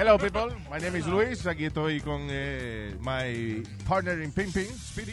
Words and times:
Hello, 0.00 0.16
people. 0.16 0.48
My 0.70 0.78
name 0.78 0.96
is 0.96 1.06
Luis. 1.06 1.46
Aquí 1.46 1.66
estoy 1.66 2.00
con 2.00 2.26
eh, 2.30 2.96
my 3.00 3.62
partner 3.86 4.22
in 4.22 4.32
Ping 4.32 4.50
Ping, 4.50 4.64
Speedy. 4.64 5.12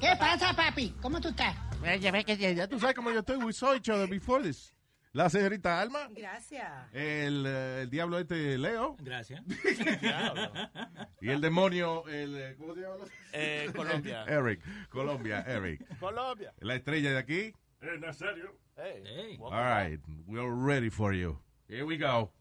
¿Qué 0.00 0.16
pasa, 0.18 0.52
papi? 0.56 0.92
¿Cómo 1.00 1.20
tú 1.20 1.28
estás? 1.28 1.54
Ya 2.00 2.10
ves 2.10 2.24
que 2.24 2.36
ya, 2.36 2.50
ya 2.50 2.66
tú 2.66 2.80
sabes 2.80 2.96
cómo 2.96 3.12
yo 3.12 3.20
estoy. 3.20 3.36
We 3.36 3.52
saw 3.52 3.76
each 3.76 3.88
other 3.88 4.08
before 4.08 4.42
this. 4.42 4.74
La 5.12 5.30
señorita 5.30 5.80
Alma. 5.80 6.08
Gracias. 6.10 6.68
El, 6.92 7.46
eh, 7.46 7.82
el 7.82 7.90
diablo 7.90 8.18
este 8.18 8.58
Leo. 8.58 8.96
Gracias. 8.98 9.40
Y 11.20 11.30
el 11.30 11.40
demonio, 11.40 12.04
el, 12.08 12.36
eh, 12.36 12.56
¿cómo 12.58 12.74
se 12.74 12.80
llama? 12.80 13.04
Eh, 13.32 13.70
Colombia. 13.72 14.24
Eric. 14.26 14.88
Colombia, 14.88 15.44
Eric. 15.46 15.80
Colombia. 16.00 16.52
La 16.58 16.74
estrella 16.74 17.12
de 17.12 17.18
aquí. 17.18 17.54
Eh, 17.80 17.98
Nazario. 18.00 18.52
Hey. 18.76 19.38
All 19.40 19.52
right. 19.52 20.00
We're 20.26 20.50
ready 20.50 20.90
for 20.90 21.14
you. 21.14 21.38
Here 21.68 21.84
we 21.84 21.96
go. 21.96 22.32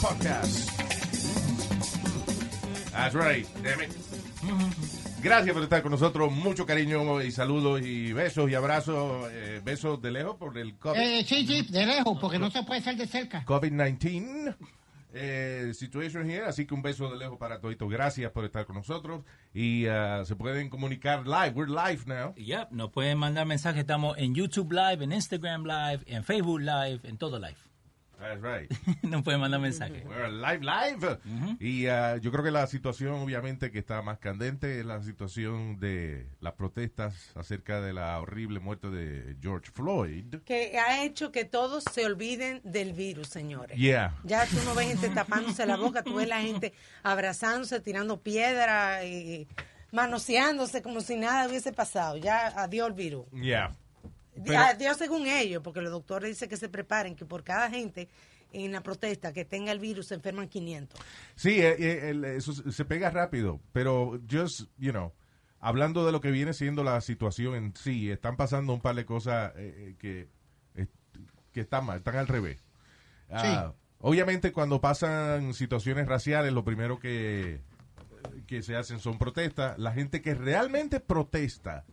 Podcast. 0.00 0.70
That's 2.92 3.14
right, 3.14 3.46
damn 3.62 3.80
it. 3.82 3.90
Gracias 5.22 5.52
por 5.52 5.62
estar 5.62 5.82
con 5.82 5.90
nosotros. 5.92 6.32
Mucho 6.32 6.64
cariño 6.64 7.20
y 7.22 7.30
saludos 7.30 7.82
y 7.82 8.12
besos 8.12 8.50
y 8.50 8.54
abrazos. 8.54 9.28
eh, 9.32 9.60
besos 9.62 10.00
de 10.00 10.10
lejos 10.10 10.36
por 10.36 10.56
el 10.56 10.76
COVID. 10.78 10.98
Eh, 10.98 11.24
sí, 11.26 11.46
sí, 11.46 11.62
de 11.70 11.86
lejos, 11.86 12.18
porque 12.20 12.38
no 12.38 12.50
se 12.50 12.62
puede 12.62 12.80
ser 12.80 12.96
de 12.96 13.06
cerca. 13.06 13.44
COVID-19 13.44 14.56
eh, 15.14 15.72
situation 15.74 16.28
here, 16.30 16.46
así 16.46 16.66
que 16.66 16.74
un 16.74 16.82
beso 16.82 17.10
de 17.10 17.16
lejos 17.18 17.38
para 17.38 17.60
todito. 17.60 17.88
Gracias 17.88 18.30
por 18.32 18.44
estar 18.44 18.66
con 18.66 18.76
nosotros 18.76 19.24
y 19.52 19.86
ah, 19.86 20.22
se 20.24 20.36
pueden 20.36 20.68
comunicar 20.68 21.26
live. 21.26 21.52
We're 21.54 21.70
live 21.70 22.04
now. 22.06 22.34
Yep, 22.34 22.70
nos 22.72 22.90
pueden 22.90 23.18
mandar 23.18 23.46
mensajes. 23.46 23.80
Estamos 23.80 24.16
en 24.18 24.34
YouTube 24.34 24.72
Live, 24.72 25.04
en 25.04 25.12
Instagram 25.12 25.64
Live, 25.64 26.04
en 26.06 26.24
Facebook 26.24 26.60
Live, 26.60 27.00
en 27.04 27.18
todo 27.18 27.38
Live. 27.38 27.69
That's 28.20 28.42
right. 28.42 28.70
nos 29.02 29.22
pueden 29.22 29.40
mandar 29.40 29.60
mensajes. 29.60 30.04
We're 30.04 30.28
live, 30.28 30.60
live. 30.62 31.18
Y 31.58 31.86
ah, 31.86 32.18
yo 32.18 32.30
creo 32.30 32.44
que 32.44 32.50
la 32.50 32.66
situación, 32.66 33.14
obviamente, 33.14 33.70
que 33.70 33.78
está 33.78 34.02
más 34.02 34.18
candente 34.18 34.80
es 34.80 34.84
la 34.84 35.02
situación 35.02 35.80
de 35.80 36.26
las 36.40 36.52
protestas 36.52 37.32
acerca 37.34 37.80
de 37.80 37.94
la 37.94 38.20
horrible 38.20 38.60
muerte 38.60 38.90
de 38.90 39.36
George 39.40 39.70
Floyd. 39.72 40.36
Que 40.44 40.78
ha 40.78 41.02
hecho 41.02 41.32
que 41.32 41.44
todos 41.46 41.84
se 41.84 42.04
olviden 42.04 42.60
del 42.62 42.92
virus, 42.92 43.28
señores. 43.28 43.78
Yeah. 43.78 44.14
Ya 44.24 44.44
tú 44.46 44.56
no 44.66 44.74
ves 44.74 44.88
gente 44.88 45.08
tapándose 45.10 45.64
la 45.64 45.76
boca, 45.76 46.02
tú 46.02 46.16
ves 46.16 46.28
la 46.28 46.42
gente 46.42 46.74
abrazándose, 47.02 47.80
tirando 47.80 48.20
piedra 48.20 49.04
y 49.04 49.48
manoseándose 49.92 50.82
como 50.82 51.00
si 51.00 51.16
nada 51.16 51.48
hubiese 51.48 51.72
pasado. 51.72 52.16
Ya 52.18 52.48
adiós 52.48 52.88
el 52.88 52.94
virus. 52.94 53.26
Yeah. 53.32 53.76
Pero- 54.44 54.60
Adiós 54.60 54.96
según 54.96 55.26
ellos, 55.26 55.62
porque 55.62 55.80
los 55.80 55.90
doctores 55.92 56.30
dicen 56.30 56.48
que 56.48 56.56
se 56.56 56.68
preparen, 56.68 57.14
que 57.16 57.24
por 57.26 57.42
cada 57.44 57.68
gente 57.70 58.08
en 58.52 58.72
la 58.72 58.82
protesta 58.82 59.32
que 59.32 59.44
tenga 59.44 59.70
el 59.72 59.78
virus 59.78 60.08
se 60.08 60.14
enferman 60.16 60.48
500. 60.48 61.00
Sí, 61.36 61.60
eh, 61.60 61.76
eh, 61.78 62.10
el- 62.10 62.24
eso 62.24 62.52
se 62.52 62.84
pega 62.84 63.10
rápido, 63.10 63.60
pero 63.72 64.20
just, 64.30 64.62
you 64.78 64.90
know, 64.90 65.12
hablando 65.60 66.04
de 66.04 66.12
lo 66.12 66.20
que 66.20 66.30
viene 66.30 66.52
siendo 66.52 66.82
la 66.82 67.00
situación 67.00 67.54
en 67.54 67.76
sí, 67.76 68.10
están 68.10 68.36
pasando 68.36 68.72
un 68.74 68.80
par 68.80 68.94
de 68.96 69.04
cosas 69.04 69.52
eh, 69.56 69.94
que, 69.98 70.28
que 71.52 71.60
están 71.60 71.84
mal, 71.86 71.98
están 71.98 72.16
al 72.16 72.26
revés. 72.28 72.64
Ah, 73.30 73.72
Obviamente 74.02 74.50
cuando 74.52 74.80
pasan 74.80 75.52
situaciones 75.52 76.06
raciales, 76.08 76.52
lo 76.54 76.64
primero 76.64 76.98
que, 76.98 77.60
que 78.46 78.62
se 78.62 78.74
hacen 78.74 78.98
son 78.98 79.18
protestas. 79.18 79.78
La 79.78 79.92
gente 79.92 80.22
que 80.22 80.34
realmente 80.34 81.00
protesta 81.00 81.84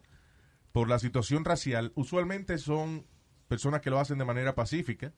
por 0.71 0.89
la 0.89 0.99
situación 0.99 1.45
racial, 1.45 1.91
usualmente 1.95 2.57
son 2.57 3.05
personas 3.47 3.81
que 3.81 3.89
lo 3.89 3.99
hacen 3.99 4.17
de 4.17 4.25
manera 4.25 4.55
pacífica 4.55 5.13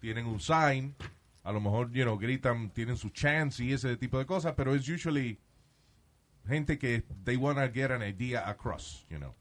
tienen 0.00 0.26
un 0.26 0.40
sign, 0.40 0.96
a 1.42 1.52
lo 1.52 1.60
mejor, 1.60 1.92
you 1.92 2.02
know, 2.02 2.18
gritan, 2.18 2.70
tienen 2.70 2.96
su 2.96 3.10
chance 3.10 3.62
y 3.62 3.72
ese 3.72 3.96
tipo 3.96 4.18
de 4.18 4.26
cosas, 4.26 4.54
pero 4.56 4.74
es 4.74 4.88
usually 4.88 5.38
gente 6.46 6.78
que 6.78 7.04
they 7.24 7.36
want 7.36 7.58
to 7.58 7.72
get 7.72 7.90
an 7.90 8.02
idea 8.02 8.48
across, 8.48 9.06
you 9.08 9.18
know. 9.18 9.34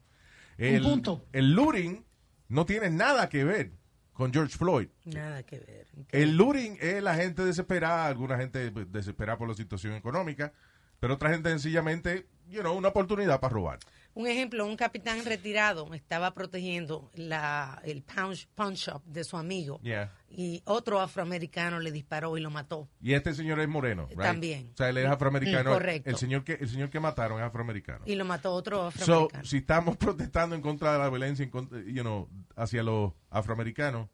El, 0.58 0.84
punto. 0.84 1.26
El 1.32 1.54
looting 1.54 2.06
no 2.50 2.66
tiene 2.66 2.90
nada 2.90 3.30
que 3.30 3.46
ver 3.46 3.72
con 4.12 4.34
George 4.34 4.58
Floyd. 4.58 4.90
Nada 5.06 5.44
que 5.44 5.60
ver. 5.60 5.88
El 6.10 6.36
looting 6.36 6.78
es 6.82 7.02
la 7.02 7.16
gente 7.16 7.46
desesperada, 7.46 8.08
alguna 8.08 8.38
gente 8.38 8.70
desesperada 8.70 9.38
por 9.38 9.48
la 9.48 9.56
situación 9.56 9.94
económica, 9.94 10.52
pero 11.00 11.14
otra 11.14 11.30
gente 11.30 11.50
sencillamente, 11.50 12.28
you 12.50 12.60
know, 12.60 12.76
una 12.76 12.90
oportunidad 12.90 13.40
para 13.40 13.54
robar. 13.54 13.80
Un 14.20 14.28
ejemplo, 14.28 14.66
un 14.66 14.76
capitán 14.76 15.24
retirado 15.24 15.94
estaba 15.94 16.34
protegiendo 16.34 17.10
la, 17.14 17.82
el 17.86 18.02
pawn, 18.04 18.36
pawn 18.54 18.74
shop 18.74 19.02
de 19.06 19.24
su 19.24 19.38
amigo 19.38 19.80
Yeah. 19.82 20.12
y 20.30 20.62
otro 20.66 21.00
afroamericano 21.00 21.80
le 21.80 21.90
disparó 21.90 22.38
y 22.38 22.42
lo 22.42 22.50
mató. 22.52 22.90
Y 23.02 23.14
este 23.14 23.34
señor 23.34 23.62
es 23.62 23.70
moreno, 23.70 24.08
right? 24.10 24.20
También. 24.20 24.72
O 24.74 24.76
sea, 24.78 24.90
él 24.90 24.98
es 24.98 25.06
afroamericano. 25.08 25.70
Mm, 25.70 25.74
correcto. 25.74 26.10
El 26.10 26.18
señor 26.18 26.44
que 26.44 26.56
el 26.56 26.68
señor 26.68 26.90
que 26.90 27.00
mataron 27.00 27.40
es 27.40 27.46
afroamericano. 27.46 28.04
Y 28.06 28.16
lo 28.16 28.26
mató 28.26 28.52
otro 28.52 28.92
So, 28.92 29.04
afroamericano. 29.04 29.46
si 29.46 29.58
estamos 29.58 29.96
protestando 30.06 30.54
en 30.54 30.62
contra 30.62 30.92
de 30.92 31.00
la 31.00 31.10
violencia 31.10 31.44
en 31.44 31.50
contra- 31.50 31.80
you 31.80 32.02
know, 32.02 32.28
hacia 32.58 32.84
los 32.84 33.14
afroamericanos 33.30 34.10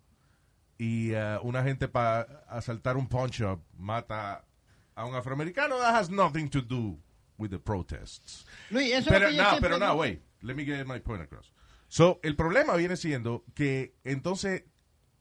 y 0.78 1.14
uh, 1.14 1.40
una 1.42 1.64
gente 1.64 1.88
para 1.88 2.44
asaltar 2.48 2.96
un 2.96 3.08
pawn 3.08 3.32
shop 3.32 3.60
mata 3.76 4.46
a 4.94 5.06
un 5.06 5.16
afroamericano, 5.16 5.78
that 5.80 5.96
has 5.96 6.12
nothing 6.12 6.48
to 6.48 6.62
do 6.62 7.00
with 7.38 7.50
the 7.50 7.60
protests. 7.60 8.46
Luis, 8.72 8.94
eso 8.94 9.10
Pero 9.10 9.28
es 9.28 9.36
lo 9.36 9.44
que 9.44 9.44
yo 9.50 9.56
no, 9.56 9.62
pero 9.62 9.78
no, 9.78 9.96
wait. 9.96 10.22
Let 10.42 10.56
me 10.56 10.66
get 10.66 10.86
my 10.86 11.00
point 11.00 11.22
across. 11.22 11.52
So, 11.88 12.20
el 12.24 12.36
problema 12.36 12.76
viene 12.76 12.98
siendo 12.98 13.44
que 13.54 13.96
entonces 14.04 14.64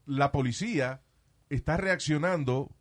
la 0.05 0.31
policía 0.31 1.01
está 1.49 1.77
reaccionando 1.77 2.75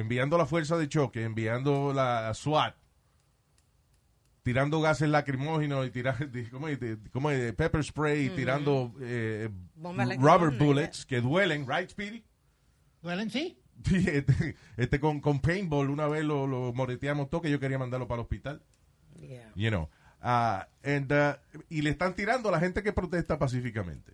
enviando 0.00 0.38
la 0.38 0.46
fuerza 0.46 0.76
de 0.76 0.88
choque, 0.88 1.24
enviando 1.24 1.92
la 1.92 2.32
SWAT, 2.34 2.74
tirando 4.42 4.80
gases 4.80 5.08
lacrimógenos 5.08 5.86
y 5.86 5.90
tirando, 5.90 6.26
¿cómo 6.50 6.68
es? 6.68 6.78
¿Cómo 7.12 7.30
es? 7.30 7.52
pepper 7.54 7.84
spray, 7.84 8.26
y 8.26 8.30
tirando 8.30 8.94
eh, 9.00 9.50
rubber 10.18 10.58
bullets 10.58 11.04
que 11.06 11.20
duelen, 11.20 11.66
right, 11.68 11.90
Speedy? 11.90 12.24
¿Duelen 13.02 13.30
sí? 13.30 13.58
Sí, 13.88 14.04
este, 14.08 14.56
este 14.76 15.00
con, 15.00 15.20
con 15.20 15.40
paintball 15.40 15.90
una 15.90 16.06
vez 16.06 16.24
lo, 16.24 16.46
lo 16.46 16.72
moreteamos 16.72 17.28
todo 17.30 17.40
que 17.42 17.50
yo 17.50 17.58
quería 17.60 17.78
mandarlo 17.78 18.06
para 18.06 18.20
el 18.20 18.24
hospital. 18.24 18.62
Yeah. 19.20 19.52
You 19.54 19.70
know. 19.70 19.88
Ah, 20.20 20.68
and, 20.84 21.10
uh, 21.12 21.36
y 21.68 21.82
le 21.82 21.90
están 21.90 22.14
tirando 22.14 22.48
a 22.48 22.52
la 22.52 22.60
gente 22.60 22.82
que 22.82 22.92
protesta 22.92 23.38
pacíficamente. 23.38 24.12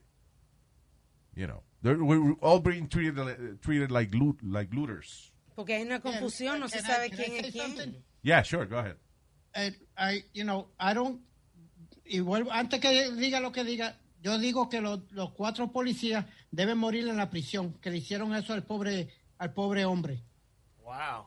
You 1.34 1.46
know. 1.46 1.62
They're- 1.82 2.02
we're 2.02 2.34
all 2.40 2.60
being 2.60 2.88
treated, 2.88 3.18
uh, 3.18 3.56
treated 3.60 3.90
like, 3.90 4.12
loot, 4.16 4.42
like 4.42 4.74
looters. 4.74 5.32
Porque 5.54 5.74
hay 5.74 5.82
una 5.82 6.00
confusión, 6.00 6.58
no 6.60 6.68
se 6.68 6.78
I- 6.78 6.82
sabe 6.82 7.06
I 7.06 7.10
quién 7.10 7.44
es 7.44 7.52
quién. 7.52 7.66
something? 7.76 7.92
Yeah, 8.22 8.42
sure, 8.42 8.66
go 8.66 8.78
ahead. 8.78 8.96
Eh, 9.54 9.72
I, 9.96 10.24
you 10.34 10.44
know, 10.44 10.70
I 10.80 10.94
don't, 10.94 11.20
y 12.04 12.20
vuelvo, 12.20 12.50
antes 12.52 12.80
que 12.80 13.10
diga 13.12 13.40
lo 13.40 13.52
que 13.52 13.64
diga, 13.64 13.98
yo 14.20 14.38
digo 14.38 14.68
que 14.68 14.80
los, 14.80 15.00
los 15.12 15.30
cuatro 15.32 15.70
policías 15.70 16.26
deben 16.50 16.78
morir 16.78 17.06
en 17.08 17.16
la 17.16 17.30
prisión, 17.30 17.74
que 17.80 17.90
le 17.90 17.98
hicieron 17.98 18.34
eso 18.34 18.52
al 18.54 18.64
pobre, 18.64 19.08
al 19.38 19.52
pobre 19.52 19.84
hombre. 19.84 20.20
Wow. 20.82 21.26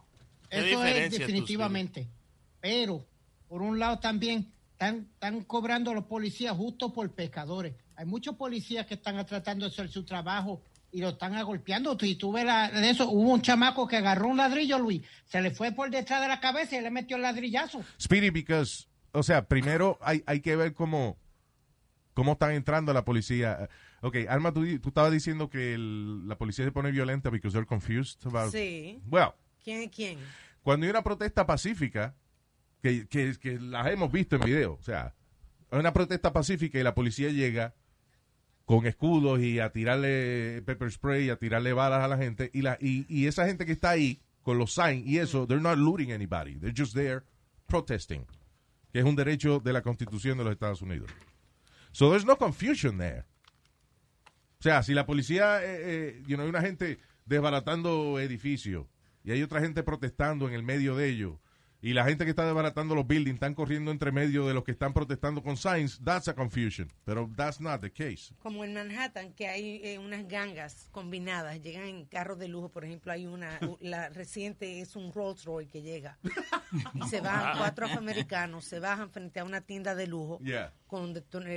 ¿Qué 0.49 0.71
Eso 0.71 0.83
es 0.85 1.11
definitivamente. 1.11 2.07
Pero, 2.59 3.05
por 3.47 3.61
un 3.61 3.79
lado 3.79 3.99
también, 3.99 4.51
están, 4.73 5.07
están 5.13 5.43
cobrando 5.43 5.91
a 5.91 5.93
los 5.93 6.05
policías 6.05 6.55
justo 6.55 6.91
por 6.93 7.09
pecadores. 7.11 7.73
Hay 7.95 8.05
muchos 8.05 8.35
policías 8.35 8.85
que 8.85 8.95
están 8.95 9.23
tratando 9.25 9.65
de 9.65 9.71
hacer 9.71 9.89
su 9.89 10.03
trabajo 10.03 10.61
y 10.91 10.99
lo 10.99 11.09
están 11.09 11.35
agolpeando. 11.35 11.97
Y 12.01 12.15
tú 12.15 12.31
ves 12.31 12.45
la- 12.45 12.69
de 12.69 12.89
eso, 12.89 13.09
hubo 13.09 13.31
un 13.31 13.41
chamaco 13.41 13.87
que 13.87 13.97
agarró 13.97 14.27
un 14.27 14.37
ladrillo, 14.37 14.77
Luis, 14.79 15.01
se 15.25 15.41
le 15.41 15.51
fue 15.51 15.71
por 15.71 15.89
detrás 15.89 16.21
de 16.21 16.27
la 16.27 16.39
cabeza 16.39 16.77
y 16.77 16.81
le 16.81 16.89
metió 16.91 17.15
el 17.15 17.21
ladrillazo. 17.21 17.83
Speedy, 17.99 18.29
because 18.29 18.87
o 19.13 19.23
sea, 19.23 19.45
primero 19.47 19.97
hay, 20.01 20.23
hay 20.25 20.39
que 20.41 20.55
ver 20.55 20.73
cómo, 20.73 21.17
cómo 22.13 22.33
están 22.33 22.51
entrando 22.51 22.93
la 22.93 23.05
policía. 23.05 23.69
Ok, 24.01 24.17
Alma, 24.27 24.51
tú, 24.51 24.61
tú 24.79 24.89
estabas 24.89 25.11
diciendo 25.11 25.49
que 25.49 25.73
el- 25.75 26.27
la 26.27 26.37
policía 26.37 26.65
se 26.65 26.71
pone 26.71 26.91
violenta 26.91 27.29
because 27.29 27.53
they're 27.53 27.67
confused 27.67 28.25
about... 28.25 28.51
Sí. 28.51 28.99
Well, 29.09 29.29
¿Quién 29.63 29.81
es 29.83 29.91
quién? 29.91 30.17
cuando 30.63 30.85
hay 30.85 30.89
una 30.89 31.03
protesta 31.03 31.45
pacífica, 31.45 32.15
que, 32.81 33.07
que, 33.07 33.35
que 33.39 33.59
las 33.59 33.87
hemos 33.87 34.11
visto 34.11 34.35
en 34.37 34.41
video, 34.43 34.73
o 34.73 34.81
sea, 34.83 35.13
hay 35.69 35.79
una 35.79 35.93
protesta 35.93 36.33
pacífica 36.33 36.79
y 36.79 36.83
la 36.83 36.95
policía 36.95 37.29
llega 37.29 37.75
con 38.65 38.85
escudos 38.87 39.39
y 39.41 39.59
a 39.59 39.71
tirarle 39.71 40.61
pepper 40.65 40.91
spray 40.91 41.25
y 41.25 41.29
a 41.29 41.35
tirarle 41.37 41.73
balas 41.73 42.03
a 42.03 42.07
la 42.07 42.17
gente 42.17 42.49
y, 42.53 42.61
la, 42.61 42.77
y, 42.81 43.05
y 43.07 43.27
esa 43.27 43.45
gente 43.45 43.65
que 43.65 43.71
está 43.73 43.91
ahí 43.91 44.21
con 44.41 44.57
los 44.57 44.73
signs 44.73 45.05
y 45.05 45.19
eso, 45.19 45.45
they're 45.45 45.61
not 45.61 45.77
looting 45.77 46.11
anybody, 46.11 46.55
they're 46.55 46.73
just 46.75 46.93
there 46.95 47.21
protesting, 47.67 48.25
que 48.91 48.99
es 48.99 49.05
un 49.05 49.15
derecho 49.15 49.59
de 49.59 49.73
la 49.73 49.81
Constitución 49.83 50.37
de 50.39 50.43
los 50.45 50.53
Estados 50.53 50.81
Unidos. 50.81 51.09
So 51.91 52.09
there's 52.09 52.25
no 52.25 52.37
confusion 52.37 52.97
there. 52.97 53.25
O 54.61 54.63
sea, 54.63 54.83
si 54.83 54.93
la 54.93 55.07
policía, 55.07 55.59
eh, 55.63 56.21
eh, 56.27 56.37
hay 56.37 56.47
una 56.47 56.61
gente 56.61 56.99
desbaratando 57.25 58.19
edificios 58.19 58.85
y 59.23 59.31
hay 59.31 59.41
otra 59.41 59.59
gente 59.59 59.81
protestando 59.81 60.47
en 60.47 60.53
el 60.53 60.61
medio 60.61 60.95
de 60.95 61.09
ellos 61.09 61.39
y 61.81 61.93
la 61.93 62.03
gente 62.05 62.23
que 62.25 62.29
está 62.29 62.45
desbaratando 62.45 62.93
los 62.95 63.07
buildings 63.07 63.35
están 63.35 63.55
corriendo 63.55 63.91
entre 63.91 64.11
medio 64.11 64.45
de 64.47 64.53
los 64.53 64.63
que 64.63 64.71
están 64.71 64.93
protestando 64.93 65.41
con 65.41 65.57
signs, 65.57 65.99
that's 66.03 66.27
a 66.27 66.35
confusion. 66.35 66.91
Pero 67.05 67.29
that's 67.35 67.59
not 67.59 67.81
the 67.81 67.91
case. 67.91 68.33
Como 68.41 68.63
en 68.63 68.73
Manhattan, 68.73 69.33
que 69.33 69.47
hay 69.47 69.81
eh, 69.83 69.97
unas 69.99 70.27
gangas 70.27 70.87
combinadas, 70.91 71.61
llegan 71.61 71.85
en 71.85 72.05
carros 72.05 72.37
de 72.37 72.47
lujo, 72.47 72.69
por 72.69 72.85
ejemplo, 72.85 73.11
hay 73.11 73.25
una, 73.25 73.59
la 73.79 74.09
reciente 74.09 74.79
es 74.81 74.95
un 74.95 75.11
Rolls 75.11 75.43
Royce 75.45 75.69
que 75.71 75.81
llega 75.81 76.17
y 76.93 77.01
se 77.09 77.21
bajan 77.21 77.57
cuatro 77.57 77.85
afroamericanos, 77.87 78.65
se 78.65 78.79
bajan 78.79 79.09
frente 79.09 79.39
a 79.39 79.43
una 79.43 79.61
tienda 79.61 79.95
de 79.95 80.07
lujo 80.07 80.39
Yeah. 80.43 80.73
con, 80.87 81.13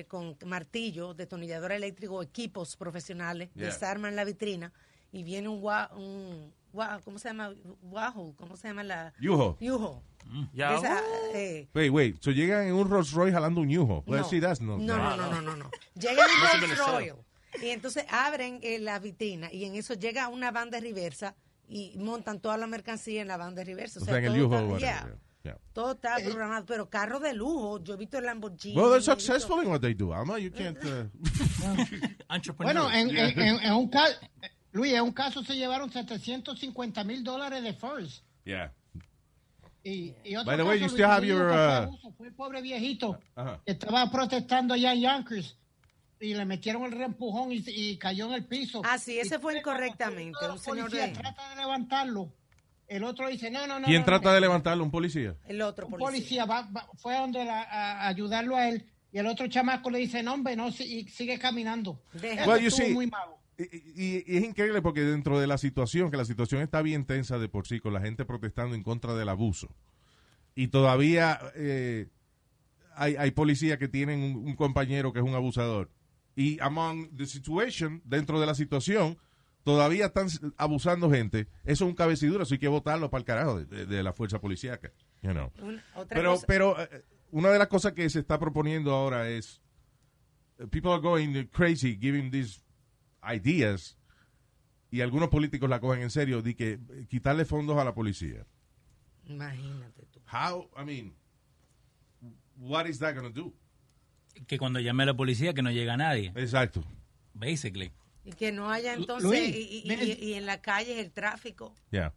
con 0.09 0.37
martillo, 0.47 1.15
detonador 1.15 1.73
eléctrico, 1.73 2.23
equipos 2.23 2.77
profesionales, 2.77 3.51
Yeah. 3.55 3.67
desarman 3.67 4.17
la 4.17 4.25
vitrina 4.25 4.73
y 5.15 5.23
viene 5.23 5.49
un, 5.49 5.63
gua- 5.63 5.91
un 5.97 6.53
gua- 6.73 7.01
¿cómo 7.05 7.19
se 7.19 7.29
llama? 7.29 7.53
Wahoo, 7.83 8.35
¿cómo 8.37 8.57
se 8.57 8.69
llama 8.69 8.83
la? 8.83 9.13
Yuho. 9.21 9.57
Yuho. 9.61 10.03
Ya. 10.53 10.75
Esa, 10.77 11.01
eh, 11.35 11.69
Wait, 11.75 11.91
wait. 11.93 12.17
So 12.23 12.31
llegan 12.33 12.67
en 12.67 12.75
un 12.75 12.89
Rolls 12.91 13.13
Royce 13.13 13.33
jalando 13.35 13.61
un 13.61 13.69
yujo. 13.69 14.03
Well, 14.07 14.23
no. 14.23 14.29
see, 14.29 14.41
that's 14.41 14.61
not- 14.61 14.79
no, 14.81 14.97
no, 14.97 15.17
no, 15.17 15.31
no, 15.31 15.41
no, 15.43 15.57
no. 15.65 15.71
Llega 15.95 16.23
en 16.55 16.61
se 16.61 16.75
Rolls. 16.75 16.79
Royce 16.93 17.15
y 17.63 17.69
entonces 17.69 18.05
abren 18.11 18.59
eh, 18.63 18.81
la 18.81 18.99
vitrina 18.99 19.53
y 19.53 19.65
en 19.65 19.77
eso 19.77 19.95
llega 19.95 20.27
una 20.29 20.51
banda 20.51 20.81
de 20.81 20.89
reversa 20.89 21.37
y 21.69 21.97
montan 21.99 22.41
toda 22.41 22.57
la 22.57 22.67
mercancía 22.67 23.23
en 23.23 23.29
la 23.29 23.37
banda 23.37 23.61
de 23.61 23.67
reversa. 23.67 24.01
O 24.01 24.05
sea, 24.05 24.19
en 24.19 24.25
el 24.25 24.33
todo 24.33 24.39
yujo. 24.43 24.55
está- 24.57 24.67
whatever, 24.67 24.81
yeah, 24.81 25.03
yeah, 25.05 25.19
yeah. 25.53 25.59
todo 25.73 25.93
está 25.93 26.17
programado, 26.25 26.67
pero 26.67 26.91
carro 26.91 27.21
de 27.21 27.33
lujo, 27.33 27.83
yo 27.85 27.95
he 27.95 27.97
visto 27.97 28.19
el 28.19 28.25
Lamborghini. 28.25 28.75
Well, 28.77 28.87
they're 28.91 28.97
he 28.97 28.99
visto- 28.99 29.13
successful 29.13 29.63
in 29.63 29.71
what 29.71 29.81
they 29.81 29.95
do, 29.95 30.13
Alma. 30.13 30.39
You 30.41 30.51
can't... 30.51 30.79
uh. 30.85 31.07
Bueno, 32.59 32.91
en, 32.91 33.11
en, 33.17 33.39
en- 33.39 33.61
en 33.61 33.73
un 33.73 33.89
caso, 33.89 34.15
Luis, 34.75 34.93
en 34.93 35.03
un 35.03 35.13
caso 35.13 35.43
se 35.45 35.55
llevaron 35.57 35.91
750 35.91 37.03
mil 37.05 37.23
dólares 37.25 37.63
de 37.63 37.73
first. 37.73 38.23
yeah. 38.45 38.73
Y, 39.87 40.15
y 40.25 40.35
otro 40.37 40.47
By 40.47 40.57
the 40.57 40.63
way, 40.63 40.79
caso, 40.81 40.97
you 40.97 40.97
still 40.97 41.07
Luis, 41.07 41.17
have 41.17 41.27
your, 41.27 41.51
uh, 41.51 41.83
abuso, 41.85 42.13
fue 42.17 42.29
el 42.29 42.35
pobre 42.35 42.63
viejito 42.63 43.19
Ajá. 43.37 43.61
que 43.67 43.73
estaba 43.73 44.11
protestando 44.11 44.73
allá 44.75 44.95
en 44.95 45.01
Yonkers 45.03 45.59
y 46.21 46.33
le 46.35 46.45
metieron 46.47 46.85
el 46.85 46.93
reempujón 46.93 47.53
y, 47.53 47.63
y 47.67 47.99
cayó 47.99 48.27
en 48.27 48.33
el 48.33 48.47
piso. 48.47 48.81
Ah, 48.85 48.97
sí, 48.99 49.19
ese 49.19 49.37
Y 49.37 49.39
fue 49.39 49.59
incorrectamente, 49.59 50.39
un 50.51 50.59
señor 50.59 50.91
de- 50.91 51.09
trata 51.09 51.51
de 51.51 51.57
levantarlo, 51.57 52.33
el 52.89 53.05
otro 53.05 53.29
dice, 53.29 53.51
no, 53.51 53.67
no, 53.67 53.79
no. 53.79 53.87
¿Quién 53.87 54.01
no, 54.01 54.07
trata 54.07 54.31
no. 54.31 54.35
de 54.35 54.41
levantarlo? 54.41 54.83
¿Un 54.85 54.91
policía? 54.91 55.37
El 55.47 55.61
otro 55.61 55.87
Un 55.87 55.93
policía. 55.99 56.07
policía 56.09 56.45
va- 56.47 56.63
va- 56.75 56.89
fue 56.97 57.15
a 57.17 57.21
donde 57.21 57.45
la- 57.45 57.63
a, 57.63 58.09
ayudarlo 58.09 58.57
a 58.57 58.69
él 58.71 58.87
y 59.13 59.19
el 59.19 59.27
otro 59.27 59.47
chamaco 59.49 59.91
le 59.91 59.99
dice, 59.99 60.23
no, 60.23 60.33
hombre, 60.33 60.57
no, 60.57 60.69
y 60.69 61.07
sigue 61.09 61.39
caminando. 61.39 62.01
Deja. 62.15 62.43
Eso 62.43 62.51
Well, 62.51 62.63
you 62.63 62.71
see- 62.71 62.95
muy 62.95 63.07
malo. 63.07 63.39
Y, 63.57 63.63
y- 64.17 64.25
y 64.27 64.37
es 64.39 64.45
increíble 64.45 64.83
porque 64.83 65.03
dentro 65.03 65.39
de 65.39 65.47
la 65.47 65.59
situación, 65.59 66.11
que 66.11 66.17
la 66.17 66.25
situación 66.25 66.61
está 66.63 66.83
bien 66.83 67.05
tensa 67.05 67.39
de 67.39 67.49
por 67.49 67.67
sí, 67.67 67.81
con 67.81 67.93
la 67.93 68.01
gente 68.01 68.25
protestando 68.25 68.75
en 68.75 68.83
contra 68.83 69.15
del 69.15 69.29
abuso, 69.29 69.69
y 70.57 70.69
todavía 70.69 71.39
eh, 71.55 72.09
hay, 72.97 73.17
hay 73.17 73.31
policías 73.33 73.79
que 73.79 73.89
tienen 73.89 74.21
un, 74.21 74.37
un 74.49 74.57
compañero 74.57 75.13
que 75.13 75.21
es 75.21 75.25
un 75.25 75.35
abusador, 75.35 75.91
y 76.37 76.59
among 76.61 77.17
the 77.17 77.27
situation, 77.27 78.03
dentro 78.05 78.41
de 78.41 78.47
la 78.47 78.55
situación, 78.55 79.17
todavía 79.63 80.07
están 80.07 80.27
abusando 80.57 81.11
gente, 81.11 81.47
eso 81.65 81.85
es 81.85 81.89
un 81.91 81.95
cabeciduro, 81.95 82.43
eso 82.43 82.55
hay 82.55 82.59
que 82.61 82.69
votarlo 82.69 83.09
para 83.11 83.21
el 83.21 83.25
carajo 83.25 83.61
de, 83.61 83.67
de- 83.67 83.87
de 83.87 84.03
la 84.03 84.13
fuerza 84.13 84.41
policíaca. 84.41 84.93
You 85.23 85.31
know. 85.31 85.51
Una- 85.63 85.83
otra 85.95 86.15
Pero, 86.17 86.31
cosa- 86.33 86.47
pero 86.47 86.83
eh, 86.83 87.05
una 87.31 87.51
de 87.51 87.59
las 87.59 87.69
cosas 87.69 87.93
que 87.93 88.11
se 88.11 88.19
está 88.19 88.39
proponiendo 88.39 88.93
ahora 88.93 89.29
es 89.31 89.63
eh, 90.59 90.67
people 90.67 90.91
are 90.91 91.01
going 91.01 91.45
crazy 91.53 91.97
giving 92.01 92.31
these 92.31 92.61
ideas 93.33 93.97
y 94.91 95.01
algunos 95.01 95.29
políticos 95.29 95.69
la 95.71 95.81
cogen 95.81 96.03
en 96.03 96.11
serio 96.11 96.43
de 96.43 96.55
que 96.55 96.73
eh, 96.73 97.07
quitarle 97.09 97.45
fondos 97.45 97.77
a 97.79 97.85
la 97.85 97.95
policía. 97.95 98.47
Imagínate 99.27 100.05
tú. 100.13 100.21
How, 100.31 100.69
I 100.81 100.85
mean, 100.85 101.15
what 102.59 102.87
is 102.87 102.99
that 102.99 103.15
going 103.15 103.33
to 103.33 103.43
do? 103.43 103.53
que 104.49 104.59
cuando 104.59 104.81
llame 104.81 105.05
a 105.05 105.07
la 105.07 105.15
policía 105.15 105.55
que 105.55 105.63
no 105.63 105.71
llega 105.71 105.97
nadie. 105.97 106.33
Exacto. 106.35 106.83
Basically. 107.35 107.93
Y 108.25 108.33
que 108.33 108.51
no 108.51 108.69
haya 108.71 108.95
entonces, 108.95 109.29
Luis, 109.31 109.55
y, 109.55 109.83
y- 109.85 109.93
y- 109.95 110.25
y 110.31 110.35
en 110.35 110.45
la 110.47 110.61
calle 110.61 110.99
el 111.01 111.13
tráfico, 111.13 111.73
Yeah. 111.93 112.13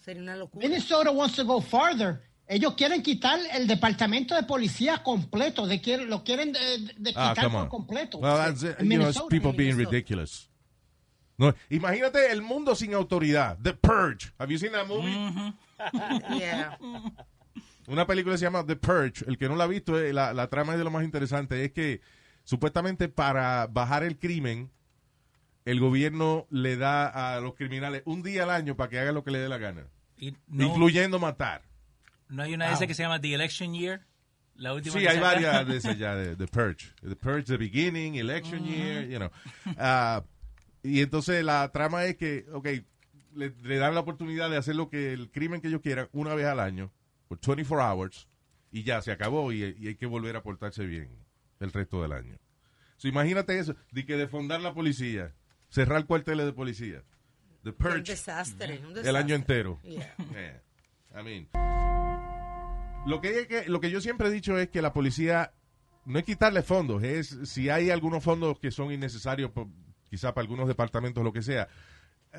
sería 0.00 0.22
una 0.22 0.34
locura. 0.34 0.66
Minnesota 0.66 1.10
wants 1.12 1.36
to 1.36 1.44
go 1.44 1.60
farther. 1.60 2.20
Ellos 2.52 2.74
quieren 2.74 3.00
quitar 3.02 3.38
el 3.52 3.68
departamento 3.68 4.34
de 4.34 4.42
policía 4.42 5.04
completo, 5.04 5.68
de 5.68 5.80
quieren, 5.80 6.10
lo 6.10 6.24
quieren 6.24 6.50
de, 6.52 6.58
de 6.96 7.12
Ah, 7.14 7.30
quitar 7.30 7.44
come 7.44 7.50
por 7.54 7.62
on. 7.62 7.68
completo. 7.68 8.18
Well, 8.18 8.36
that's. 8.36 8.62
En 8.64 8.68
You 8.68 8.74
know, 8.74 9.08
it's 9.08 9.18
Minnesota. 9.20 9.28
people 9.28 9.52
being 9.52 9.76
ridiculous. 9.76 10.50
No, 11.38 11.54
imagínate 11.70 12.30
el 12.32 12.42
mundo 12.42 12.74
sin 12.74 12.92
autoridad. 12.92 13.56
The 13.62 13.72
Purge. 13.74 14.32
Have 14.38 14.50
you 14.52 14.58
seen 14.58 14.72
that 14.72 14.86
movie? 14.88 15.14
Yeah. 16.38 16.76
Una 17.86 18.06
película 18.06 18.34
que 18.34 18.38
se 18.38 18.44
llama 18.44 18.66
The 18.66 18.76
Purge. 18.76 19.24
El 19.26 19.38
que 19.38 19.48
no 19.48 19.56
la 19.56 19.64
ha 19.64 19.66
visto, 19.68 19.98
eh, 19.98 20.12
la, 20.12 20.32
la 20.34 20.48
trama 20.48 20.72
es 20.72 20.78
de 20.78 20.84
lo 20.84 20.90
más 20.90 21.04
interesante. 21.04 21.64
Es 21.64 21.72
que 21.72 22.00
supuestamente 22.44 23.08
para 23.08 23.66
bajar 23.68 24.02
el 24.02 24.18
crimen, 24.18 24.70
el 25.64 25.80
gobierno 25.80 26.46
le 26.50 26.76
da 26.76 27.06
a 27.36 27.40
los 27.40 27.54
criminales 27.54 28.02
un 28.04 28.22
día 28.22 28.42
al 28.42 28.50
año 28.50 28.76
para 28.76 28.90
que 28.90 28.98
hagan 28.98 29.14
lo 29.14 29.24
que 29.24 29.30
le 29.30 29.38
dé 29.38 29.48
la 29.48 29.58
gana. 29.58 29.86
No, 30.48 30.66
Incluyendo 30.66 31.18
matar. 31.18 31.62
No 32.30 32.42
hay 32.42 32.54
una 32.54 32.68
de 32.68 32.74
esas 32.74 32.86
que 32.86 32.94
se 32.94 33.02
llama 33.02 33.20
The 33.20 33.34
Election 33.34 33.74
Year. 33.74 34.06
La 34.56 34.74
última 34.74 34.98
Sí, 34.98 35.06
hay 35.06 35.18
varias 35.18 35.66
de 35.66 35.76
esas 35.76 35.96
ya, 35.98 36.14
de 36.14 36.36
The 36.36 36.46
Purge. 36.52 36.92
The 37.00 37.16
Purge, 37.16 37.44
The 37.44 37.56
Beginning, 37.56 38.16
Election 38.16 38.64
Year, 38.64 39.06
you 39.08 39.16
know. 39.18 39.30
Ah, 39.78 40.22
y 40.82 41.00
entonces 41.00 41.42
la 41.44 41.70
trama 41.72 42.04
es 42.04 42.16
que, 42.16 42.46
ok, 42.52 42.68
le, 43.34 43.54
le 43.62 43.76
dan 43.78 43.94
la 43.94 44.00
oportunidad 44.00 44.50
de 44.50 44.56
hacer 44.56 44.76
lo 44.76 44.90
que 44.90 45.12
el 45.12 45.30
crimen 45.30 45.60
que 45.60 45.68
ellos 45.68 45.80
quieran 45.80 46.08
una 46.12 46.34
vez 46.34 46.46
al 46.46 46.60
año, 46.60 46.92
por 47.28 47.38
24 47.40 47.82
hours, 47.92 48.28
y 48.70 48.82
ya 48.82 49.00
se 49.02 49.12
acabó 49.12 49.52
y, 49.52 49.62
y 49.78 49.88
hay 49.88 49.94
que 49.96 50.06
volver 50.06 50.36
a 50.36 50.42
portarse 50.42 50.84
bien 50.84 51.08
el 51.60 51.72
resto 51.72 52.02
del 52.02 52.12
año. 52.12 52.36
So, 52.96 53.08
imagínate 53.08 53.58
eso, 53.58 53.74
de 53.92 54.04
que 54.04 54.16
defondar 54.16 54.60
la 54.60 54.74
policía, 54.74 55.32
cerrar 55.70 56.04
cuarteles 56.04 56.44
de 56.44 56.52
policía. 56.52 57.02
The 57.62 57.70
Un 57.70 57.76
Purge, 57.76 58.02
desastre, 58.12 58.78
un 58.80 58.88
el 58.88 58.94
desastre. 58.94 59.18
año 59.18 59.34
entero. 59.34 59.78
Yeah. 59.82 60.14
Yeah. 60.32 60.62
I 61.18 61.22
mean, 61.24 61.48
lo 63.06 63.20
que, 63.20 63.46
que- 63.46 63.64
lo 63.68 63.80
que 63.80 63.90
yo 63.90 64.00
siempre 64.00 64.28
he 64.28 64.30
dicho 64.30 64.58
es 64.58 64.68
que 64.68 64.82
la 64.82 64.92
policía 64.92 65.52
no 66.04 66.18
es 66.18 66.24
quitarle 66.24 66.62
fondos, 66.62 67.02
es 67.02 67.36
si 67.44 67.68
hay 67.70 67.90
algunos 67.90 68.22
fondos 68.22 68.58
que 68.58 68.70
son 68.70 68.92
innecesarios, 68.92 69.50
por- 69.50 69.68
quizá 70.08 70.34
para 70.34 70.42
algunos 70.44 70.68
departamentos, 70.68 71.22
lo 71.24 71.32
que 71.32 71.42
sea, 71.42 71.68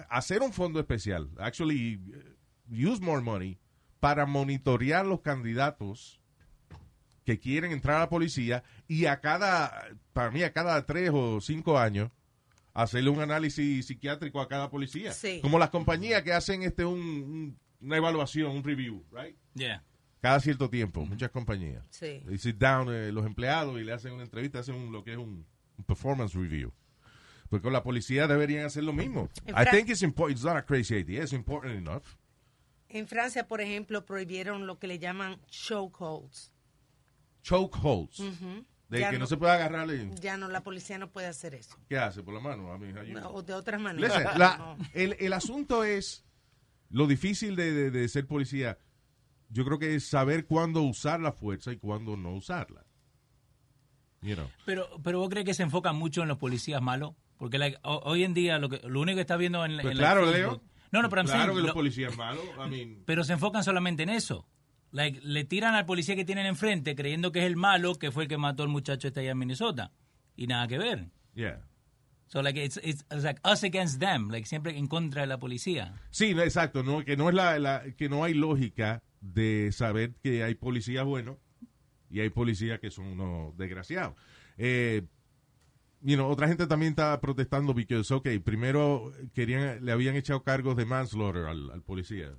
hacer 0.09 0.41
un 0.41 0.53
fondo 0.53 0.79
especial, 0.79 1.29
actually 1.37 2.01
eh, 2.13 2.87
use 2.87 3.01
more 3.01 3.21
money 3.21 3.57
para 3.99 4.25
monitorear 4.25 5.05
los 5.05 5.21
candidatos 5.21 6.19
que 7.25 7.39
quieren 7.39 7.71
entrar 7.71 7.97
a 7.97 7.99
la 8.01 8.09
policía 8.09 8.63
y 8.87 9.05
a 9.05 9.19
cada, 9.21 9.89
para 10.13 10.31
mí, 10.31 10.41
a 10.43 10.53
cada 10.53 10.85
tres 10.85 11.11
o 11.13 11.39
cinco 11.39 11.77
años, 11.77 12.09
hacerle 12.73 13.09
un 13.09 13.19
análisis 13.21 13.85
psiquiátrico 13.85 14.41
a 14.41 14.47
cada 14.47 14.69
policía. 14.71 15.11
Sí. 15.11 15.39
Como 15.41 15.59
las 15.59 15.69
compañías 15.69 16.23
que 16.23 16.33
hacen 16.33 16.63
este 16.63 16.83
un, 16.85 16.99
un- 16.99 17.59
una 17.81 17.97
evaluación, 17.97 18.51
un 18.51 18.63
review, 18.63 19.05
right? 19.11 19.35
Yeah. 19.53 19.83
Cada 20.21 20.39
cierto 20.39 20.69
tiempo, 20.69 21.03
muchas 21.05 21.31
compañías. 21.31 21.83
Sí. 21.89 22.21
Y 22.29 22.37
sit 22.37 22.57
down 22.57 22.87
eh, 22.93 23.11
los 23.11 23.25
empleados 23.25 23.79
y 23.79 23.83
le 23.83 23.91
hacen 23.93 24.13
una 24.13 24.23
entrevista, 24.23 24.59
hacen 24.59 24.75
un- 24.75 24.91
lo 24.91 25.03
que 25.03 25.13
es 25.13 25.17
un, 25.17 25.45
un 25.77 25.83
performance 25.85 26.33
review. 26.35 26.71
Porque 27.49 27.63
con 27.63 27.73
la 27.73 27.83
policía 27.83 28.27
deberían 28.27 28.65
hacer 28.65 28.83
lo 28.83 28.93
mismo. 28.93 29.29
En 29.45 29.55
I 29.57 29.65
think 29.69 29.89
it's 29.89 30.03
important. 30.03 30.37
It's 30.37 30.45
not 30.45 30.55
a 30.57 30.65
crazy 30.65 30.95
idea. 30.95 31.23
It's 31.23 31.33
important 31.33 31.75
enough. 31.75 32.03
En 32.87 33.07
Francia, 33.07 33.47
por 33.47 33.61
ejemplo, 33.61 34.05
prohibieron 34.05 34.67
lo 34.67 34.77
que 34.79 34.87
le 34.87 34.99
llaman 34.99 35.39
chokeholds. 35.49 36.53
Chokeholds. 37.43 38.19
Ujú. 38.19 38.65
De 38.89 38.99
Ya 38.99 39.09
que 39.09 39.13
no, 39.17 39.21
no- 39.21 39.27
se 39.27 39.37
puede 39.37 39.53
agarrarle. 39.53 40.11
Ya 40.19 40.37
no, 40.37 40.49
la 40.49 40.61
policía 40.61 40.97
no 40.97 41.09
puede 41.11 41.27
hacer 41.27 41.55
eso. 41.55 41.77
¿Qué 41.87 41.97
hace? 41.97 42.21
Por 42.23 42.33
la 42.33 42.39
mano. 42.41 42.77
No, 42.77 43.29
o 43.31 43.41
de 43.41 43.53
otras 43.53 43.79
maneras. 43.81 44.17
Listen, 44.17 44.39
la- 44.39 44.57
No. 44.77 44.77
el, 44.93 45.15
el 45.19 45.33
asunto 45.33 45.83
es 45.83 46.25
lo 46.91 47.07
difícil 47.07 47.55
de, 47.55 47.71
de- 47.73 47.91
de 47.91 48.07
ser 48.09 48.27
policía. 48.27 48.77
yo 49.49 49.65
creo 49.65 49.79
que 49.79 49.95
es 49.95 50.05
saber 50.07 50.45
cuándo 50.45 50.81
usar 50.83 51.19
la 51.19 51.31
fuerza 51.33 51.71
y 51.73 51.77
cuándo 51.77 52.15
no 52.17 52.33
usarla. 52.35 52.85
You 54.21 54.35
know. 54.35 54.47
Pero, 54.65 54.87
pero 55.03 55.19
vos 55.19 55.29
crees 55.29 55.45
que 55.45 55.53
se 55.53 55.63
enfocan 55.63 55.95
mucho 55.95 56.21
en 56.21 56.27
los 56.27 56.37
policías 56.37 56.81
malos? 56.81 57.13
Porque 57.37 57.57
like, 57.57 57.77
hoy 57.83 58.23
en 58.23 58.33
día 58.35 58.59
lo, 58.59 58.69
que, 58.69 58.79
lo 58.87 59.01
único 59.01 59.15
que 59.15 59.21
está 59.21 59.35
viendo 59.35 59.65
en, 59.65 59.73
Pues 59.81 59.93
en 59.93 59.97
claro, 59.97 60.25
la 60.25 60.31
Leo. 60.31 60.61
No, 60.91 61.01
no, 61.01 61.09
pero 61.09 61.21
I'm 61.21 61.25
claro 61.27 61.41
saying, 61.43 61.55
que 61.55 61.61
los 61.61 61.67
lo- 61.69 61.73
policías 61.73 62.15
malos, 62.17 62.43
I 62.65 62.69
mean, 62.69 63.03
pero 63.05 63.23
se 63.23 63.33
enfocan 63.33 63.63
solamente 63.63 64.03
en 64.03 64.09
eso. 64.09 64.47
Like, 64.91 65.21
le 65.23 65.43
tiran 65.45 65.73
al 65.73 65.85
policía 65.85 66.15
que 66.15 66.25
tienen 66.25 66.45
enfrente 66.45 66.95
creyendo 66.95 67.31
que 67.31 67.39
es 67.39 67.45
el 67.45 67.55
malo 67.55 67.95
que 67.95 68.11
fue 68.11 68.23
el 68.23 68.29
que 68.29 68.37
mató 68.37 68.61
al 68.63 68.69
muchacho 68.69 69.07
este 69.07 69.21
allá 69.21 69.31
en 69.31 69.37
Minnesota. 69.39 69.91
Y 70.35 70.47
nada 70.47 70.67
que 70.67 70.77
ver. 70.77 71.09
yeah. 71.33 71.65
So 72.31 72.41
like 72.41 72.57
it's, 72.57 72.77
it's, 72.81 73.03
it's 73.11 73.23
like 73.23 73.39
us 73.43 73.63
against 73.63 73.99
them, 73.99 74.29
like 74.29 74.45
siempre 74.47 74.77
en 74.77 74.87
contra 74.87 75.21
de 75.21 75.27
la 75.27 75.37
policía. 75.37 75.93
Sí, 76.11 76.33
no, 76.33 76.41
exacto, 76.43 76.81
no, 76.81 77.03
que 77.03 77.17
no 77.17 77.27
es 77.29 77.35
la, 77.35 77.59
la- 77.59 77.83
que 77.97 78.07
no 78.07 78.23
hay 78.23 78.33
lógica 78.33 79.03
de 79.19 79.69
saber 79.73 80.13
que 80.23 80.41
hay 80.43 80.55
policías 80.55 81.03
buenos 81.05 81.35
y 82.09 82.21
hay 82.21 82.29
policías 82.29 82.79
que 82.79 82.89
son 82.89 83.05
unos 83.07 83.57
desgraciados. 83.57 84.15
Eh, 84.57 85.03
you 86.01 86.15
know, 86.15 86.29
otra 86.29 86.47
gente 86.47 86.67
también 86.67 86.91
está 86.91 87.19
protestando 87.19 87.73
porque, 87.73 87.97
ok, 87.97 88.27
primero 88.43 89.11
querían, 89.33 89.83
le 89.83 89.91
habían 89.91 90.15
echado 90.15 90.41
cargos 90.41 90.77
de 90.77 90.85
manslaughter 90.85 91.45
al, 91.45 91.69
al 91.69 91.81
policía, 91.83 92.31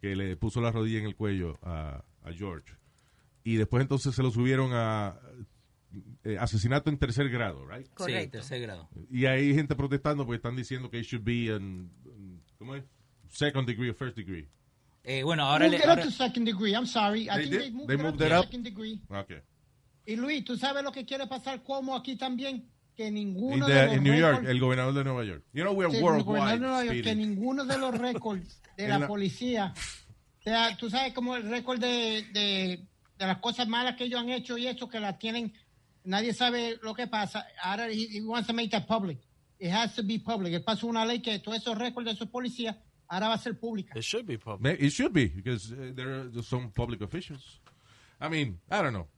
que 0.00 0.16
le 0.16 0.36
puso 0.36 0.60
la 0.62 0.72
rodilla 0.72 1.00
en 1.00 1.06
el 1.06 1.16
cuello 1.16 1.58
a, 1.62 2.02
a 2.24 2.32
George. 2.32 2.72
Y 3.44 3.56
después 3.56 3.82
entonces 3.82 4.14
se 4.14 4.22
lo 4.22 4.30
subieron 4.30 4.70
a 4.72 5.20
eh, 6.24 6.36
asesinato 6.38 6.90
en 6.90 6.98
tercer 6.98 7.28
grado, 7.28 7.66
right? 7.66 7.86
Sí, 7.86 7.92
Correcto. 7.94 8.32
tercer 8.38 8.60
grado. 8.62 8.88
Y 9.10 9.26
hay 9.26 9.54
gente 9.54 9.74
protestando 9.74 10.24
porque 10.24 10.36
están 10.36 10.56
diciendo 10.56 10.90
que 10.90 10.98
it 10.98 11.06
should 11.06 11.24
be 11.24 11.50
an, 11.54 11.90
an- 12.06 12.42
¿cómo 12.58 12.74
es? 12.74 12.84
Second 13.28 13.66
degree 13.66 13.90
or 13.90 13.94
first 13.96 14.16
degree. 14.16 14.48
Eh, 15.04 15.22
bueno, 15.22 15.44
ahora, 15.44 15.66
Moved 15.66 15.70
le, 15.72 15.76
it 15.78 15.88
ahora- 15.88 16.02
up 16.02 16.08
to 16.08 16.10
second 16.12 16.44
degree. 16.46 16.72
I'm 16.74 16.86
sorry. 16.86 17.22
I 17.28 17.36
They 17.36 17.42
think 17.42 17.50
did? 17.52 17.60
they 17.60 17.70
moved 17.70 17.88
They 17.88 17.94
it 17.96 18.00
up 18.00 18.06
moved 18.06 18.18
to 18.18 18.26
it 18.26 18.32
up? 18.32 18.44
second 18.44 18.64
degree. 18.64 19.00
Okay. 19.08 19.40
Y 20.06 20.16
Luis, 20.16 20.44
¿tú 20.44 20.56
sabes 20.56 20.82
lo 20.84 20.92
que 20.92 21.04
quiere 21.04 21.26
pasar 21.26 21.62
como 21.62 21.94
aquí 21.96 22.16
también? 22.16 22.68
Que 22.96 23.08
In, 23.08 23.14
ninguno 23.14 23.66
the- 23.66 23.72
de 23.74 23.86
los 23.86 23.96
in 23.96 24.02
New 24.04 24.14
York, 24.18 24.44
el 24.46 24.58
gobernador 24.60 24.94
de 24.94 25.04
Nueva 25.04 25.24
York. 25.24 25.44
You 25.52 25.62
know, 25.62 25.72
we're 25.74 25.90
Sí, 25.90 25.98
el 25.98 26.02
worldwide. 26.02 26.24
gobernador 26.24 26.52
de 26.54 26.66
Nueva 26.66 26.84
York, 26.84 27.04
que 27.04 27.14
ninguno 27.14 27.64
de 27.64 27.78
los 27.78 27.98
récords 27.98 28.62
de 28.76 28.84
En 28.84 28.90
la, 28.90 28.98
la- 29.00 29.06
policía, 29.06 29.74
o 30.40 30.42
sea, 30.42 30.76
tú 30.76 30.88
sabes 30.90 31.12
como 31.12 31.36
el 31.36 31.48
récord 31.48 31.78
de, 31.80 32.24
de, 32.32 32.86
de 33.18 33.26
las 33.26 33.38
cosas 33.38 33.68
malas 33.68 33.96
que 33.96 34.04
ellos 34.04 34.20
han 34.20 34.30
hecho 34.30 34.56
y 34.58 34.66
eso, 34.66 34.88
que 34.88 34.98
las 35.00 35.18
tienen, 35.18 35.52
nadie 36.06 36.32
sabe 36.32 36.78
lo 36.82 36.94
que 36.94 37.06
pasa. 37.06 37.46
Ahora 37.62 37.88
he, 37.90 38.06
he 38.10 38.20
wants 38.22 38.46
to 38.46 38.54
make 38.54 38.70
that 38.70 38.86
public. 38.86 39.18
It 39.58 39.70
has 39.70 39.94
to 39.96 40.02
be 40.02 40.18
public. 40.18 40.52
Él 40.54 40.64
pasó 40.64 40.86
una 40.86 41.04
ley 41.04 41.20
que 41.20 41.38
todos 41.38 41.58
esos 41.58 41.76
récords 41.78 42.04
de 42.06 42.12
esos 42.12 42.28
policías 42.28 42.76
ahora 43.08 43.28
va 43.28 43.34
a 43.34 43.38
ser 43.38 43.58
pública. 43.58 43.94
It 43.96 44.02
should 44.04 44.26
be 44.26 44.38
public. 44.38 44.80
It 44.80 44.90
should 44.90 45.12
be, 45.12 45.26
because 45.28 45.72
uh, 45.72 45.92
there 45.94 46.10
are 46.20 46.42
some 46.42 46.70
public 46.72 47.00
officials. 47.02 47.60
I 48.20 48.28
mean, 48.28 48.58
I 48.70 48.82
don't 48.82 48.92
know. 48.92 49.08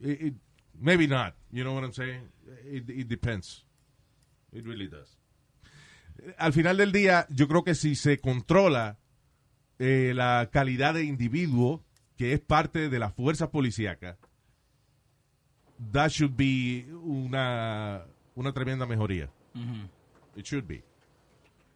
It, 0.00 0.20
it- 0.22 0.34
maybe 0.78 1.06
not. 1.06 1.34
You 1.52 1.64
know 1.64 1.74
what 1.74 1.84
I'm 1.84 1.92
saying? 1.92 2.28
It, 2.64 2.88
it 2.88 3.08
depends. 3.08 3.64
It 4.52 4.64
really 4.66 4.88
does. 4.88 5.16
Eh, 6.22 6.34
Al 6.38 6.52
final 6.52 6.76
del 6.76 6.92
día, 6.92 7.26
yo 7.30 7.46
creo 7.48 7.62
que 7.64 7.74
si 7.74 7.94
se 7.94 8.18
controla 8.18 8.98
eh, 9.78 10.12
la 10.14 10.48
calidad 10.52 10.94
de 10.94 11.04
individuo 11.04 11.84
que 12.16 12.32
es 12.34 12.40
parte 12.40 12.88
de 12.90 12.98
la 12.98 13.10
fuerza 13.10 13.50
policíaca, 13.50 14.18
that 15.92 16.10
should 16.10 16.34
be 16.36 16.86
una, 17.02 18.04
una 18.34 18.52
tremenda 18.52 18.86
mejoría. 18.86 19.30
It 20.36 20.44
should 20.44 20.66
be. 20.66 20.84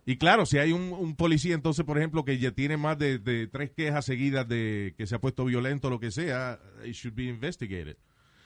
Y 0.07 0.17
claro, 0.19 0.45
si 0.45 0.59
hay 0.59 0.73
un, 0.73 0.93
un 0.93 1.17
policía, 1.17 1.55
entonces, 1.55 1.85
por 1.85 1.97
ejemplo, 1.97 2.25
que 2.27 2.39
ya 2.39 2.51
tiene 2.53 2.77
más 2.77 2.99
de, 2.99 3.19
de 3.19 3.47
tres 3.47 3.71
quejas 3.71 4.05
seguidas 4.05 4.47
de 4.47 4.95
que 4.99 5.07
se 5.07 5.15
ha 5.15 5.19
puesto 5.21 5.47
violento 5.47 5.89
o 5.89 5.91
lo 5.91 5.99
que 5.99 6.11
sea, 6.11 6.61
it 6.85 6.93
should 6.95 7.15
be 7.17 7.25
investigated. 7.25 7.97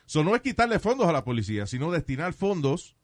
So, 0.07 0.23
no 0.23 0.35
es 0.37 0.41
quitarle 0.41 0.79
fondos 0.79 1.09
a 1.09 1.13
la 1.13 1.25
policía, 1.25 1.67
sino 1.67 1.91
destinar 1.91 2.33
fondos 2.33 2.97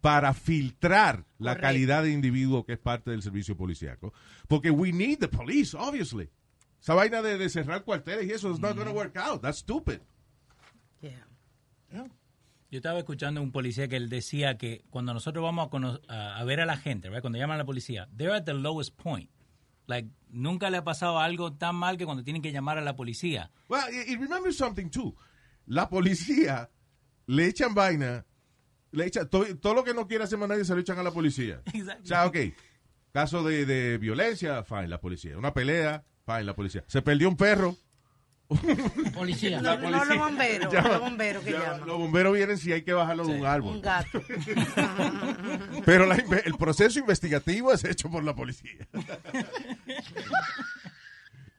para 0.00 0.32
filtrar 0.32 1.26
la 1.38 1.50
Correcto. 1.50 1.60
calidad 1.62 2.02
de 2.04 2.12
individuo 2.12 2.64
que 2.64 2.74
es 2.74 2.78
parte 2.78 3.10
del 3.10 3.22
servicio 3.22 3.56
policíaco. 3.56 4.14
Porque 4.48 4.70
we 4.70 4.92
need 4.92 5.18
the 5.18 5.28
police, 5.28 5.76
obviously. 5.76 6.30
Esa 6.80 6.94
vaina 6.94 7.20
de, 7.20 7.36
de 7.36 7.48
cerrar 7.50 7.84
cuarteles 7.84 8.26
y 8.26 8.30
eso 8.32 8.50
is 8.52 8.60
not 8.60 8.74
going 8.74 8.86
to 8.86 8.94
work 8.94 9.16
out. 9.18 9.42
That's 9.42 9.58
stupid. 9.58 10.00
Yeah. 11.02 11.26
Yo 11.92 12.76
estaba 12.78 12.98
escuchando 13.00 13.40
a 13.40 13.42
un 13.42 13.50
policía 13.50 13.88
que 13.88 13.96
él 13.96 14.08
decía 14.08 14.56
que 14.56 14.84
cuando 14.90 15.12
nosotros 15.12 15.42
vamos 15.42 15.68
a, 16.08 16.44
ver 16.44 16.60
a 16.60 16.66
la 16.66 16.76
gente, 16.76 17.08
¿verdad? 17.08 17.22
cuando 17.22 17.38
llaman 17.38 17.56
a 17.56 17.58
la 17.58 17.64
policía, 17.64 18.08
they're 18.16 18.34
at 18.34 18.44
the 18.44 18.54
lowest 18.54 18.94
point. 18.96 19.28
Like, 19.86 20.08
nunca 20.28 20.70
le 20.70 20.76
ha 20.76 20.84
pasado 20.84 21.18
algo 21.18 21.52
tan 21.52 21.74
mal 21.74 21.96
que 21.96 22.04
cuando 22.04 22.22
tienen 22.22 22.42
que 22.42 22.52
llamar 22.52 22.78
a 22.78 22.80
la 22.80 22.94
policía. 22.94 23.50
Well, 23.68 23.82
y, 23.92 24.14
remember 24.14 24.52
something 24.54 24.88
too. 24.88 25.16
La 25.66 25.88
policía 25.88 26.70
le 27.26 27.46
echan 27.46 27.74
vaina, 27.74 28.24
le 28.92 29.06
echan 29.06 29.28
todo, 29.28 29.44
todo 29.56 29.74
lo 29.74 29.82
que 29.82 29.92
no 29.92 30.06
quiere 30.06 30.22
hacer 30.22 30.38
más 30.38 30.48
nadie 30.48 30.64
se 30.64 30.72
lo 30.72 30.80
echan 30.80 30.98
a 30.98 31.02
la 31.02 31.10
policía. 31.10 31.62
Exacto. 31.74 32.04
O 32.04 32.06
sea, 32.06 32.26
ok, 32.26 32.36
caso 33.10 33.42
de, 33.42 33.66
de 33.66 33.98
violencia, 33.98 34.62
fine, 34.62 34.86
la 34.86 35.00
policía. 35.00 35.36
Una 35.36 35.52
pelea, 35.52 36.04
fine, 36.24 36.44
la 36.44 36.54
policía. 36.54 36.84
Se 36.86 37.02
perdió 37.02 37.28
un 37.28 37.36
perro. 37.36 37.76
Policía. 39.14 39.60
No, 39.62 39.78
no 39.78 40.04
los 40.04 40.18
bomberos, 40.18 40.72
Llama- 40.72 40.88
los 40.88 41.00
bomberos 41.00 41.44
que 41.44 41.52
llama- 41.52 41.64
llaman. 41.64 41.88
Los 41.88 41.98
bomberos 41.98 42.34
vienen 42.34 42.58
si 42.58 42.72
hay 42.72 42.82
que 42.82 42.92
bajarlo 42.92 43.24
de 43.26 43.38
un 43.40 43.46
árbol. 43.46 43.76
Un 43.76 43.80
gato. 43.82 44.22
Pero 45.84 46.06
la 46.06 46.16
el 46.16 46.54
proceso 46.56 46.98
investigativo 46.98 47.72
es 47.72 47.84
hecho 47.84 48.10
por 48.10 48.24
la 48.24 48.34
policía. 48.34 48.88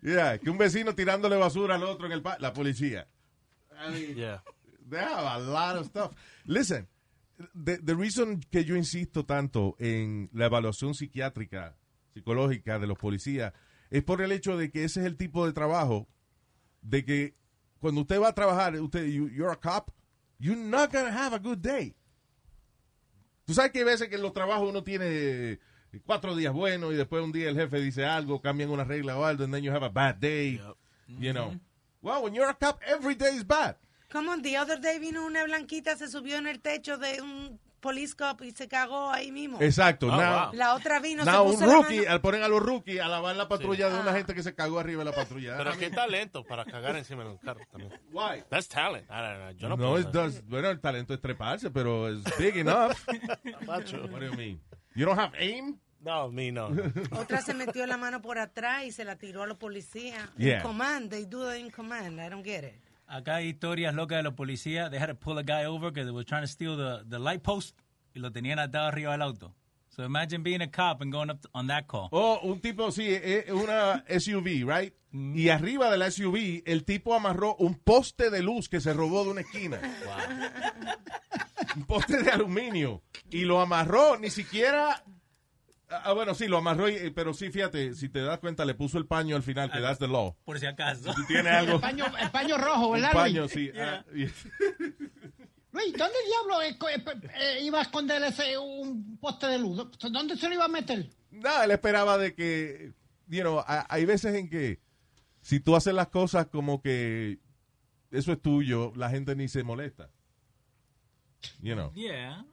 Yeah, 0.04 0.40
que 0.40 0.50
un 0.50 0.58
vecino 0.58 0.96
tirándole 0.96 1.36
basura 1.36 1.76
al 1.76 1.84
otro 1.84 2.08
en 2.08 2.14
el 2.14 2.24
la 2.40 2.54
policía. 2.54 3.08
I 3.72 3.92
mean, 3.92 4.16
Yeah. 4.16 4.44
They 4.90 5.00
have 5.00 5.26
a 5.28 5.38
lot 5.40 5.78
of 5.78 5.86
stuff. 5.88 6.12
Listen, 6.46 6.88
the, 7.54 7.78
the 7.78 7.94
reason 7.96 8.40
que 8.52 8.66
yo 8.66 8.76
insisto 8.76 9.26
tanto 9.26 9.76
en 9.80 10.30
la 10.34 10.48
evaluación 10.48 10.96
psiquiátrica, 10.96 11.78
psicológica 12.14 12.78
de 12.80 12.88
los 12.88 12.98
policías, 12.98 13.54
es 13.90 14.04
por 14.04 14.22
el 14.22 14.32
hecho 14.32 14.58
de 14.58 14.70
que 14.72 14.84
ese 14.84 15.02
es 15.02 15.06
el 15.06 15.18
tipo 15.18 15.46
de 15.46 15.54
trabajo 15.54 16.08
de 16.82 17.04
que 17.06 17.36
cuando 17.80 18.02
usted 18.02 18.20
va 18.20 18.30
a 18.30 18.34
trabajar, 18.34 18.76
usted, 18.80 19.06
you- 19.06 19.30
you're 19.30 19.52
a 19.52 19.56
cop, 19.60 19.90
you're 20.40 20.56
not 20.60 20.92
gonna 20.92 21.12
have 21.12 21.34
a 21.36 21.40
good 21.40 21.58
day. 21.60 21.96
Tú 23.46 23.54
sabes 23.54 23.72
que 23.72 23.80
hay 23.80 23.86
veces 23.86 24.08
que 24.10 24.16
en 24.16 24.22
los 24.22 24.34
trabajos 24.34 24.70
uno 24.70 24.84
tiene 24.84 25.60
cuatro 26.06 26.36
días 26.36 26.54
buenos 26.54 26.94
y 26.94 26.96
después 26.96 27.24
un 27.24 27.32
día 27.32 27.50
el 27.50 27.56
jefe 27.56 27.80
dice 27.82 28.06
algo, 28.06 28.42
cambian 28.42 28.70
una 28.70 28.84
regla 28.84 29.18
o 29.18 29.26
algo, 29.26 29.44
and 29.44 29.54
then 29.54 29.64
you 29.64 29.72
have 29.72 29.84
a 29.86 29.90
bad 29.90 30.16
day, 30.20 30.62
you 31.08 31.34
know. 31.34 31.54
Well, 32.02 32.24
when 32.24 32.34
you're 32.34 32.50
a 32.50 32.54
cop, 32.58 32.82
every 32.86 33.16
day 33.16 33.36
is 33.36 33.46
bad. 33.46 33.76
Como 34.12 34.36
the 34.42 34.58
other 34.58 34.80
day 34.80 35.00
vino 35.00 35.26
una 35.26 35.44
blanquita, 35.44 35.96
se 35.98 36.08
subió 36.08 36.38
en 36.38 36.48
el 36.48 36.60
techo 36.62 36.98
de 36.98 37.22
un 37.22 37.60
police 37.82 38.16
cop 38.16 38.42
y 38.44 38.52
se 38.52 38.68
cagó 38.70 39.10
ahí 39.10 39.32
mismo. 39.32 39.58
Exacto. 39.62 40.08
Oh, 40.08 40.12
now, 40.12 40.46
wow. 40.46 40.54
La 40.54 40.74
otra 40.76 41.00
vino, 41.00 41.26
now, 41.26 41.34
se 41.34 41.40
un 41.42 41.52
puso 41.56 41.66
la 41.68 41.74
rookie, 41.74 42.06
al 42.06 42.22
poner 42.22 42.44
a 42.44 42.48
los 42.48 42.62
rookies 42.62 43.02
a 43.02 43.08
lavar 43.10 43.36
la 43.36 43.48
patrulla 43.50 43.90
de 43.90 44.00
una 44.00 44.12
Ah. 44.12 44.14
gente 44.14 44.34
que 44.34 44.44
se 44.44 44.56
cagó 44.56 44.80
arriba 44.80 45.04
de 45.04 45.10
la 45.10 45.16
patrulla. 45.16 45.58
Pero 45.58 45.78
qué 45.78 45.90
talento 45.90 46.44
para 46.46 46.64
cagar 46.64 46.96
encima 46.96 47.24
de 47.24 47.32
un 47.32 47.38
carro 47.38 47.62
también. 47.72 47.92
why? 48.14 48.44
That's 48.50 48.68
talent. 48.70 49.06
I 49.10 49.14
don't 49.14 49.38
know. 49.40 49.52
Yo 49.58 49.70
no, 49.70 49.76
No, 49.78 49.84
puedo 49.90 50.00
it 50.00 50.08
does- 50.08 50.42
bueno, 50.48 50.70
el 50.70 50.80
talento 50.80 51.14
es 51.14 51.20
treparse, 51.20 51.70
pero 51.72 52.08
es 52.08 52.24
big 52.38 52.58
enough. 52.58 52.94
Macho. 53.68 53.98
What 54.04 54.20
do 54.22 54.26
you 54.28 54.34
mean? 54.38 54.62
You 54.96 55.06
don't 55.06 55.20
have 55.20 55.34
aim? 55.38 55.78
No, 56.04 56.30
me 56.32 56.52
no. 56.52 56.68
Otra 57.18 57.42
se 57.42 57.54
metió 57.54 57.86
la 57.86 57.96
mano 57.98 58.22
por 58.22 58.40
atrás 58.40 58.86
y 58.86 58.92
se 58.92 59.06
la 59.06 59.18
tiró 59.18 59.44
a 59.44 59.48
los 59.48 59.58
policías. 59.58 60.30
Yeah. 60.38 60.58
In 60.58 60.62
command, 60.64 61.10
they 61.12 61.26
do 61.26 61.52
it 61.54 61.60
in 61.60 61.70
command. 61.70 62.20
I 62.20 62.30
don't 62.30 62.44
get 62.46 62.64
it. 62.64 62.74
Acá 63.12 63.36
hay 63.36 63.50
historias 63.50 63.94
locas 63.94 64.20
de 64.20 64.24
los 64.24 64.36
policías. 64.36 64.90
They 64.90 64.98
had 64.98 65.08
to 65.08 65.16
pull 65.16 65.38
a 65.38 65.44
guy 65.44 65.66
over 65.66 65.92
because 65.92 66.06
they 66.06 66.14
were 66.14 66.24
trying 66.24 66.44
to 66.44 66.48
steal 66.48 66.78
the, 66.78 67.04
the 67.10 67.20
light 67.20 67.44
post 67.44 67.78
y 68.16 68.22
lo 68.22 68.32
tenían 68.32 68.58
atado 68.58 68.88
arriba 68.88 69.12
del 69.12 69.22
auto. 69.22 69.54
So 69.90 70.06
imagine 70.06 70.44
being 70.44 70.62
a 70.62 70.72
cop 70.72 71.02
and 71.02 71.12
going 71.12 71.30
up 71.30 71.46
on 71.54 71.68
that 71.68 71.88
call. 71.88 72.08
Oh, 72.14 72.40
un 72.44 72.62
tipo, 72.62 72.90
sí, 72.92 73.10
es 73.10 73.48
es 73.48 73.52
una 73.52 74.06
SUV, 74.08 74.66
right? 74.66 74.94
Y 75.12 75.50
arriba 75.50 75.92
de 75.92 75.98
la 75.98 76.10
SUV, 76.10 76.64
el 76.66 76.86
tipo 76.86 77.14
amarró 77.14 77.56
un 77.56 77.76
poste 77.76 78.30
de 78.30 78.42
luz 78.42 78.70
que 78.70 78.80
se 78.80 78.94
robó 78.94 79.26
de 79.26 79.32
una 79.32 79.42
esquina. 79.42 79.82
Un 81.76 81.84
poste 81.84 82.24
de 82.24 82.32
aluminio. 82.32 83.04
Y 83.30 83.42
lo 83.42 83.60
amarró, 83.60 84.18
ni 84.18 84.30
siquiera... 84.30 85.04
Ah, 85.92 86.14
bueno, 86.14 86.34
sí, 86.36 86.48
lo 86.48 86.58
amarró, 86.58 86.88
y- 86.90 87.10
pero 87.12 87.34
sí, 87.34 87.52
fíjate, 87.52 87.94
si 87.96 88.08
te 88.10 88.22
das 88.22 88.40
cuenta, 88.40 88.64
le 88.66 88.74
puso 88.76 88.98
el 88.98 89.06
paño 89.06 89.36
al 89.36 89.44
final, 89.44 89.72
que 89.72 89.80
that's 89.82 90.00
the 90.00 90.08
law. 90.08 90.36
Por 90.46 90.60
si 90.60 90.66
acaso. 90.66 91.14
Si 91.14 91.26
tiene 91.28 91.50
algo... 91.50 91.74
El 91.76 91.82
paño, 91.82 92.06
el 92.20 92.32
paño 92.32 92.58
rojo, 92.58 92.92
¿verdad, 92.92 93.12
paño, 93.12 93.42
Luis? 93.42 93.52
sí. 93.52 93.72
ah, 93.78 94.04
y- 94.16 94.26
Luis, 95.74 95.94
¿dónde 95.98 96.16
diablo 96.28 96.62
eh, 96.62 96.78
eh, 96.96 97.30
eh, 97.40 97.60
iba 97.64 97.80
a 97.80 97.84
esconder 97.84 98.22
ese 98.24 98.58
un 98.58 99.18
poste 99.18 99.48
de 99.48 99.58
luz? 99.60 99.88
¿Dónde 100.12 100.36
se 100.36 100.48
lo 100.50 100.54
iba 100.56 100.66
a 100.66 100.70
meter? 100.70 101.10
No, 101.32 101.64
él 101.64 101.72
esperaba 101.72 102.18
de 102.18 102.36
que, 102.36 102.92
you 103.28 103.42
know, 103.42 103.64
hay 103.66 104.04
veces 104.06 104.36
en 104.36 104.50
que 104.50 104.82
si 105.40 105.60
tú 105.62 105.76
haces 105.78 105.94
las 105.94 106.08
cosas 106.10 106.48
como 106.48 106.82
que 106.82 107.40
eso 108.12 108.34
es 108.34 108.42
tuyo, 108.42 108.92
la 108.98 109.10
gente 109.10 109.34
ni 109.36 109.48
se 109.48 109.64
molesta. 109.64 110.10
You 111.62 111.74
know. 111.76 111.94
Yeah. 111.94 112.46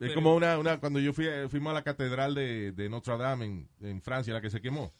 Es 0.00 0.08
Pero- 0.08 0.14
como 0.14 0.34
una, 0.34 0.58
una 0.58 0.80
cuando 0.80 0.98
yo 0.98 1.12
fui, 1.12 1.26
fuimos 1.50 1.70
a 1.72 1.74
la 1.74 1.82
catedral 1.84 2.34
de, 2.34 2.72
de 2.72 2.88
Notre 2.88 3.18
Dame 3.18 3.44
en, 3.44 3.68
en 3.82 4.00
Francia, 4.02 4.32
la 4.32 4.40
que 4.40 4.50
se 4.50 4.60
quemó. 4.60 4.92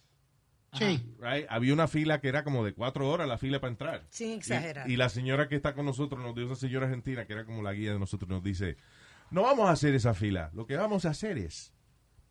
Sí. 0.75 1.03
right? 1.19 1.47
Había 1.49 1.73
una 1.73 1.89
fila 1.89 2.21
que 2.21 2.29
era 2.29 2.45
como 2.45 2.65
de 2.65 2.75
cuatro 2.75 3.09
horas 3.11 3.27
la 3.27 3.39
fila 3.39 3.61
para 3.61 3.73
entrar. 3.73 4.07
Sin 4.11 4.31
exagerar. 4.33 4.89
Y, 4.89 4.93
y 4.93 4.97
la 4.97 5.09
señora 5.09 5.49
que 5.49 5.57
está 5.57 5.75
con 5.75 5.85
nosotros, 5.87 6.23
nos 6.23 6.35
dio 6.35 6.45
esa 6.47 6.55
señora 6.55 6.87
argentina, 6.87 7.25
que 7.27 7.33
era 7.33 7.45
como 7.45 7.61
la 7.63 7.73
guía 7.73 7.93
de 7.93 7.99
nosotros, 7.99 8.29
nos 8.29 8.43
dice, 8.45 8.77
no 9.31 9.43
vamos 9.43 9.69
a 9.69 9.73
hacer 9.73 9.95
esa 9.97 10.15
fila, 10.15 10.51
lo 10.55 10.67
que 10.67 10.77
vamos 10.77 11.07
a 11.07 11.11
hacer 11.11 11.39
es, 11.39 11.73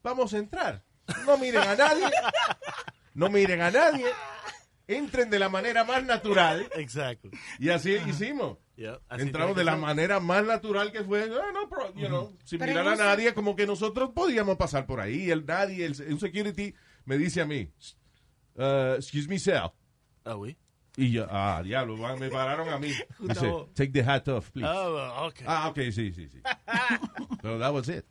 vamos 0.04 0.34
a 0.34 0.38
entrar. 0.38 0.84
No 1.26 1.38
miren 1.38 1.64
a 1.64 1.76
nadie, 1.76 2.06
no 3.16 3.30
miren 3.30 3.62
a 3.62 3.72
nadie, 3.72 4.06
entren 4.88 5.30
de 5.30 5.40
la 5.40 5.50
manera 5.50 5.84
más 5.84 6.04
natural. 6.06 6.70
Exacto. 6.76 7.30
Y 7.58 7.70
así 7.70 7.98
hicimos. 8.08 8.58
Yeah, 8.80 8.98
Entramos 9.10 9.58
de 9.58 9.66
la 9.66 9.74
ser. 9.74 9.82
manera 9.82 10.20
más 10.22 10.46
natural 10.46 10.90
que 10.94 11.04
fue, 11.04 11.24
ah, 11.24 11.52
no, 11.54 11.68
you 12.00 12.08
know, 12.08 12.34
sin 12.46 12.60
Pero 12.60 12.72
mirar 12.72 12.88
a 12.88 12.92
no 12.96 13.04
nadie, 13.04 13.34
como 13.34 13.54
que 13.54 13.68
nosotros 13.68 14.12
podíamos 14.16 14.56
pasar 14.56 14.86
por 14.86 15.02
ahí. 15.02 15.30
El 15.30 15.46
nadie, 15.46 15.86
el, 15.86 15.92
un 16.14 16.18
security 16.18 16.74
me 17.04 17.18
dice 17.18 17.42
a 17.42 17.46
mí, 17.46 17.70
uh, 18.56 18.94
excuse 18.96 19.28
me, 19.28 19.38
sir. 19.38 19.62
Ah, 20.24 20.36
oui. 20.38 20.56
Y 20.96 21.12
yo, 21.12 21.28
ah, 21.30 21.62
diablo, 21.62 21.98
me 22.18 22.30
pararon 22.30 22.70
a 22.70 22.80
mí. 22.80 22.88
Dice, 23.20 23.52
take 23.74 23.92
the 23.92 24.02
hat 24.04 24.28
off, 24.30 24.50
please. 24.52 24.68
Ah, 24.70 25.26
ok. 25.28 25.36
Ah, 25.46 25.68
ok, 25.70 25.78
sí, 25.92 26.14
sí, 26.14 26.30
sí. 26.30 26.40
Pero 27.42 27.60
that 27.60 27.74
was 27.74 27.90
it. 27.90 28.06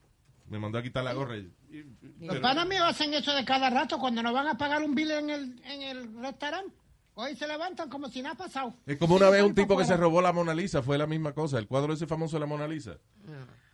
Me 0.49 0.59
mandó 0.59 0.79
a 0.79 0.83
quitar 0.83 1.03
la 1.05 1.13
gorra. 1.15 1.37
y- 1.39 1.51
y- 1.71 1.83
Los 2.21 2.29
pero- 2.37 2.41
panas 2.43 2.67
míos 2.67 2.85
hacen 2.87 3.13
eso 3.15 3.33
de 3.35 3.45
cada 3.45 3.71
rato 3.71 3.99
cuando 3.99 4.23
nos 4.23 4.33
van 4.35 4.49
a 4.49 4.59
pagar 4.59 4.83
un 4.83 4.95
bill 4.95 5.11
en 5.13 5.31
el, 5.31 5.61
en 5.65 5.83
el 5.83 6.15
restaurante. 6.23 6.75
Hoy 7.21 7.35
se 7.35 7.49
levantan 7.49 7.89
como 7.89 8.09
si 8.09 8.23
nada 8.23 8.35
ha 8.35 8.39
pasado. 8.39 8.75
Es 8.87 8.97
como 8.97 9.17
una 9.17 9.29
vez 9.29 9.43
un 9.43 9.53
tipo 9.53 9.77
que 9.77 9.85
se 9.85 9.97
robó 9.97 10.23
la 10.23 10.33
Mona 10.33 10.55
Lisa, 10.55 10.85
fue 10.85 10.97
la 10.99 11.09
misma 11.09 11.33
cosa, 11.33 11.59
el 11.59 11.67
cuadro 11.67 11.93
ese 11.93 12.07
famoso 12.07 12.37
de 12.37 12.41
la 12.41 12.47
Mona 12.47 12.69
Lisa. 12.69 12.99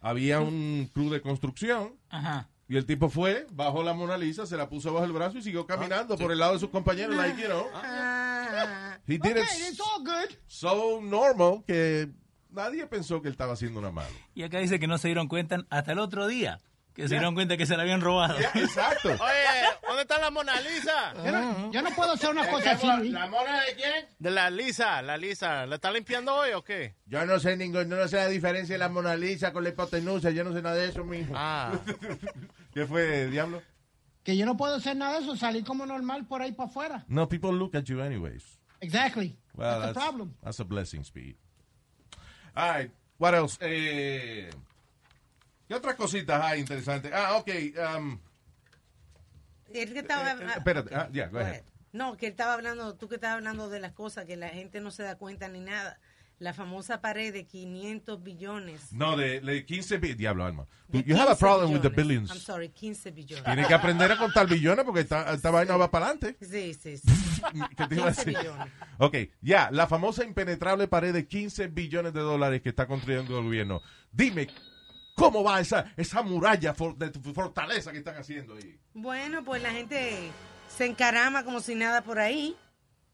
Había 0.01 0.41
un 0.41 0.91
club 0.95 1.13
de 1.13 1.21
construcción 1.21 1.95
Ajá. 2.09 2.49
y 2.69 2.79
el 2.79 2.87
tipo 2.87 3.11
fue, 3.11 3.47
bajó 3.53 3.83
la 3.83 3.93
Mona 3.93 4.17
Lisa, 4.17 4.47
se 4.47 4.57
la 4.57 4.71
puso 4.71 4.95
bajo 4.95 5.05
el 5.05 5.13
brazo 5.13 5.37
y 5.37 5.43
siguió 5.43 5.67
caminando 5.67 6.17
por 6.17 6.33
el 6.33 6.39
lado 6.39 6.55
de 6.55 6.59
sus 6.59 6.71
compañeros, 6.71 7.15
like, 7.17 7.39
you 7.39 7.47
know. 7.49 7.67
Ah, 7.75 8.97
He 9.07 9.19
did 9.19 9.37
it 9.37 9.43
Okay, 9.43 9.69
it's 9.69 9.79
all 9.81 10.03
good. 10.03 10.35
so 10.47 11.01
normal 11.03 11.65
que 11.67 12.09
nadie 12.49 12.87
pensó 12.87 13.21
que 13.21 13.29
él 13.29 13.33
estaba 13.33 13.53
haciendo 13.53 13.79
una 13.79 13.91
mala. 13.91 14.09
Y 14.35 14.43
acá 14.45 14.59
dice 14.61 14.79
que 14.81 14.87
no 14.87 14.97
se 14.97 15.09
dieron 15.09 15.29
cuenta 15.29 15.59
hasta 15.69 15.93
el 15.93 15.99
otro 15.99 16.27
día, 16.27 16.61
que 16.95 17.09
se 17.09 17.15
dieron 17.15 17.35
cuenta 17.35 17.57
que 17.57 17.67
se 17.67 17.77
la 17.77 17.83
habían 17.83 18.01
robado. 18.01 18.39
Exacto. 18.55 19.09
Oye, 19.21 19.79
¿dónde 19.87 20.03
está 20.03 20.19
la 20.19 20.31
Mona 20.31 20.61
Lisa? 20.61 21.13
Yo 21.25 21.33
no, 21.33 21.73
yo 21.73 21.83
no 21.83 21.91
puedo 21.91 22.13
hacer 22.13 22.31
una 22.31 22.47
cosa 22.49 22.71
así. 22.73 22.87
Luis. 22.87 23.13
mona 23.13 23.63
de 23.63 23.75
quién? 23.75 24.07
De 24.19 24.31
la 24.31 24.49
Lisa, 24.49 25.03
la 25.03 25.17
Lisa. 25.17 25.67
¿La 25.67 25.75
está 25.75 25.91
limpiando 25.91 26.33
hoy 26.33 26.53
o 26.53 26.63
qué? 26.63 26.95
Yo 27.07 27.27
no 27.27 27.41
sé 27.41 27.57
ningún, 27.57 27.89
no 27.89 28.07
sé 28.07 28.17
la 28.17 28.29
diferencia 28.29 28.77
de 28.77 28.79
la 28.79 28.89
Mona 28.89 29.17
Lisa 29.17 29.53
con 29.53 29.65
la 29.65 29.71
hipotenusa, 29.71 30.31
yo 30.31 30.45
no 30.45 30.53
sé 30.53 30.63
nada 30.63 30.77
de 30.77 30.89
eso, 30.89 31.05
mijo. 31.05 31.33
Ah. 31.35 31.73
¿Qué 32.73 32.87
fue, 32.87 33.27
diablo? 33.27 33.61
Que 34.23 34.37
yo 34.37 34.47
no 34.47 34.57
puedo 34.57 34.77
hacer 34.77 34.97
nada 34.97 35.19
de 35.19 35.25
eso, 35.25 35.37
salir 35.37 35.65
como 35.65 35.87
normal 35.87 36.27
por 36.27 36.43
ahí 36.43 36.53
para 36.53 36.69
afuera. 36.69 37.05
No, 37.09 37.29
people 37.29 37.53
look 37.53 37.75
at 37.75 37.85
you 37.85 38.01
anyways. 38.01 38.61
Exactly. 38.81 39.37
Well, 39.57 39.81
that's, 39.81 39.95
the 39.95 40.01
problem. 40.01 40.35
That's 40.43 40.61
a 40.61 40.65
blessing, 40.65 41.03
Speed. 41.03 41.37
All 42.57 42.71
right, 42.71 42.91
what 43.19 43.35
else? 43.35 43.59
Eh, 43.61 44.49
¿Qué 45.75 45.79
otras 45.79 45.97
cositas 45.97 46.41
hay 46.45 46.61
interesantes? 46.61 47.11
Ah, 47.13 47.37
ok. 47.37 47.49
um, 47.99 48.19
él 49.73 49.93
que 49.93 49.99
estaba 49.99 50.33
Eh, 50.33 50.37
eh, 50.41 50.47
espérate, 50.57 50.95
ah, 50.95 51.09
yeah, 51.11 51.27
go 51.29 51.39
ahead. 51.41 51.63
No, 51.93 52.17
que 52.17 52.27
él 52.27 52.33
estaba 52.33 52.55
hablando, 52.55 52.95
tú 52.97 53.09
que 53.09 53.17
estabas 53.17 53.37
hablando 53.39 53.69
de 53.69 53.81
las 53.81 53.93
cosas 53.93 54.25
que 54.25 54.37
la 54.37 54.49
gente 54.49 54.81
no 54.81 54.91
se 54.93 55.03
da 55.03 55.17
cuenta 55.17 55.49
ni 55.49 55.61
nada. 55.61 55.99
La 56.41 56.53
famosa 56.53 57.01
pared 57.01 57.33
de 57.33 57.45
500 57.47 58.23
billones. 58.23 58.93
no, 58.93 59.17
de, 59.17 59.41
de 59.41 59.65
15 59.65 59.99
billones. 59.99 60.19
Diablo, 60.19 60.45
Alma. 60.45 60.67
You 60.93 61.17
have 61.17 61.31
a 61.31 61.35
15 61.35 61.39
problem 61.39 61.73
with 61.73 61.81
the 61.83 61.89
billones. 61.91 62.31
I'm 62.31 62.37
billions. 62.37 62.43
sorry, 62.45 62.69
15 62.69 63.11
billones. 63.13 63.45
Tienes 63.45 63.67
que 63.67 63.75
aprender 63.75 64.11
a 64.13 64.17
contar 64.19 64.47
billones 64.49 64.85
porque 64.85 65.01
esta, 65.01 65.33
esta 65.33 65.51
vaina 65.51 65.77
va 65.77 65.91
para 65.91 66.07
adelante. 66.07 66.37
Sí, 66.41 66.75
sí, 66.75 66.99
sí. 66.99 67.07
¿Qué 67.77 67.87
te 67.87 67.95
iba 67.97 68.09
a 68.09 68.13
15 68.13 68.25
decir? 68.25 68.37
billones. 68.39 68.73
Ok, 68.99 69.17
ya, 69.43 69.71
la 69.73 69.87
famosa 69.87 70.25
impenetrable 70.25 70.89
pared 70.89 71.13
de 71.13 71.27
15 71.27 71.69
billones 71.69 72.13
de 72.13 72.21
dólares 72.21 72.63
que 72.63 72.69
está 72.71 72.87
construyendo 72.87 73.39
el 73.39 73.45
gobierno. 73.45 73.81
Dime, 74.11 74.49
¿cómo 75.15 75.43
va 75.45 75.61
esa, 75.61 75.93
esa 75.97 76.23
muralla 76.23 76.75
for- 76.75 76.97
de 76.97 77.11
fortaleza 77.33 77.93
que 77.93 77.99
están 77.99 78.17
haciendo 78.17 78.55
ahí? 78.57 78.79
Bueno, 78.95 79.45
pues 79.45 79.63
la 79.63 79.71
gente 79.73 80.31
se 80.69 80.87
encarama 80.87 81.45
como 81.45 81.61
si 81.61 81.75
nada 81.75 82.03
por 82.03 82.19
ahí 82.19 82.57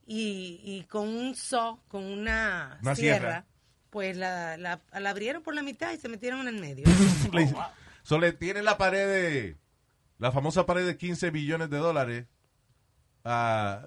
y, 0.07 0.61
y 0.65 0.85
con 0.85 1.09
un 1.09 1.35
so, 1.37 1.81
con 1.89 2.05
una, 2.05 2.79
Una 2.83 2.95
sierra, 2.95 3.19
sierra. 3.19 3.47
pues 3.91 4.17
la, 4.17 4.57
la, 4.57 4.81
la 4.99 5.11
abrieron 5.11 5.43
por 5.43 5.55
la 5.55 5.63
mitad 5.63 5.93
y 5.93 5.99
se 5.99 6.09
metieron 6.09 6.41
en 6.41 6.49
el 6.49 6.61
medio. 6.61 6.85
Le, 7.33 7.53
so, 8.03 8.19
le 8.19 8.33
tienen 8.33 8.65
la 8.65 8.77
pared 8.79 9.07
de, 9.07 9.57
la 10.19 10.33
famosa 10.33 10.67
pared 10.67 10.87
de 10.87 10.97
15 10.97 11.31
billones 11.31 11.71
de 11.71 11.79
dólares 11.79 12.27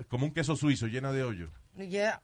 como 0.07 0.25
un 0.25 0.31
queso 0.33 0.55
suizo 0.55 0.87
llena 0.87 1.11
de 1.11 1.23
hoyo. 1.23 1.51
Ya. 1.75 2.21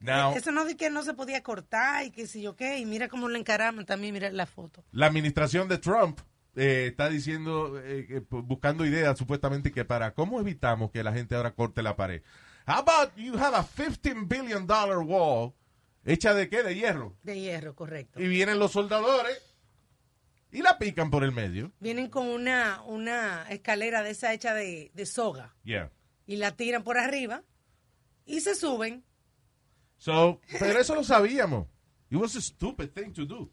Now, 0.00 0.34
Eso 0.36 0.52
no 0.52 0.64
de 0.64 0.76
que 0.76 0.90
no 0.90 1.02
se 1.02 1.14
podía 1.14 1.42
cortar 1.42 2.04
y 2.04 2.10
que 2.10 2.26
si 2.26 2.42
yo 2.42 2.54
qué, 2.56 2.78
y 2.78 2.84
mira 2.86 3.08
cómo 3.08 3.28
le 3.28 3.38
encaraman 3.38 3.86
también, 3.86 4.12
mira 4.12 4.30
la 4.30 4.46
foto. 4.46 4.84
la 4.92 5.06
administración 5.06 5.68
de 5.68 5.78
Trump 5.78 6.20
eh, 6.54 6.86
está 6.90 7.08
diciendo, 7.08 7.80
eh, 7.82 8.22
pues, 8.28 8.44
buscando 8.44 8.84
ideas 8.86 9.16
supuestamente 9.18 9.72
que 9.72 9.84
para 9.84 10.14
cómo 10.14 10.40
evitamos 10.40 10.90
que 10.90 11.02
la 11.02 11.12
gente 11.12 11.34
ahora 11.34 11.52
corte 11.54 11.82
la 11.82 11.96
pared. 11.96 12.22
How 12.66 12.76
about 12.78 13.14
you 13.16 13.34
have 13.38 13.56
a 13.56 13.64
15 13.64 14.26
billion 14.26 14.66
dollar 14.66 14.98
wall 14.98 15.52
hecha 16.04 16.34
de 16.34 16.48
qué? 16.48 16.62
De 16.62 16.74
hierro. 16.74 17.16
De 17.22 17.38
hierro, 17.40 17.74
correcto. 17.74 18.20
Y 18.20 18.26
vienen 18.28 18.58
los 18.58 18.72
soldadores 18.72 19.40
y 20.50 20.62
la 20.62 20.78
pican 20.78 21.10
por 21.10 21.24
el 21.24 21.32
medio. 21.32 21.72
Vienen 21.80 22.08
con 22.08 22.26
una, 22.28 22.82
una 22.86 23.42
escalera 23.50 24.02
de 24.02 24.10
esa 24.10 24.32
hecha 24.32 24.54
de, 24.54 24.90
de 24.94 25.06
soga 25.06 25.54
Yeah. 25.64 25.90
y 26.26 26.36
la 26.36 26.52
tiran 26.56 26.82
por 26.82 26.98
arriba 26.98 27.42
y 28.24 28.40
se 28.40 28.54
suben. 28.54 29.04
So, 29.98 30.40
pero 30.58 30.78
eso 30.80 30.94
lo 30.94 31.02
sabíamos. 31.04 31.66
It 32.10 32.18
was 32.18 32.36
a 32.36 32.40
stupid 32.40 32.90
thing 32.92 33.12
to 33.12 33.24
do. 33.26 33.50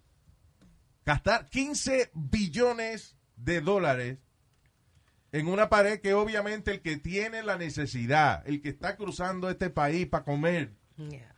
Gastar 1.06 1.49
15 1.49 2.12
billones 2.13 3.15
de 3.36 3.62
dólares 3.62 4.19
en 5.32 5.47
una 5.47 5.67
pared 5.69 5.99
que 5.99 6.13
obviamente 6.13 6.71
el 6.71 6.82
que 6.82 6.97
tiene 6.97 7.41
la 7.43 7.58
necesidad, 7.58 8.47
el 8.47 8.62
que 8.62 8.69
está 8.69 8.95
cruzando 8.95 9.49
este 9.49 9.69
país 9.69 10.08
para 10.08 10.23
comer, 10.23 10.73
Yeah, 10.95 11.34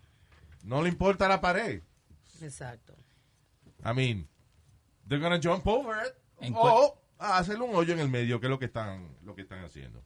no 0.63 0.81
le 0.81 0.89
importa 0.89 1.27
la 1.29 1.39
pared. 1.39 1.81
exacto. 2.41 2.93
I 3.85 3.93
mean, 3.93 4.27
they're 5.07 5.21
gonna 5.21 5.39
jump 5.41 5.65
over 5.65 5.95
it. 6.05 6.13
En 6.41 6.53
O 6.57 6.99
hacerle 7.17 7.63
un 7.63 7.73
hoyo 7.75 7.93
en 7.93 7.99
el 7.99 8.09
medio, 8.09 8.39
que 8.41 8.47
es 8.47 8.49
lo 8.49 8.59
que 8.59 8.65
están, 8.65 9.15
lo 9.23 9.33
que 9.35 9.43
están 9.43 9.63
haciendo. 9.63 10.03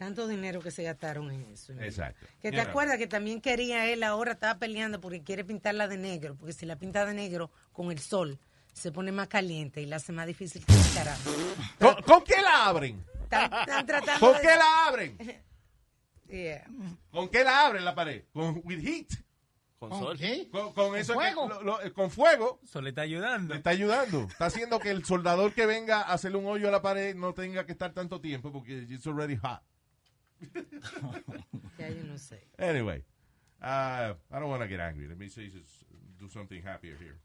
Tanto 0.00 0.26
dinero 0.26 0.60
que 0.62 0.70
se 0.70 0.82
gastaron 0.82 1.30
en 1.30 1.42
eso. 1.52 1.74
Exacto. 1.74 2.26
Que 2.40 2.50
te 2.50 2.58
acuerdas 2.62 2.96
que 2.96 3.06
también 3.06 3.42
quería 3.42 3.84
él 3.92 4.02
ahora, 4.02 4.32
estaba 4.32 4.58
peleando 4.58 4.98
porque 4.98 5.22
quiere 5.22 5.44
pintarla 5.44 5.88
de 5.88 5.98
negro, 5.98 6.36
porque 6.36 6.54
si 6.54 6.64
la 6.64 6.76
pinta 6.76 7.04
de 7.04 7.12
negro 7.12 7.50
con 7.74 7.90
el 7.92 7.98
sol 7.98 8.38
se 8.72 8.90
pone 8.92 9.12
más 9.12 9.28
caliente 9.28 9.82
y 9.82 9.84
la 9.84 9.96
hace 9.96 10.12
más 10.12 10.26
difícil 10.26 10.64
que 10.64 10.72
el 10.72 10.94
carajo. 10.94 11.30
¿Con, 11.78 12.02
con 12.04 12.24
qué 12.24 12.40
la 12.40 12.64
abren? 12.68 13.04
Están, 13.24 13.52
están 13.52 13.84
tratando 13.84 14.20
¿Con 14.26 14.36
de- 14.36 14.40
qué 14.40 14.56
la 14.56 14.86
abren? 14.88 15.18
Yeah. 16.30 16.64
¿Con 17.10 17.28
qué 17.28 17.44
la 17.44 17.66
abren 17.66 17.84
la 17.84 17.94
pared? 17.94 18.22
Con 18.32 18.62
with 18.64 18.80
heat. 18.80 19.08
Con 19.78 19.90
¿Con 19.90 19.98
sol. 20.00 20.16
qué? 20.18 20.48
Con, 20.50 20.72
con 20.72 20.96
eso 20.96 21.12
que- 21.12 21.18
fuego? 21.18 21.46
lo- 21.48 21.62
lo- 21.62 21.82
eh, 21.82 21.92
con 21.92 22.10
fuego. 22.10 22.60
Eso 22.64 22.80
le 22.80 22.90
está 22.90 23.02
ayudando. 23.02 23.52
Le 23.52 23.58
está 23.58 23.70
ayudando. 23.70 24.22
Está 24.30 24.46
haciendo 24.46 24.78
que 24.78 24.90
el 24.90 25.04
soldador 25.04 25.52
que 25.52 25.66
venga 25.66 26.02
a 26.02 26.12
hacerle 26.14 26.38
un 26.38 26.46
hoyo 26.46 26.68
a 26.68 26.70
la 26.70 26.80
pared 26.80 27.14
no 27.16 27.34
tenga 27.34 27.66
que 27.66 27.72
estar 27.72 27.92
tanto 27.92 28.20
tiempo 28.20 28.50
porque 28.52 28.86
it's 28.88 29.06
already 29.06 29.36
hot. 29.36 29.60
Ya 31.78 31.88
yo 31.88 32.04
no 32.04 32.18
sé. 32.18 32.46
Anyway, 32.58 33.02
uh, 33.62 34.14
I 34.30 34.38
don't 34.38 34.50
want 34.50 34.62
to 34.62 34.68
get 34.68 34.80
angry. 34.80 35.08
Let 35.08 35.16
me 35.16 35.28
say, 35.28 35.48
just 35.48 35.84
do 36.18 36.28
something 36.28 36.62
happier 36.62 36.96
here. 36.98 37.18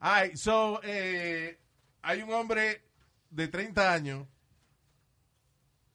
All 0.00 0.12
right, 0.12 0.36
so, 0.36 0.80
eh, 0.84 1.58
hay 2.02 2.22
un 2.22 2.32
hombre 2.32 2.82
de 3.30 3.48
30 3.48 3.92
años 3.92 4.26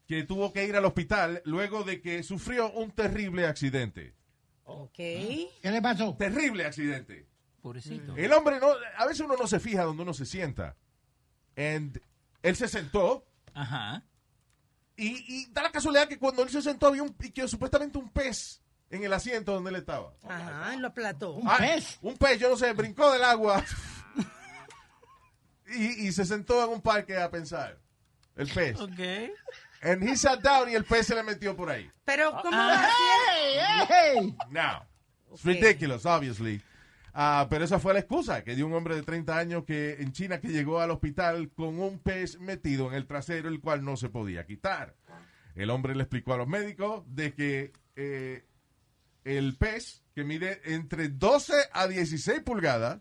que 0.06 0.24
tuvo 0.24 0.52
que 0.52 0.66
ir 0.66 0.76
al 0.76 0.86
hospital 0.86 1.42
luego 1.46 1.84
de 1.84 2.02
que 2.02 2.22
sufrió 2.22 2.70
un 2.72 2.92
terrible 2.92 3.48
accidente. 3.48 4.14
Ok. 4.66 4.96
¿Qué 4.96 5.50
le 5.64 5.82
pasó? 5.82 6.16
Terrible 6.18 6.66
accidente. 6.66 7.26
Pobrecito. 7.62 8.16
El 8.18 8.34
hombre 8.34 8.60
no, 8.60 8.74
a 8.98 9.06
veces 9.06 9.22
uno 9.22 9.36
no 9.38 9.48
se 9.48 9.60
fija 9.62 9.84
donde 9.84 10.04
uno 10.04 10.14
se 10.14 10.26
sienta. 10.26 10.76
And 11.56 12.02
él 12.42 12.56
se 12.58 12.68
sentó 12.68 13.26
Ajá. 13.54 14.04
y, 14.96 15.08
y 15.42 15.46
da 15.52 15.64
la 15.64 15.72
casualidad 15.72 16.08
que 16.08 16.18
cuando 16.20 16.44
él 16.44 16.50
se 16.50 16.62
sentó 16.62 16.88
había 16.88 17.04
un, 17.04 17.16
y 17.20 17.32
que 17.32 17.48
supuestamente 17.48 17.98
un 17.98 18.10
pez 18.10 18.62
en 18.90 19.04
el 19.04 19.14
asiento 19.14 19.54
donde 19.54 19.70
él 19.72 19.76
estaba. 19.78 20.14
Ajá, 20.28 20.76
y 20.76 20.80
lo 20.80 20.88
aplató. 20.90 21.32
¿Un 21.34 21.48
Ah, 21.50 21.58
pez? 21.58 21.98
Un 22.02 22.16
pez, 22.18 22.40
yo 22.40 22.50
no 22.50 22.58
sé, 22.58 22.72
brincó 22.74 23.12
del 23.12 23.24
agua 23.24 23.64
y, 25.68 26.08
y 26.08 26.12
se 26.12 26.26
sentó 26.26 26.64
en 26.64 26.70
un 26.72 26.82
parque 26.82 27.18
a 27.18 27.30
pensar. 27.32 27.80
El 28.36 28.48
pez. 28.50 28.80
Ok. 28.80 29.00
And 29.82 30.02
he 30.04 30.16
sat 30.16 30.42
down 30.42 30.70
y 30.70 30.76
el 30.76 30.86
pez 30.86 31.08
se 31.08 31.16
le 31.16 31.24
metió 31.24 31.56
por 31.56 31.70
ahí. 31.70 31.90
Pero, 32.06 32.32
¿cómo 32.42 32.56
Ah. 32.56 32.68
va 32.68 32.84
a 32.84 32.86
ser? 32.86 33.88
¡Hey, 33.88 33.88
hey! 33.90 34.36
Now, 34.50 34.84
it's 35.32 35.42
Ok. 35.42 35.46
ridiculous, 35.46 36.06
obviously. 36.06 36.62
Ah, 37.14 37.46
pero 37.50 37.64
esa 37.64 37.78
fue 37.80 37.94
la 37.94 38.00
excusa 38.00 38.44
que 38.44 38.56
dio 38.56 38.66
un 38.66 38.74
hombre 38.74 38.96
de 38.96 39.04
30 39.04 39.38
años 39.38 39.64
que 39.66 39.98
en 40.00 40.12
China 40.14 40.40
que 40.42 40.48
llegó 40.48 40.80
al 40.80 40.90
hospital 40.90 41.52
con 41.52 41.80
un 41.80 42.00
pez 42.00 42.40
metido 42.40 42.88
en 42.88 42.96
el 42.96 43.06
trasero, 43.06 43.50
el 43.50 43.60
cual 43.62 43.84
no 43.86 43.98
se 43.98 44.10
podía 44.10 44.46
quitar. 44.48 44.96
El 45.54 45.70
hombre 45.70 45.96
le 45.96 46.02
explicó 46.04 46.34
a 46.34 46.38
los 46.38 46.48
médicos 46.48 47.04
de 47.06 47.36
que 47.36 47.72
eh, 47.96 48.46
el 49.24 49.56
pez, 49.58 50.04
que 50.16 50.24
mide 50.24 50.60
entre 50.66 51.10
12 51.10 51.54
a 51.72 51.88
16 51.88 52.42
pulgadas, 52.42 53.00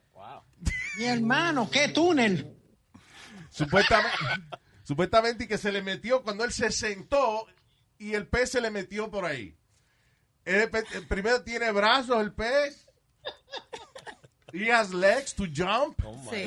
Mi 0.98 1.05
hermano, 1.05 1.70
qué 1.70 1.88
túnel. 1.88 2.55
supuestamente, 3.48 4.18
supuestamente 4.83 5.44
y 5.44 5.46
que 5.46 5.57
se 5.57 5.72
le 5.72 5.81
metió 5.81 6.22
cuando 6.22 6.44
él 6.44 6.53
se 6.53 6.70
sentó 6.70 7.46
y 7.98 8.12
el 8.12 8.27
pez 8.27 8.51
se 8.51 8.61
le 8.61 8.70
metió 8.70 9.11
por 9.11 9.25
ahí. 9.25 9.57
El 10.44 10.68
primero 11.09 11.42
tiene 11.42 11.72
brazos 11.72 12.20
el 12.20 12.35
pez. 12.35 12.90
He 14.53 14.71
has 14.71 14.93
legs 14.93 15.35
to 15.35 15.47
jump. 15.47 16.01
Sí. 16.31 16.45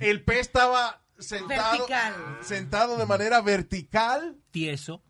El 0.00 0.22
pez 0.22 0.40
estaba 0.40 1.00
sentado, 1.18 1.78
Vertical. 1.78 2.38
sentado 2.42 2.96
de 2.96 3.06
manera 3.06 3.40
vertical, 3.40 4.36
Tieso. 4.50 5.02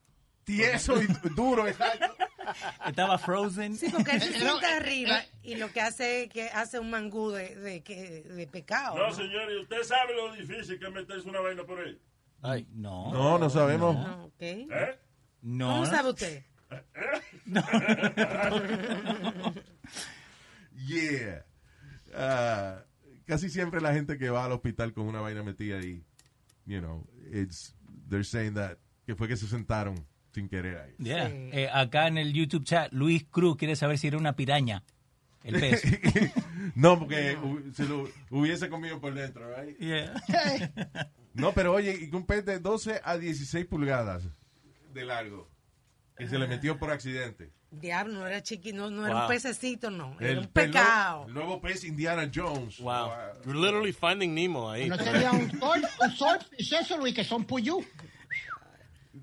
tieso 0.45 1.01
y 1.03 1.07
duro. 1.35 1.67
exacto. 1.67 2.15
Estaba 2.87 3.19
frozen. 3.19 3.77
Sí, 3.77 3.89
porque 3.91 4.13
él 4.13 4.23
se 4.23 4.31
Eh, 4.31 4.41
sienta 4.41 4.71
eh, 4.73 4.77
arriba 4.77 5.19
eh. 5.21 5.29
y 5.43 5.55
lo 5.57 5.73
que 5.73 5.81
hace 5.81 6.25
es 6.25 6.29
que 6.31 6.49
hace 6.51 6.79
un 6.79 6.91
mangú 6.91 7.31
de, 7.31 7.55
de, 7.57 7.83
que- 7.83 8.23
de 8.23 8.47
pecado. 8.47 8.97
No, 8.97 9.09
¿no? 9.09 9.15
señor, 9.15 9.51
y 9.53 9.61
usted 9.61 9.83
sabe 9.85 10.15
lo 10.15 10.33
difícil 10.35 10.79
que 10.79 10.87
es 10.87 10.93
meterse 10.93 11.29
una 11.29 11.41
vaina 11.41 11.65
por 11.65 11.81
ahí. 11.81 11.99
Ay, 12.43 12.67
no. 12.73 13.13
No, 13.13 13.39
no 13.39 13.49
sabemos. 13.51 13.95
No, 13.97 14.25
ok. 14.27 14.41
¿Eh? 14.43 14.99
No. 15.43 15.69
¿Cómo 15.69 15.87
sabe 15.87 16.11
usted? 16.11 16.43
Yeah. 20.75 21.43
Ah, 22.15 22.85
casi 23.27 23.49
siempre 23.49 23.81
la 23.81 23.93
gente 23.95 24.19
que 24.19 24.31
va 24.31 24.45
al 24.45 24.53
hospital 24.53 24.93
con 24.93 25.07
una 25.07 25.21
vaina 25.21 25.43
metida 25.43 25.79
ahí, 25.79 26.05
you 26.67 26.81
know, 26.81 27.07
it's, 27.33 27.75
they're 28.09 28.25
saying 28.25 28.55
that, 28.55 28.79
que 29.07 29.15
fue 29.15 29.29
que 29.29 29.37
se 29.37 29.47
sentaron 29.47 30.07
sin 30.33 30.49
querer 30.49 30.79
ahí. 30.79 30.95
Yeah. 30.99 31.29
Sí. 31.29 31.35
Eh, 31.53 31.69
acá 31.73 32.09
en 32.09 32.19
el 32.19 32.33
YouTube 32.33 32.65
chat, 32.65 32.93
Luis 32.93 33.25
Cruz 33.31 33.57
quiere 33.57 33.77
saber 33.77 33.99
si 33.99 34.09
era 34.09 34.19
una 34.19 34.35
piraña. 34.35 34.83
El 35.45 35.59
pez. 35.59 35.83
no, 36.75 36.99
porque 36.99 37.37
se 37.75 37.85
lo 37.85 38.09
hubiese 38.31 38.69
comido 38.69 39.01
por 39.01 39.15
dentro, 39.15 39.45
right? 39.55 39.77
Yeah. 39.79 40.15
No, 41.35 41.53
pero 41.53 41.73
oye, 41.73 41.97
y 41.99 42.11
que 42.11 42.17
un 42.17 42.27
pez 42.27 42.45
de 42.45 42.59
12 42.59 43.01
a 43.03 43.17
16 43.17 43.65
pulgadas 43.65 44.29
de 44.93 45.05
largo, 45.05 45.49
que 46.17 46.29
se 46.29 46.39
le 46.39 46.47
metió 46.47 46.79
por 46.79 46.91
accidente. 46.91 47.51
Diablo, 47.75 48.13
no 48.21 48.27
era 48.27 48.43
chiquito, 48.43 48.77
no, 48.77 48.91
no 48.91 49.07
era 49.07 49.15
Wow. 49.15 49.23
un 49.23 49.29
pececito, 49.29 49.91
no. 49.91 50.15
Era 50.21 50.31
El 50.33 50.39
un 50.41 50.47
pe- 50.49 50.67
pecado. 50.67 51.25
El 51.27 51.33
nuevo 51.35 51.59
pez 51.61 51.85
Indiana 51.85 52.31
Jones. 52.33 52.79
Wow. 52.79 53.11
You're 53.47 53.59
literally 53.59 53.93
finding 53.93 54.35
Nemo 54.35 54.71
ahí. 54.71 54.89
No 54.89 54.97
sería 54.99 55.33
un 55.33 55.51
sol, 55.59 55.83
un 56.01 56.11
swordfish 56.11 56.73
eso, 56.75 56.99
Luis, 56.99 57.15
que 57.15 57.25
son 57.25 57.45
puyú. 57.47 57.83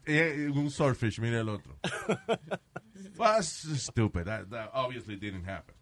Eh, 0.06 0.50
un 0.52 0.70
swordfish, 0.72 1.20
mira 1.20 1.40
el 1.42 1.50
otro. 1.50 1.78
well, 3.18 3.34
that's 3.36 3.68
stupid. 3.84 4.26
That, 4.26 4.50
that 4.50 4.72
obviously 4.74 5.16
didn't 5.16 5.46
happen. 5.46 5.76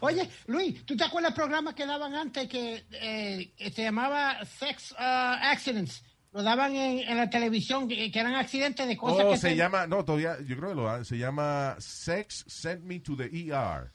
Oye, 0.00 0.28
Luis, 0.46 0.84
¿tú 0.84 0.96
te 0.96 1.04
acuerdas 1.04 1.30
del 1.32 1.34
programa 1.34 1.74
que 1.74 1.86
daban 1.86 2.14
antes 2.14 2.48
que, 2.48 2.86
eh, 2.92 3.52
que 3.56 3.70
se 3.70 3.82
llamaba 3.82 4.44
Sex 4.44 4.92
uh, 4.92 4.96
Accidents? 4.98 6.02
Lo 6.36 6.42
daban 6.42 6.76
en, 6.76 6.98
en 7.08 7.16
la 7.16 7.30
televisión, 7.30 7.88
que, 7.88 8.10
que 8.12 8.20
eran 8.20 8.34
accidentes 8.34 8.86
de 8.86 8.94
cosas 8.94 9.24
Oh, 9.24 9.30
que 9.30 9.38
se 9.38 9.48
te- 9.48 9.56
llama, 9.56 9.86
no, 9.86 10.04
todavía, 10.04 10.36
yo 10.44 10.54
creo 10.58 10.68
que 10.68 10.74
lo 10.74 11.02
se 11.04 11.16
llama 11.16 11.76
Sex 11.78 12.44
Sent 12.46 12.82
Me 12.82 13.00
to 13.00 13.16
the 13.16 13.24
ER. 13.24 13.90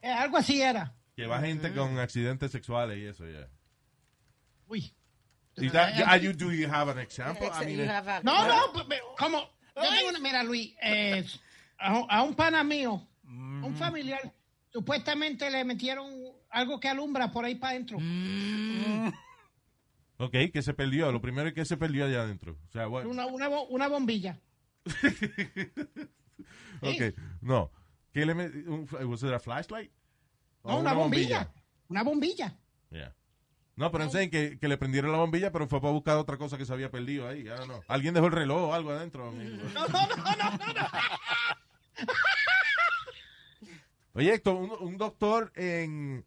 eh, 0.00 0.08
algo 0.10 0.38
así 0.38 0.62
era. 0.62 0.94
Que 1.14 1.26
va 1.26 1.40
gente 1.40 1.74
con 1.74 1.98
accidentes 1.98 2.50
sexuales 2.52 2.96
y 2.98 3.04
eso, 3.04 3.26
ya. 3.28 3.46
Uy. 4.66 4.94
Is 5.58 5.72
that, 5.72 5.92
are 6.06 6.18
you, 6.18 6.32
do 6.32 6.50
you 6.50 6.66
have 6.72 6.90
an 6.90 6.98
example? 6.98 7.46
I 7.52 7.66
mean, 7.66 7.80
You 7.80 7.90
have 7.90 8.08
a- 8.10 8.22
No, 8.22 8.46
no, 8.48 8.72
como. 9.18 9.40
yo 9.76 9.82
tengo 9.82 10.08
una- 10.08 10.18
mira, 10.20 10.42
Luis, 10.42 10.74
eh, 10.80 11.22
a, 11.78 11.98
a 12.08 12.22
un 12.22 12.34
pana 12.34 12.64
mío, 12.64 13.06
un 13.26 13.76
familiar, 13.76 14.32
supuestamente 14.72 15.50
le 15.50 15.64
metieron 15.64 16.08
algo 16.48 16.80
que 16.80 16.88
alumbra 16.88 17.30
por 17.30 17.44
ahí 17.44 17.56
para 17.56 17.72
adentro. 17.74 17.98
Ok, 20.24 20.52
que 20.52 20.62
se 20.62 20.74
perdió. 20.74 21.10
Lo 21.12 21.20
primero 21.20 21.48
es 21.48 21.54
que 21.54 21.64
se 21.64 21.76
perdió 21.76 22.04
allá 22.06 22.22
adentro. 22.22 22.56
O 22.68 22.72
sea, 22.72 22.86
bueno. 22.86 23.10
Una, 23.10 23.26
una, 23.26 23.48
una 23.48 23.88
bombilla. 23.88 24.38
Ok, 26.82 27.14
no. 27.40 27.70
¿Qué 28.12 28.26
le 28.26 28.32
un, 28.32 28.88
¿Was 29.06 29.22
it 29.22 29.32
a 29.32 29.38
flashlight? 29.38 29.92
No, 30.64 30.74
¿O 30.76 30.80
una, 30.80 30.92
bombilla. 30.92 31.52
Una 31.88 32.02
bombilla. 32.02 32.58
Yeah. 32.90 33.14
No, 33.76 33.90
pero 33.90 34.04
enseñan 34.04 34.30
que, 34.30 34.58
que 34.58 34.68
le 34.68 34.76
prendieron 34.76 35.12
la 35.12 35.18
bombilla, 35.18 35.52
pero 35.52 35.66
fue 35.68 35.80
para 35.80 35.92
buscar 35.92 36.16
otra 36.16 36.36
cosa 36.36 36.58
que 36.58 36.66
se 36.66 36.72
había 36.72 36.90
perdido 36.90 37.28
ahí. 37.28 37.44
Don't 37.44 37.64
know. 37.64 37.82
Alguien 37.88 38.14
dejó 38.14 38.26
el 38.26 38.32
reloj 38.32 38.70
o 38.70 38.74
algo 38.74 38.90
adentro. 38.90 39.30
No, 39.32 39.40
no, 39.40 39.88
no, 39.88 40.16
no, 40.16 40.56
no, 40.58 40.72
no. 40.74 40.88
Oye, 44.14 44.34
Héctor, 44.34 44.56
un, 44.56 44.72
un 44.78 44.98
doctor 44.98 45.52
en 45.54 46.26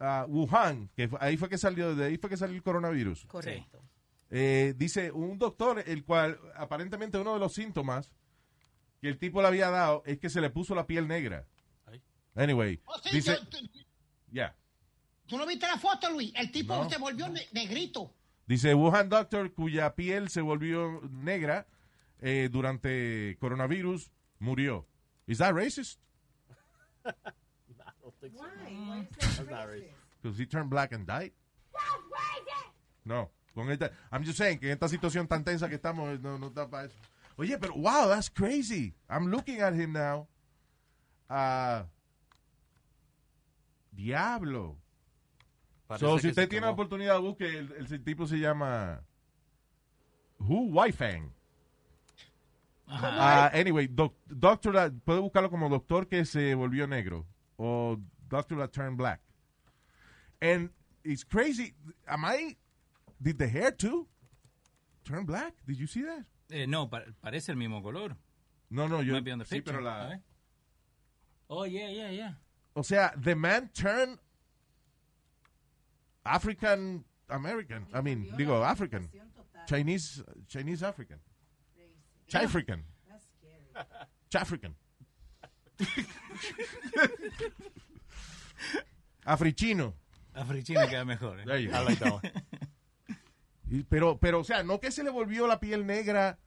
ah, 0.00 0.26
Wuhan, 0.28 0.88
que 0.96 1.08
ahí 1.20 1.36
fue 1.36 1.48
que 1.48 1.58
salió, 1.58 1.94
de 1.94 2.06
ahí 2.06 2.16
fue 2.18 2.30
que 2.30 2.36
salió 2.36 2.56
el 2.56 2.62
coronavirus. 2.62 3.24
Correcto. 3.26 3.82
Eh, 4.30 4.74
dice 4.76 5.10
un 5.10 5.38
doctor, 5.38 5.82
el 5.86 6.04
cual 6.04 6.38
aparentemente 6.54 7.16
uno 7.18 7.34
de 7.34 7.40
los 7.40 7.54
síntomas 7.54 8.12
que 9.00 9.08
el 9.08 9.18
tipo 9.18 9.40
le 9.40 9.48
había 9.48 9.70
dado 9.70 10.02
es 10.06 10.18
que 10.18 10.28
se 10.28 10.40
le 10.40 10.50
puso 10.50 10.74
la 10.74 10.86
piel 10.86 11.08
negra. 11.08 11.46
Ay. 11.86 12.02
Anyway, 12.34 12.80
Oh, 12.84 12.98
sí, 13.02 13.16
dice, 13.16 13.38
ya. 14.30 14.54
¿Tú 15.26 15.36
no 15.38 15.46
viste 15.46 15.66
la 15.66 15.78
foto, 15.78 16.10
Luis? 16.10 16.32
El 16.34 16.50
tipo 16.50 16.74
No. 16.76 16.88
se 16.90 16.98
volvió 16.98 17.28
ne- 17.28 17.46
negrito. 17.52 18.14
Dice 18.46 18.74
Wuhan 18.74 19.08
Doctor, 19.08 19.52
cuya 19.52 19.94
piel 19.94 20.30
se 20.30 20.40
volvió 20.40 21.00
negra 21.10 21.66
eh, 22.20 22.48
durante 22.50 23.36
coronavirus, 23.38 24.10
murió. 24.38 24.86
¿Is 25.26 25.38
that 25.38 25.52
racist? 25.54 26.00
Because 30.22 30.38
he 30.38 30.46
turned 30.46 30.68
black 30.70 30.92
and 30.92 31.06
died? 31.06 31.32
No. 33.04 33.30
Con 33.54 33.70
esta, 33.70 33.90
I'm 34.12 34.22
just 34.24 34.38
saying 34.38 34.58
que 34.58 34.66
en 34.70 34.72
esta 34.74 34.88
situación 34.88 35.26
tan 35.26 35.42
tensa 35.44 35.68
que 35.68 35.76
estamos, 35.76 36.20
no, 36.20 36.38
no 36.38 36.48
está 36.48 36.68
para 36.68 36.84
eso. 36.86 36.96
Oye, 37.36 37.56
pero 37.58 37.74
wow, 37.74 38.08
that's 38.08 38.28
crazy. 38.28 38.94
I'm 39.08 39.28
looking 39.30 39.60
at 39.60 39.74
him 39.74 39.92
now. 39.92 40.26
Ah, 41.30 41.86
diablo. 43.92 44.76
Parece 45.88 46.00
So, 46.06 46.18
si 46.18 46.28
usted 46.28 46.48
tiene 46.48 46.66
la 46.66 46.72
oportunidad, 46.72 47.18
busque, 47.20 47.58
el, 47.58 47.72
el 47.72 48.04
tipo 48.04 48.26
se 48.26 48.38
llama 48.38 49.00
Hu 50.38 50.70
Waifeng. 50.72 51.32
Ah, 52.86 53.50
anyway, 53.52 53.86
doc- 53.86 54.14
doctor, 54.26 54.72
that- 54.72 54.92
puede 55.04 55.20
buscarlo 55.20 55.50
como 55.50 55.68
doctor 55.68 56.06
que 56.08 56.24
se 56.24 56.54
volvió 56.54 56.86
negro 56.86 57.26
o 57.58 57.98
doctor 58.28 58.56
that 58.56 58.72
turned 58.72 58.96
black. 58.98 59.20
And 60.40 60.70
it's 61.04 61.24
crazy. 61.24 61.74
Am 62.08 62.24
I? 62.24 62.56
Did 63.20 63.38
the 63.38 63.48
hair 63.48 63.70
too 63.72 64.06
turn 65.04 65.24
black? 65.24 65.54
Did 65.66 65.78
you 65.78 65.86
see 65.86 66.02
that? 66.02 66.24
Eh, 66.52 66.66
no, 66.66 66.86
pa- 66.86 67.02
parece 67.24 67.48
el 67.50 67.56
mismo 67.56 67.82
color. 67.82 68.14
No, 68.70 68.86
no, 68.86 69.00
yo 69.00 69.14
Might 69.14 69.24
be 69.24 69.30
on 69.32 69.38
the 69.38 69.44
sí, 69.44 69.50
picture. 69.50 69.72
pero 69.72 69.82
la, 69.84 70.08
ver. 70.08 70.20
Oh, 71.50 71.64
yeah, 71.64 71.88
yeah, 71.88 72.10
yeah. 72.10 72.30
o 72.76 72.82
sea, 72.82 73.10
the 73.16 73.34
man 73.34 73.70
turned 73.74 74.18
African 76.24 77.04
American. 77.30 77.86
I 77.94 78.00
mean, 78.02 78.32
digo 78.36 78.62
African, 78.64 79.08
Chinese, 79.66 80.22
Chinese 80.48 80.82
African, 80.82 81.18
Chifrican, 82.30 82.80
Chafrican, 84.30 84.74
Africhino. 89.24 89.94
Africhino 90.34 90.86
queda 90.88 91.04
mejor. 91.04 91.40
eh. 91.40 91.44
There 91.44 91.62
you 91.62 91.70
I 91.70 91.72
go. 91.78 91.84
like 91.84 91.96
that 92.04 92.12
one. 92.12 92.32
Y- 93.70 93.82
Pero, 93.84 94.18
pero, 94.18 94.40
o 94.40 94.44
sea, 94.44 94.62
no 94.62 94.80
que 94.80 94.90
se 94.90 95.02
le 95.04 95.10
volvió 95.10 95.46
la 95.46 95.60
piel 95.60 95.86
negra 95.86 96.38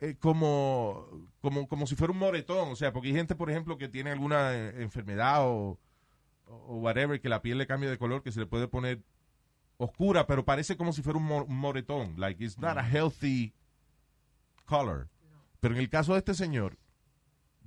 eh, 0.00 0.16
como, 0.18 1.06
como, 1.42 1.68
como 1.68 1.86
si 1.86 1.94
fuera 1.96 2.12
un 2.12 2.18
moretón. 2.18 2.70
O 2.72 2.76
sea, 2.76 2.92
porque 2.92 3.08
hay 3.08 3.14
gente, 3.14 3.34
por 3.34 3.50
ejemplo, 3.50 3.76
que 3.76 3.88
tiene 3.88 4.10
alguna 4.10 4.54
eh, 4.54 4.82
enfermedad 4.82 5.42
o, 5.46 5.78
o 6.46 6.76
whatever, 6.78 7.20
que 7.20 7.28
la 7.28 7.42
piel 7.42 7.58
le 7.58 7.66
cambia 7.66 7.90
de 7.90 7.98
color, 7.98 8.22
que 8.22 8.32
se 8.32 8.40
le 8.40 8.46
puede 8.46 8.68
poner 8.68 9.02
oscura, 9.76 10.26
pero 10.26 10.44
parece 10.44 10.76
como 10.76 10.92
si 10.92 11.02
fuera 11.02 11.18
un, 11.18 11.30
un 11.30 11.56
moretón. 11.56 12.14
Like, 12.18 12.42
it's 12.42 12.58
not 12.58 12.78
a 12.78 12.82
healthy 12.88 13.52
color. 14.64 15.08
Pero 15.60 15.74
en 15.74 15.80
el 15.80 15.90
caso 15.90 16.12
de 16.14 16.20
este 16.20 16.32
señor, 16.32 16.78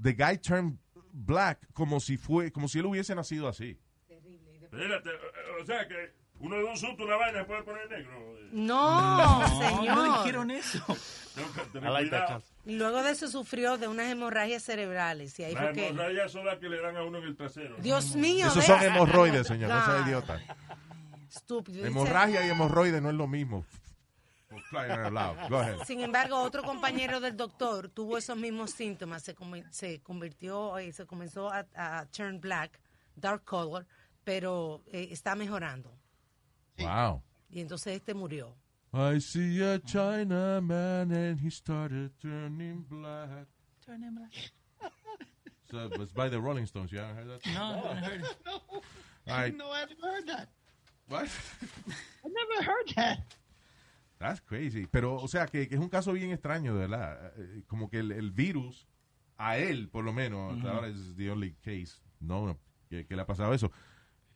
the 0.01 0.13
guy 0.13 0.37
turned 0.37 0.77
black 1.11 1.59
como 1.73 1.99
si 1.99 2.17
fue, 2.17 2.51
como 2.51 2.67
si 2.67 2.79
él 2.79 2.85
hubiese 2.85 3.13
nacido 3.15 3.47
así. 3.47 3.77
Espérate, 4.61 5.09
o- 5.61 5.65
sea 5.65 5.87
que 5.87 6.13
Uno 6.39 6.57
de 6.57 6.63
un 6.65 6.75
susto, 6.75 7.03
una 7.05 7.15
vaina, 7.15 7.45
puede 7.45 7.63
poner 7.63 7.89
negro. 7.89 8.11
No, 8.51 9.47
señor. 9.77 9.95
no 9.95 10.17
dijeron 10.17 10.51
eso. 10.51 10.83
Like 11.73 12.17
luego 12.65 13.01
de 13.01 13.11
eso 13.11 13.27
sufrió 13.29 13.77
de 13.77 13.87
unas 13.87 14.11
hemorragias 14.11 14.61
cerebrales. 14.63 15.39
Y 15.39 15.43
ahí 15.45 15.53
Las 15.53 15.63
fue 15.63 15.73
que. 15.73 15.87
hemorragias 15.87 16.31
son 16.31 16.45
las 16.45 16.57
que 16.59 16.67
le 16.69 16.81
dan 16.81 16.97
a 16.97 17.03
uno 17.03 17.19
en 17.19 17.23
el 17.25 17.35
trasero. 17.37 17.77
Dios 17.77 18.15
mío. 18.15 18.47
Esos 18.47 18.65
son 18.65 18.81
hemorroides, 18.81 19.47
señor, 19.47 19.69
no 19.69 19.85
sea 19.85 20.03
idiota. 20.05 20.41
Estúpido. 21.29 21.85
Hemorragia 21.85 22.45
y 22.45 22.49
hemorroide 22.49 22.99
no 22.99 23.09
es 23.09 23.15
lo 23.15 23.27
mismo. 23.27 23.65
Sin 25.85 26.01
embargo, 26.01 26.41
otro 26.41 26.63
compañero 26.63 27.19
del 27.19 27.35
doctor 27.35 27.89
tuvo 27.89 28.17
esos 28.17 28.37
mismos 28.37 28.71
síntomas, 28.71 29.23
se, 29.23 29.35
se 29.71 30.01
convirtió, 30.01 30.77
eh, 30.77 30.91
se 30.91 31.05
comenzó 31.05 31.51
a, 31.51 31.65
a 31.75 32.05
turn 32.07 32.39
black, 32.39 32.79
dark 33.15 33.43
color, 33.43 33.85
pero 34.23 34.83
eh, 34.91 35.09
está 35.11 35.35
mejorando. 35.35 35.91
Wow. 36.79 37.21
Y 37.49 37.61
entonces 37.61 37.95
este 37.97 38.13
murió. 38.13 38.55
I 38.93 39.19
see 39.19 39.59
a 39.63 39.79
Chinaman 39.79 41.11
and 41.11 41.39
he 41.39 41.49
started 41.49 42.11
turning 42.19 42.85
black. 42.89 43.47
So 45.71 45.79
it 45.85 45.97
was 45.97 46.11
by 46.11 46.29
the 46.29 46.39
Rolling 46.39 46.67
Stones. 46.67 46.91
You 46.91 46.99
haven't 46.99 47.15
heard 47.15 47.29
that? 47.29 47.45
No, 47.51 47.63
I 47.63 47.95
haven't 47.95 48.03
heard 48.03 48.21
it. 48.21 48.37
No, 49.25 49.33
right. 49.33 49.55
no, 49.55 49.71
I've 49.71 49.89
heard 50.01 50.27
that. 50.27 50.49
What? 51.07 51.29
I 52.25 52.27
never 52.27 52.63
heard 52.63 52.93
that. 52.97 53.19
That's 54.23 54.41
crazy. 54.41 54.87
Pero, 54.89 55.15
o 55.15 55.27
sea, 55.27 55.45
que, 55.47 55.67
que 55.67 55.75
es 55.75 55.81
un 55.81 55.89
caso 55.89 56.13
bien 56.13 56.31
extraño, 56.31 56.73
de 56.73 56.79
verdad. 56.87 57.33
Eh, 57.37 57.63
Como 57.67 57.89
que 57.89 57.99
el, 57.99 58.11
el 58.11 58.31
virus, 58.31 58.87
a 59.37 59.57
él, 59.57 59.89
por 59.89 60.03
lo 60.03 60.13
menos, 60.13 60.55
hasta 60.55 60.71
ahora 60.71 60.87
es 60.87 61.15
the 61.15 61.29
only 61.29 61.53
case, 61.61 62.01
no, 62.19 62.45
no, 62.45 62.59
que, 62.89 63.05
que 63.05 63.15
le 63.15 63.21
ha 63.21 63.25
pasado 63.25 63.53
eso. 63.53 63.71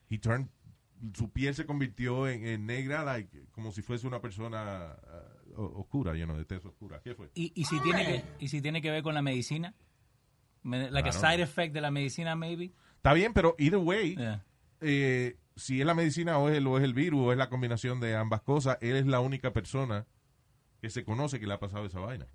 He 0.09 0.17
turned, 0.19 0.47
su 1.13 1.29
piel 1.31 1.53
se 1.55 1.65
convirtió 1.65 2.27
en, 2.27 2.45
en 2.45 2.65
negra, 2.65 3.03
like, 3.03 3.47
como 3.51 3.71
si 3.71 3.81
fuese 3.81 4.07
una 4.07 4.19
persona 4.19 4.95
uh, 5.55 5.79
oscura, 5.79 6.13
lleno 6.13 6.37
de 6.37 6.45
tez 6.45 6.65
oscura. 6.65 6.99
¿Qué 7.01 7.13
fue? 7.15 7.29
¿Y, 7.35 7.51
y 7.55 7.65
si 7.65 7.79
tiene 7.81 8.05
que, 8.05 8.23
¿Y 8.39 8.47
si 8.49 8.61
tiene 8.61 8.81
que 8.81 8.91
ver 8.91 9.03
con 9.03 9.13
la 9.15 9.21
medicina? 9.21 9.73
Me- 10.63 10.91
Like 10.91 11.09
a 11.09 11.11
Claro. 11.11 11.29
side 11.35 11.43
effect 11.43 11.73
de 11.73 11.81
la 11.81 11.91
medicina, 11.91 12.35
maybe? 12.35 12.71
Está 12.97 13.13
bien, 13.13 13.33
pero 13.33 13.55
either 13.59 13.79
way, 13.79 14.15
Yeah. 14.15 14.43
eh, 14.81 15.37
si 15.57 15.81
es 15.81 15.85
la 15.85 15.93
medicina 15.93 16.37
o 16.37 16.49
es, 16.49 16.57
el, 16.57 16.67
o 16.67 16.77
es 16.77 16.83
el 16.83 16.93
virus 16.93 17.19
o 17.21 17.31
es 17.31 17.37
la 17.37 17.49
combinación 17.49 17.99
de 17.99 18.15
ambas 18.15 18.41
cosas, 18.41 18.77
él 18.81 18.95
es 18.95 19.05
la 19.05 19.19
única 19.19 19.51
persona 19.51 20.05
que 20.81 20.89
se 20.89 21.03
conoce 21.03 21.39
que 21.39 21.47
le 21.47 21.53
ha 21.53 21.59
pasado 21.59 21.85
esa 21.85 21.99
vaina. 21.99 22.27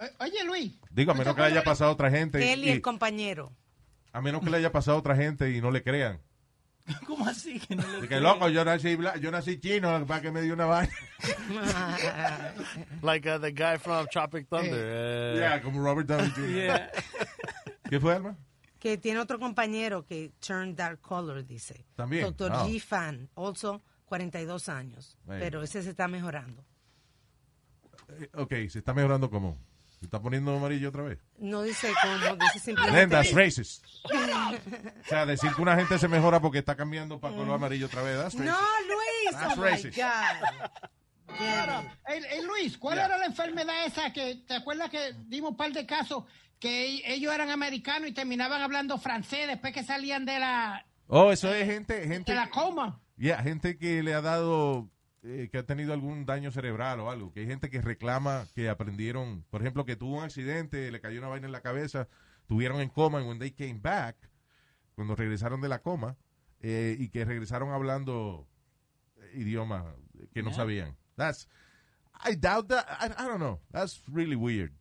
Eh, 0.00 0.10
Oye, 0.20 0.44
Luis. 0.44 0.78
Digo, 0.90 1.10
a 1.12 1.14
¿tú 1.14 1.18
te 1.18 1.24
menos 1.24 1.34
que 1.34 1.40
le 1.42 1.46
haya 1.48 1.64
pasado 1.64 1.90
a 1.90 1.92
otra 1.94 2.10
gente. 2.10 2.52
Él 2.52 2.64
y 2.64 2.70
el 2.70 2.80
compañero. 2.80 3.52
A 4.12 4.20
menos 4.20 4.42
que 4.42 4.50
le 4.50 4.58
haya 4.58 4.72
pasado 4.72 4.96
a 4.96 5.00
otra 5.00 5.16
gente 5.16 5.50
y 5.50 5.60
no 5.60 5.70
le 5.70 5.82
crean. 5.82 6.20
¿Cómo 7.06 7.26
así? 7.26 7.60
Que 7.60 7.74
no 7.76 7.82
le 8.00 8.08
que 8.08 8.20
loco, 8.20 8.48
yo 8.48 8.64
nací, 8.64 8.96
yo 9.20 9.30
nací 9.30 9.58
chino 9.60 10.06
para 10.06 10.22
que 10.22 10.30
me 10.30 10.40
dio 10.40 10.54
una 10.54 10.66
vaina. 10.66 10.92
Like 13.02 13.28
uh, 13.28 13.38
the 13.38 13.52
guy 13.52 13.76
from 13.76 14.06
Tropic 14.06 14.48
Thunder. 14.48 15.34
Uh, 15.34 15.38
Ya, 15.38 15.60
como 15.60 15.82
Robert 15.82 16.06
Downey 16.08 16.30
Jr. 16.30 16.48
Yeah. 16.48 16.90
¿Qué 17.90 18.00
fue, 18.00 18.14
Alma? 18.14 18.36
Que 18.78 18.96
tiene 18.98 19.20
otro 19.20 19.38
compañero 19.38 20.04
que 20.04 20.32
turn 20.38 20.74
dark 20.76 21.00
color, 21.00 21.44
dice. 21.44 21.84
También, 21.96 22.24
Doctor 22.24 22.52
wow. 22.52 22.68
G. 22.68 22.80
Fan, 22.80 23.28
also 23.34 23.82
42 24.06 24.68
años. 24.68 25.18
Pero 25.26 25.62
ese 25.62 25.82
se 25.82 25.90
está 25.90 26.08
mejorando. 26.08 26.64
Eh, 28.20 28.30
ok, 28.34 28.52
se 28.70 28.78
está 28.78 28.94
mejorando 28.94 29.30
como. 29.30 29.58
Se 29.98 30.04
está 30.04 30.22
poniendo 30.22 30.56
amarillo 30.56 30.90
otra 30.90 31.02
vez. 31.02 31.18
No 31.38 31.62
dice 31.62 31.92
cómo, 32.00 32.36
dice 32.36 32.52
Then 32.52 32.60
simplemente. 32.60 33.16
that's 33.16 33.32
racist. 33.34 33.84
O 34.08 35.08
sea, 35.08 35.26
decir 35.26 35.50
que 35.54 35.60
una 35.60 35.74
gente 35.74 35.98
se 35.98 36.06
mejora 36.06 36.40
porque 36.40 36.58
está 36.58 36.76
cambiando 36.76 37.18
para 37.18 37.34
color 37.34 37.54
amarillo 37.54 37.86
otra 37.86 38.02
vez. 38.02 38.16
That's 38.16 38.34
No. 38.36 38.44
Luis, 38.44 39.32
That's 39.32 39.58
oh 39.58 39.60
my 39.60 39.70
racist. 39.70 39.96
God. 39.98 41.36
Claro. 41.36 41.90
Ey, 42.06 42.22
ey, 42.30 42.42
Luis, 42.46 42.78
¿cuál 42.78 42.94
Yeah. 42.96 43.06
era 43.06 43.18
la 43.18 43.26
enfermedad 43.26 43.84
esa 43.86 44.12
que 44.12 44.36
te 44.46 44.54
acuerdas 44.54 44.88
que 44.88 45.14
dimos 45.26 45.50
un 45.50 45.56
par 45.56 45.72
de 45.72 45.84
casos 45.84 46.24
que 46.58 46.96
e- 46.96 47.14
ellos 47.14 47.32
eran 47.34 47.50
americanos 47.50 48.08
y 48.08 48.12
terminaban 48.12 48.60
hablando 48.62 48.98
francés 48.98 49.46
después 49.46 49.72
que 49.72 49.84
salían 49.84 50.24
de 50.24 50.38
la 50.38 50.84
Oh, 51.06 51.32
eso 51.32 51.52
es 51.52 51.64
gente, 51.66 52.06
gente, 52.06 52.32
de 52.32 52.36
la 52.36 52.50
coma? 52.50 53.00
yeah, 53.16 53.42
gente 53.42 53.78
que 53.78 54.02
le 54.02 54.12
ha 54.14 54.20
dado, 54.20 54.90
eh, 55.22 55.48
que 55.50 55.58
ha 55.58 55.62
tenido 55.64 55.92
algún 55.94 56.26
daño 56.26 56.50
cerebral 56.50 57.00
o 57.00 57.10
algo. 57.10 57.32
Que 57.32 57.40
hay 57.40 57.46
gente 57.46 57.70
que 57.70 57.80
reclama 57.80 58.46
que 58.54 58.68
aprendieron, 58.68 59.44
por 59.50 59.62
ejemplo, 59.62 59.84
que 59.86 59.96
tuvo 59.96 60.18
un 60.18 60.24
accidente, 60.24 60.90
le 60.92 61.00
cayó 61.00 61.18
una 61.20 61.28
vaina 61.28 61.46
en 61.46 61.52
la 61.52 61.62
cabeza, 61.62 62.08
tuvieron 62.46 62.80
en 62.80 62.90
coma, 62.90 63.18
and 63.18 63.26
when 63.28 63.38
they 63.38 63.50
came 63.52 63.80
back, 63.80 64.16
cuando 64.94 65.16
regresaron 65.16 65.60
de 65.62 65.68
la 65.68 65.80
coma, 65.80 66.16
eh, 66.60 66.96
y 66.98 67.08
que 67.08 67.24
regresaron 67.24 67.70
hablando 67.72 68.46
idiomas 69.34 69.84
que 70.34 70.42
no 70.42 70.50
Yeah. 70.50 70.56
sabían. 70.56 70.96
That's, 71.16 71.48
I 72.24 72.34
doubt 72.36 72.68
that, 72.68 72.86
I, 73.00 73.06
I 73.06 73.26
don't 73.26 73.38
know, 73.38 73.60
that's 73.72 74.02
really 74.08 74.36
weird. 74.36 74.72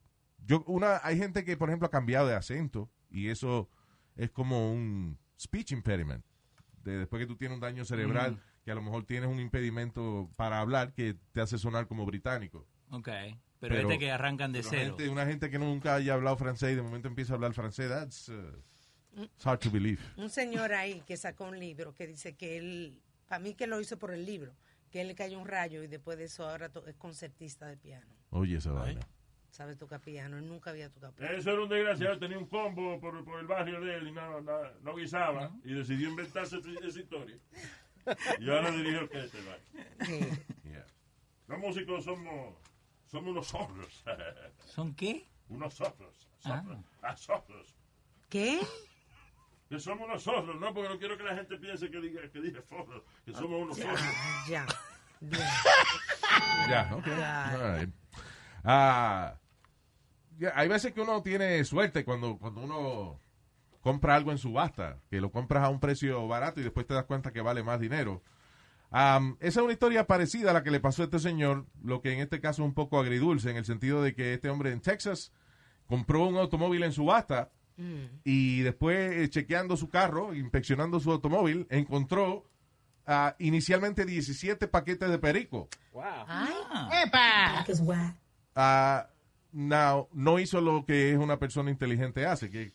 Yo, 0.48 0.64
una, 0.66 1.00
hay 1.04 1.18
gente 1.18 1.44
que, 1.44 1.58
por 1.58 1.70
ejemplo, 1.70 1.88
ha 1.88 1.92
cambiado 1.92 2.28
de 2.28 2.34
acento, 2.36 2.90
y 3.10 3.28
eso 3.30 3.70
es 4.16 4.32
como 4.32 4.72
un 4.72 5.18
speech 5.40 5.74
impediment. 5.74 6.24
De, 6.84 6.98
después 6.98 7.20
que 7.20 7.28
tú 7.28 7.36
tienes 7.36 7.56
un 7.56 7.62
daño 7.62 7.84
cerebral, 7.84 8.42
que 8.64 8.72
a 8.72 8.76
lo 8.76 8.82
mejor 8.82 9.04
tienes 9.06 9.30
un 9.30 9.40
impedimento 9.42 10.30
para 10.38 10.60
hablar 10.62 10.94
que 10.94 11.16
te 11.34 11.42
hace 11.42 11.58
sonar 11.58 11.86
como 11.88 12.06
británico. 12.06 12.66
Ok. 12.92 13.10
Pero, 13.60 13.76
Pero- 13.76 13.82
este 13.90 14.00
que 14.00 14.12
arrancan 14.12 14.52
de 14.54 14.64
cero. 14.64 14.96
gente- 14.96 15.10
una 15.10 15.26
gente 15.26 15.50
que 15.50 15.60
nunca 15.60 15.96
haya 15.96 16.14
hablado 16.14 16.38
francés 16.38 16.72
y 16.74 16.76
de 16.76 16.82
momento 16.82 17.08
empieza 17.10 17.34
a 17.34 17.36
hablar 17.36 17.54
francés, 17.54 17.90
that's 17.90 18.30
uh, 18.30 19.22
it's 19.22 19.46
hard 19.46 19.60
to 19.60 19.70
believe. 19.72 20.02
Un 20.16 20.30
señor 20.30 20.74
ahí 20.74 21.02
que 21.08 21.18
sacó 21.18 21.46
un 21.46 21.60
libro 21.60 21.94
que 21.94 22.08
dice 22.08 22.36
que 22.36 22.58
él, 22.58 23.02
para 23.28 23.40
mí 23.40 23.54
que 23.56 23.68
lo 23.68 23.82
hizo 23.82 23.98
por 23.98 24.12
el 24.12 24.26
libro, 24.26 24.54
que 24.92 25.02
él 25.02 25.08
le 25.10 25.16
cayó 25.16 25.40
un 25.40 25.48
rayo 25.48 25.84
y 25.84 25.88
después 25.88 26.18
de 26.18 26.26
eso 26.26 26.48
ahora 26.48 26.72
es 26.86 26.96
concertista 26.96 27.66
de 27.66 27.78
piano. 27.78 28.14
Oye, 28.30 28.58
esa 28.58 28.72
vaina. 28.72 29.02
Sabe 29.52 29.76
tocar 29.76 30.02
piano, 30.02 30.38
él 30.38 30.48
nunca 30.48 30.70
había 30.70 30.90
tocado 30.90 31.14
piano. 31.14 31.34
Eso 31.34 31.52
era 31.52 31.62
un 31.62 31.70
desgraciado, 31.70 32.20
tenía 32.20 32.38
un 32.38 32.48
combo 32.48 33.00
por, 33.00 33.24
por 33.24 33.40
el 33.40 33.48
barrio 33.48 33.82
de 33.82 33.96
él 33.96 34.08
y 34.10 34.12
no, 34.12 34.42
no, 34.42 34.60
no 34.82 34.96
guisaba 34.96 35.52
y 35.64 35.74
decidió 35.74 36.10
inventarse 36.10 36.58
esa, 36.58 36.70
esa 36.86 37.00
historia. 37.00 37.38
Y 38.40 38.50
ahora 38.50 38.72
dirige 38.72 38.98
orquesta. 38.98 39.38
Yeah. 40.64 40.86
Los 41.48 41.60
músicos 41.60 42.04
somos, 42.04 42.56
somos 43.06 43.32
unos 43.32 43.48
zorros. 43.48 44.04
¿Son 44.66 44.94
qué? 44.94 45.28
unos 45.50 45.74
zorros. 45.74 46.28
Ah. 46.44 46.62
zorros. 46.62 46.86
Ah, 47.02 47.16
zorros. 47.16 47.76
¿Qué? 48.30 48.60
Que 49.70 49.80
somos 49.80 50.08
unos 50.08 50.24
zorros, 50.24 50.60
¿no? 50.60 50.74
Porque 50.74 50.90
no 50.90 50.98
quiero 50.98 51.18
que 51.18 51.24
la 51.24 51.36
gente 51.36 51.58
piense 51.58 51.90
que 51.90 52.00
diga 52.00 52.22
que 52.30 52.40
dije 52.40 52.62
zorros, 52.62 53.04
que 53.26 53.34
somos 53.34 53.62
unos 53.64 53.78
zorros. 53.78 54.02
Ya. 54.50 54.66
Bien. 55.20 55.44
Ya, 56.70 56.90
ok. 56.96 57.08
Ya. 57.08 57.88
Ah, 58.70 59.40
ya, 60.38 60.52
hay 60.56 60.68
veces 60.68 60.92
que 60.92 61.00
uno 61.00 61.22
tiene 61.22 61.64
suerte 61.64 62.04
cuando, 62.04 62.38
cuando 62.38 62.62
uno 62.62 63.20
compra 63.80 64.16
algo 64.16 64.32
en 64.34 64.38
subasta, 64.38 65.00
que 65.10 65.22
lo 65.22 65.32
compras 65.32 65.64
a 65.64 65.70
un 65.70 65.80
precio 65.80 66.28
barato 66.28 66.60
y 66.60 66.64
después 66.64 66.86
te 66.86 66.94
das 66.94 67.06
cuenta 67.06 67.32
que 67.32 67.40
vale 67.40 67.64
más 67.64 67.80
dinero. 67.80 68.22
Esa 68.92 69.38
es 69.40 69.56
una 69.56 69.72
historia 69.72 70.06
parecida 70.06 70.52
a 70.52 70.54
la 70.54 70.64
que 70.64 70.72
le 70.72 70.82
pasó 70.82 71.02
a 71.02 71.06
este 71.06 71.20
señor, 71.20 71.66
lo 71.82 72.02
que 72.02 72.12
en 72.12 72.20
este 72.20 72.42
caso 72.42 72.62
es 72.62 72.68
un 72.68 72.74
poco 72.74 73.00
agridulce, 73.00 73.50
en 73.50 73.56
el 73.56 73.64
sentido 73.64 74.02
de 74.04 74.14
que 74.14 74.34
este 74.34 74.50
hombre 74.50 74.74
en 74.74 74.82
Texas 74.82 75.32
compró 75.88 76.26
un 76.26 76.36
automóvil 76.36 76.84
en 76.84 76.92
subasta 76.92 77.52
y 78.24 78.62
después 78.62 79.16
eh, 79.16 79.30
chequeando 79.30 79.78
su 79.78 79.88
carro, 79.88 80.34
inspeccionando 80.34 81.00
su 81.00 81.12
automóvil, 81.12 81.68
encontró 81.70 82.50
ah, 83.06 83.36
inicialmente 83.40 84.04
17 84.06 84.68
paquetes 84.68 85.10
de 85.10 85.20
perico. 85.20 85.70
Ay, 86.28 86.54
¡Epa! 87.06 87.60
Ah, 88.60 89.08
now, 89.52 90.10
no 90.14 90.40
hizo 90.40 90.62
lo 90.62 90.84
que 90.84 91.12
es 91.12 91.18
una 91.18 91.38
persona 91.38 91.70
inteligente 91.70 92.26
hace, 92.26 92.50
que 92.50 92.74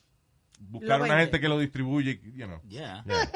buscar 0.61 1.01
Lo 1.01 1.07
una 1.07 1.19
gente 1.19 1.41
que 1.41 1.49
lo 1.49 1.59
distribuye, 1.59 2.21
you 2.37 2.47
know. 2.47 2.61
Yeah. 2.69 3.03
Yeah. 3.05 3.31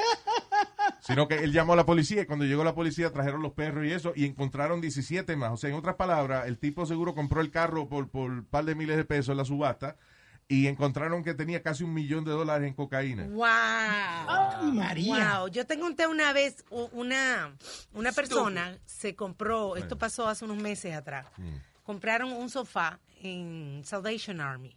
Sino 1.00 1.26
que 1.26 1.38
él 1.38 1.52
llamó 1.52 1.72
a 1.72 1.76
la 1.76 1.84
policía 1.84 2.22
y 2.22 2.26
cuando 2.26 2.44
llegó 2.44 2.62
la 2.62 2.74
policía 2.74 3.12
trajeron 3.12 3.42
los 3.42 3.52
perros 3.52 3.84
y 3.84 3.92
eso 3.92 4.12
y 4.14 4.26
encontraron 4.26 4.80
17 4.80 5.34
más. 5.34 5.52
O 5.52 5.56
sea, 5.56 5.70
en 5.70 5.76
otras 5.76 5.96
palabras, 5.96 6.46
el 6.46 6.58
tipo 6.58 6.86
seguro 6.86 7.16
compró 7.16 7.40
el 7.40 7.50
carro 7.50 7.88
por, 7.88 8.08
por 8.10 8.30
un 8.30 8.44
par 8.44 8.64
de 8.64 8.76
miles 8.76 8.96
de 8.96 9.04
pesos 9.04 9.30
en 9.30 9.38
la 9.38 9.44
subasta 9.44 9.96
y 10.48 10.68
encontraron 10.68 11.24
que 11.24 11.34
tenía 11.34 11.62
casi 11.62 11.82
un 11.82 11.92
millón 11.92 12.24
de 12.24 12.30
dólares 12.30 12.68
en 12.68 12.74
cocaína. 12.74 13.26
wow. 13.26 13.44
¡Ay, 13.44 14.72
María! 14.72 15.40
Wow, 15.40 15.48
yo 15.48 15.66
te 15.66 15.78
conté 15.78 16.06
una 16.06 16.32
vez 16.32 16.64
una, 16.70 17.56
una 17.92 18.12
persona 18.12 18.78
se 18.84 19.16
compró, 19.16 19.76
esto 19.76 19.98
pasó 19.98 20.28
hace 20.28 20.44
unos 20.44 20.58
meses 20.58 20.94
atrás, 20.94 21.26
compraron 21.86 22.32
un 22.32 22.50
sofá 22.50 22.98
en 23.22 23.82
Salvation 23.84 24.40
Army. 24.40 24.76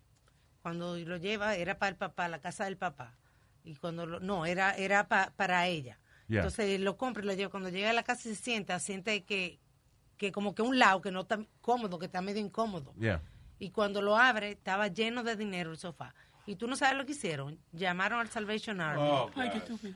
Cuando 0.61 0.95
lo 0.97 1.17
lleva 1.17 1.55
era 1.55 1.79
para 1.79 1.89
el 1.89 1.95
papá, 1.95 2.27
la 2.27 2.39
casa 2.39 2.65
del 2.65 2.77
papá. 2.77 3.15
Y 3.63 3.75
cuando 3.75 4.05
lo, 4.05 4.19
no, 4.19 4.45
era 4.45 4.73
era 4.75 5.07
pa- 5.07 5.33
para 5.35 5.65
ella. 5.67 5.99
Yeah. 6.27 6.39
Entonces 6.41 6.79
lo 6.79 6.95
compra 6.97 7.23
y 7.23 7.25
lo 7.25 7.33
lleva. 7.33 7.49
Cuando 7.49 7.69
llega 7.69 7.89
a 7.89 7.93
la 7.93 8.03
casa 8.03 8.29
y 8.29 8.35
se 8.35 8.41
sienta, 8.43 8.77
siente 8.79 9.23
que, 9.23 9.59
que 10.17 10.31
como 10.31 10.53
que 10.53 10.61
un 10.61 10.77
lado 10.77 11.01
que 11.01 11.11
no 11.11 11.21
está 11.21 11.39
cómodo, 11.61 11.97
que 11.97 12.05
está 12.05 12.21
medio 12.21 12.41
incómodo. 12.41 12.93
Yeah. 12.99 13.21
Y 13.57 13.71
cuando 13.71 14.01
lo 14.01 14.15
abre, 14.15 14.51
estaba 14.51 14.87
lleno 14.87 15.23
de 15.23 15.35
dinero 15.35 15.71
el 15.71 15.77
sofá. 15.77 16.13
Y 16.45 16.55
tú 16.55 16.67
no 16.67 16.75
sabes 16.75 16.97
lo 16.97 17.05
que 17.05 17.11
hicieron. 17.13 17.59
Llamaron 17.71 18.19
al 18.19 18.29
Salvation 18.29 18.81
Army 18.81 19.03
Oh, 19.03 19.31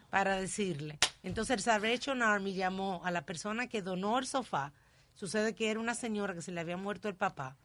para 0.09 0.35
decirle 0.37 0.99
Entonces 1.23 1.55
el 1.57 1.61
Salvation 1.63 2.21
Army 2.21 2.53
llamó 2.53 3.01
a 3.05 3.11
la 3.11 3.21
persona 3.25 3.67
que 3.67 3.81
donó 3.81 4.17
el 4.19 4.25
sofá. 4.25 4.71
Sucede 5.15 5.53
que 5.55 5.69
era 5.71 5.79
una 5.79 5.95
señora 5.95 6.33
que 6.33 6.41
se 6.41 6.51
le 6.51 6.59
había 6.61 6.77
muerto 6.77 7.07
el 7.07 7.15
papá 7.15 7.57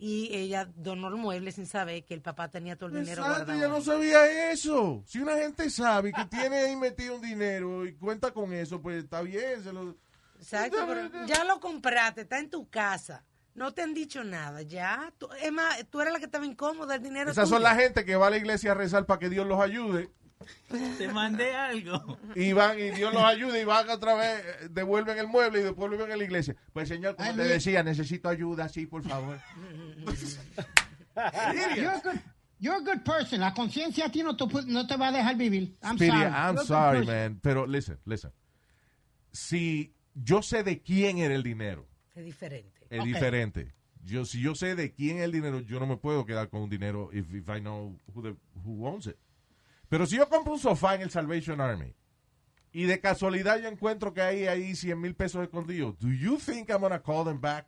y 0.00 0.32
ella 0.32 0.68
donó 0.76 1.08
el 1.08 1.16
mueble 1.16 1.50
sin 1.50 1.66
saber 1.66 2.04
que 2.04 2.14
el 2.14 2.22
papá 2.22 2.48
tenía 2.48 2.76
todo 2.76 2.90
el 2.90 3.00
dinero 3.04 3.22
Exacto, 3.22 3.46
guardado. 3.46 3.60
ya 3.60 3.68
no 3.68 3.80
sabía 3.80 4.50
eso. 4.52 5.02
Si 5.06 5.18
una 5.18 5.36
gente 5.36 5.68
sabe 5.70 6.12
que 6.12 6.24
tiene 6.26 6.56
ahí 6.56 6.76
metido 6.76 7.16
un 7.16 7.20
dinero 7.22 7.84
y 7.84 7.94
cuenta 7.96 8.30
con 8.32 8.52
eso, 8.52 8.80
pues 8.80 9.02
está 9.02 9.22
bien. 9.22 9.62
Se 9.62 9.72
lo... 9.72 9.96
Exacto, 10.38 10.78
pero 10.86 11.26
ya 11.26 11.42
lo 11.42 11.58
compraste, 11.58 12.20
está 12.20 12.38
en 12.38 12.48
tu 12.48 12.68
casa. 12.70 13.24
No 13.54 13.74
te 13.74 13.82
han 13.82 13.92
dicho 13.92 14.22
nada, 14.22 14.62
ya. 14.62 15.12
Tú, 15.18 15.28
más, 15.50 15.84
tú 15.90 16.00
eres 16.00 16.12
la 16.12 16.20
que 16.20 16.26
estaba 16.26 16.46
incómoda, 16.46 16.94
el 16.94 17.02
dinero 17.02 17.32
Esas 17.32 17.46
tuyo. 17.48 17.56
son 17.56 17.64
la 17.64 17.74
gente 17.74 18.04
que 18.04 18.14
va 18.14 18.28
a 18.28 18.30
la 18.30 18.36
iglesia 18.36 18.70
a 18.70 18.74
rezar 18.74 19.04
para 19.04 19.18
que 19.18 19.28
Dios 19.28 19.48
los 19.48 19.60
ayude. 19.60 20.10
Te 20.98 21.08
mandé 21.08 21.54
algo. 21.54 22.18
Y 22.34 22.52
van 22.52 22.78
y 22.78 22.90
Dios 22.90 23.12
los 23.12 23.22
ayuda 23.22 23.58
y 23.58 23.64
van 23.64 23.88
otra 23.90 24.14
vez, 24.14 24.42
devuelven 24.70 25.18
el 25.18 25.26
mueble 25.26 25.60
y 25.60 25.62
después 25.64 25.88
vuelven 25.90 26.12
a 26.12 26.16
la 26.16 26.24
iglesia. 26.24 26.54
Pues 26.72 26.88
señor, 26.88 27.16
como 27.16 27.28
Ay, 27.28 27.34
te 27.34 27.40
Luis. 27.42 27.50
decía, 27.50 27.82
necesito 27.82 28.28
ayuda, 28.28 28.68
sí, 28.68 28.86
por 28.86 29.02
favor. 29.02 29.38
You're 31.76 31.88
a 31.90 32.00
good, 32.00 32.18
you're 32.60 32.76
a 32.76 32.80
good 32.80 33.02
person. 33.04 33.40
La 33.40 33.52
conciencia 33.54 34.06
a 34.06 34.10
ti 34.10 34.22
no 34.22 34.36
te, 34.36 34.44
no 34.66 34.86
te 34.86 34.96
va 34.96 35.08
a 35.08 35.12
dejar 35.12 35.36
vivir. 35.36 35.76
I'm 35.82 35.96
Speedy, 35.96 36.12
sorry. 36.12 36.24
I'm 36.32 36.54
You're 36.54 36.66
sorry, 36.66 37.06
man. 37.06 37.40
Pero 37.42 37.66
listen, 37.66 37.98
listen. 38.04 38.30
Si 39.32 39.94
yo 40.14 40.42
sé 40.42 40.62
de 40.62 40.80
quién 40.82 41.18
era 41.18 41.34
el 41.34 41.42
dinero, 41.42 41.88
Es 42.14 42.24
diferente. 42.24 42.86
es 42.90 43.04
diferente. 43.04 43.74
Yo, 44.04 44.24
si 44.24 44.40
yo 44.40 44.54
sé 44.54 44.74
de 44.74 44.92
quién 44.92 45.18
es 45.18 45.24
el 45.24 45.32
dinero, 45.32 45.60
yo 45.60 45.80
no 45.80 45.86
me 45.86 45.96
puedo 45.96 46.24
quedar 46.24 46.48
con 46.48 46.62
un 46.62 46.70
dinero 46.70 47.10
if, 47.12 47.32
if 47.34 47.48
I 47.48 47.60
know 47.60 47.98
who, 48.14 48.22
the- 48.22 48.36
who 48.64 48.86
owns 48.86 49.06
it. 49.06 49.16
Pero 49.88 50.06
si 50.06 50.16
yo 50.16 50.28
compro 50.28 50.52
un 50.52 50.58
sofá 50.58 50.94
en 50.94 51.02
el 51.02 51.10
Salvation 51.10 51.60
Army 51.60 51.94
y 52.72 52.84
de 52.84 53.00
casualidad 53.00 53.58
yo 53.58 53.68
encuentro 53.68 54.12
que 54.12 54.20
hay 54.20 54.46
ahí 54.46 54.76
100 54.76 55.00
mil 55.00 55.14
pesos 55.14 55.42
escondidos, 55.42 55.98
do 55.98 56.08
you 56.08 56.38
think 56.38 56.68
I'm 56.70 56.80
gonna 56.80 57.00
call 57.00 57.24
them 57.24 57.40
back? 57.40 57.66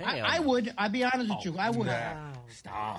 I, 0.00 0.38
I 0.38 0.40
would. 0.40 0.74
I'll 0.76 0.90
be 0.90 1.04
honest 1.04 1.30
with 1.30 1.44
you. 1.44 1.56
I 1.56 1.70
would. 1.70 1.86
Nah. 1.86 2.32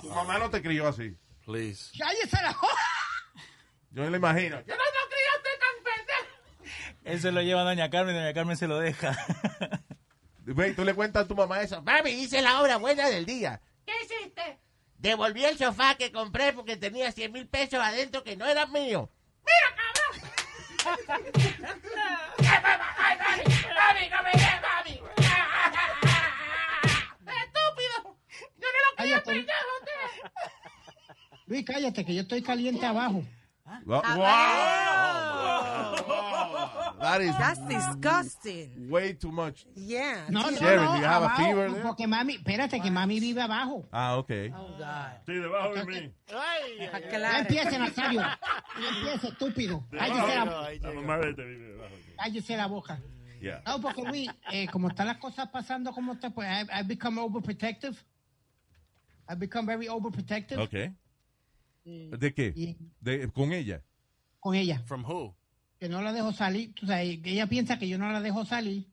Tu 0.00 0.08
mamá 0.08 0.38
no 0.38 0.48
te 0.48 0.62
crió 0.62 0.88
así. 0.88 1.14
Please. 1.44 1.92
Cállese 1.96 2.42
la 2.42 2.56
Yo 3.92 4.02
me 4.02 4.10
lo 4.10 4.16
imagino. 4.16 4.62
Eso 7.04 7.30
lo 7.30 7.40
lleva 7.40 7.62
doña 7.62 7.88
Carmen 7.88 8.16
y 8.16 8.18
doña 8.18 8.34
Carmen 8.34 8.56
se 8.56 8.66
lo 8.66 8.78
deja. 8.80 9.16
Ve, 10.44 10.74
tú 10.74 10.84
le 10.84 10.94
cuentas 10.94 11.24
a 11.24 11.28
tu 11.28 11.36
mamá 11.36 11.60
eso. 11.60 11.82
Mami, 11.82 12.10
hice 12.10 12.42
la 12.42 12.60
obra 12.60 12.78
buena 12.78 13.08
del 13.08 13.26
día. 13.26 13.60
Devolví 14.98 15.44
el 15.44 15.58
sofá 15.58 15.94
que 15.96 16.10
compré 16.10 16.52
porque 16.52 16.76
tenía 16.76 17.12
100 17.12 17.32
mil 17.32 17.46
pesos 17.48 17.80
adentro 17.80 18.24
que 18.24 18.36
no 18.36 18.46
eran 18.46 18.72
míos. 18.72 19.08
¡Mira, 19.44 19.74
cabrón! 19.76 20.12
¡Ay, 22.98 23.18
mami! 23.18 23.42
¡Mami, 23.74 24.08
no 24.08 24.22
me 24.22 24.30
des, 24.32 24.60
mami! 24.62 24.94
¡Estúpido! 27.44 27.96
¡Yo 28.56 28.68
no 28.72 28.78
lo 28.82 28.90
quería 28.96 29.18
usted! 29.18 29.42
Luis, 31.46 31.64
cállate, 31.64 32.04
que 32.04 32.14
yo 32.14 32.22
estoy 32.22 32.42
caliente 32.42 32.84
abajo. 32.84 33.22
Wow. 33.84 34.02
That 37.06 37.20
is 37.22 37.36
That's 37.38 37.60
disgusting. 37.68 38.90
way 38.90 39.12
too 39.14 39.30
much. 39.30 39.64
Yeah. 39.76 40.26
No, 40.28 40.42
no, 40.50 40.56
Sharon, 40.56 40.84
no, 40.84 40.92
do 40.94 40.98
you 40.98 41.04
have 41.04 41.22
a 41.22 41.26
abajo, 41.26 41.36
fever 41.44 41.70
there? 41.70 41.82
Porque 41.82 42.06
mami, 42.06 42.34
espérate, 42.34 42.80
que 42.82 42.90
mami 42.90 43.20
vive 43.20 43.40
abajo. 43.40 43.84
Ah, 43.92 44.16
ok. 44.18 44.30
Oh, 44.52 44.76
God. 44.76 45.12
Sí, 45.26 45.34
debajo 45.34 45.74
de 45.74 45.84
mí. 45.84 46.12
Ya 46.80 47.00
Claro. 47.08 47.38
empiece, 47.38 47.78
Nazario. 47.78 48.20
Ya 48.20 48.88
empiece, 48.88 49.28
estúpido. 49.28 49.84
Cállese 49.90 50.34
la, 50.34 50.44
La 50.80 50.92
mamá 50.94 51.18
de 51.18 51.30
este 51.30 51.44
vive 51.44 51.66
debajo 51.68 51.94
cállese 52.18 52.56
la 52.56 52.66
boca. 52.66 52.98
Yeah. 53.40 53.62
No, 53.66 53.80
porque 53.80 54.02
Luis, 54.02 54.28
eh, 54.50 54.66
como 54.68 54.88
están 54.88 55.06
las 55.06 55.18
cosas 55.18 55.48
pasando 55.50 55.92
como 55.92 56.14
está, 56.14 56.30
pues 56.30 56.48
I've, 56.48 56.70
I've 56.72 56.88
become 56.88 57.20
overprotective. 57.20 57.94
I've 59.28 59.38
become 59.38 59.66
very 59.66 59.86
overprotective 59.88 60.58
Ok. 60.58 60.92
¿De 61.84 62.34
qué? 62.34 62.52
Y- 62.56 62.76
De, 63.00 63.28
¿Con 63.32 63.52
ella? 63.52 63.82
con 64.40 64.54
ella. 64.56 64.82
From 64.86 65.04
who? 65.04 65.35
Que 65.78 65.88
no 65.88 66.00
la 66.02 66.12
dejo 66.12 66.32
salir. 66.32 66.72
Tú 66.74 66.86
sabes, 66.86 67.18
que 67.22 67.30
ella 67.32 67.46
piensa 67.46 67.78
que 67.78 67.88
yo 67.88 67.98
no 67.98 68.10
la 68.10 68.20
dejo 68.20 68.44
salir. 68.44 68.86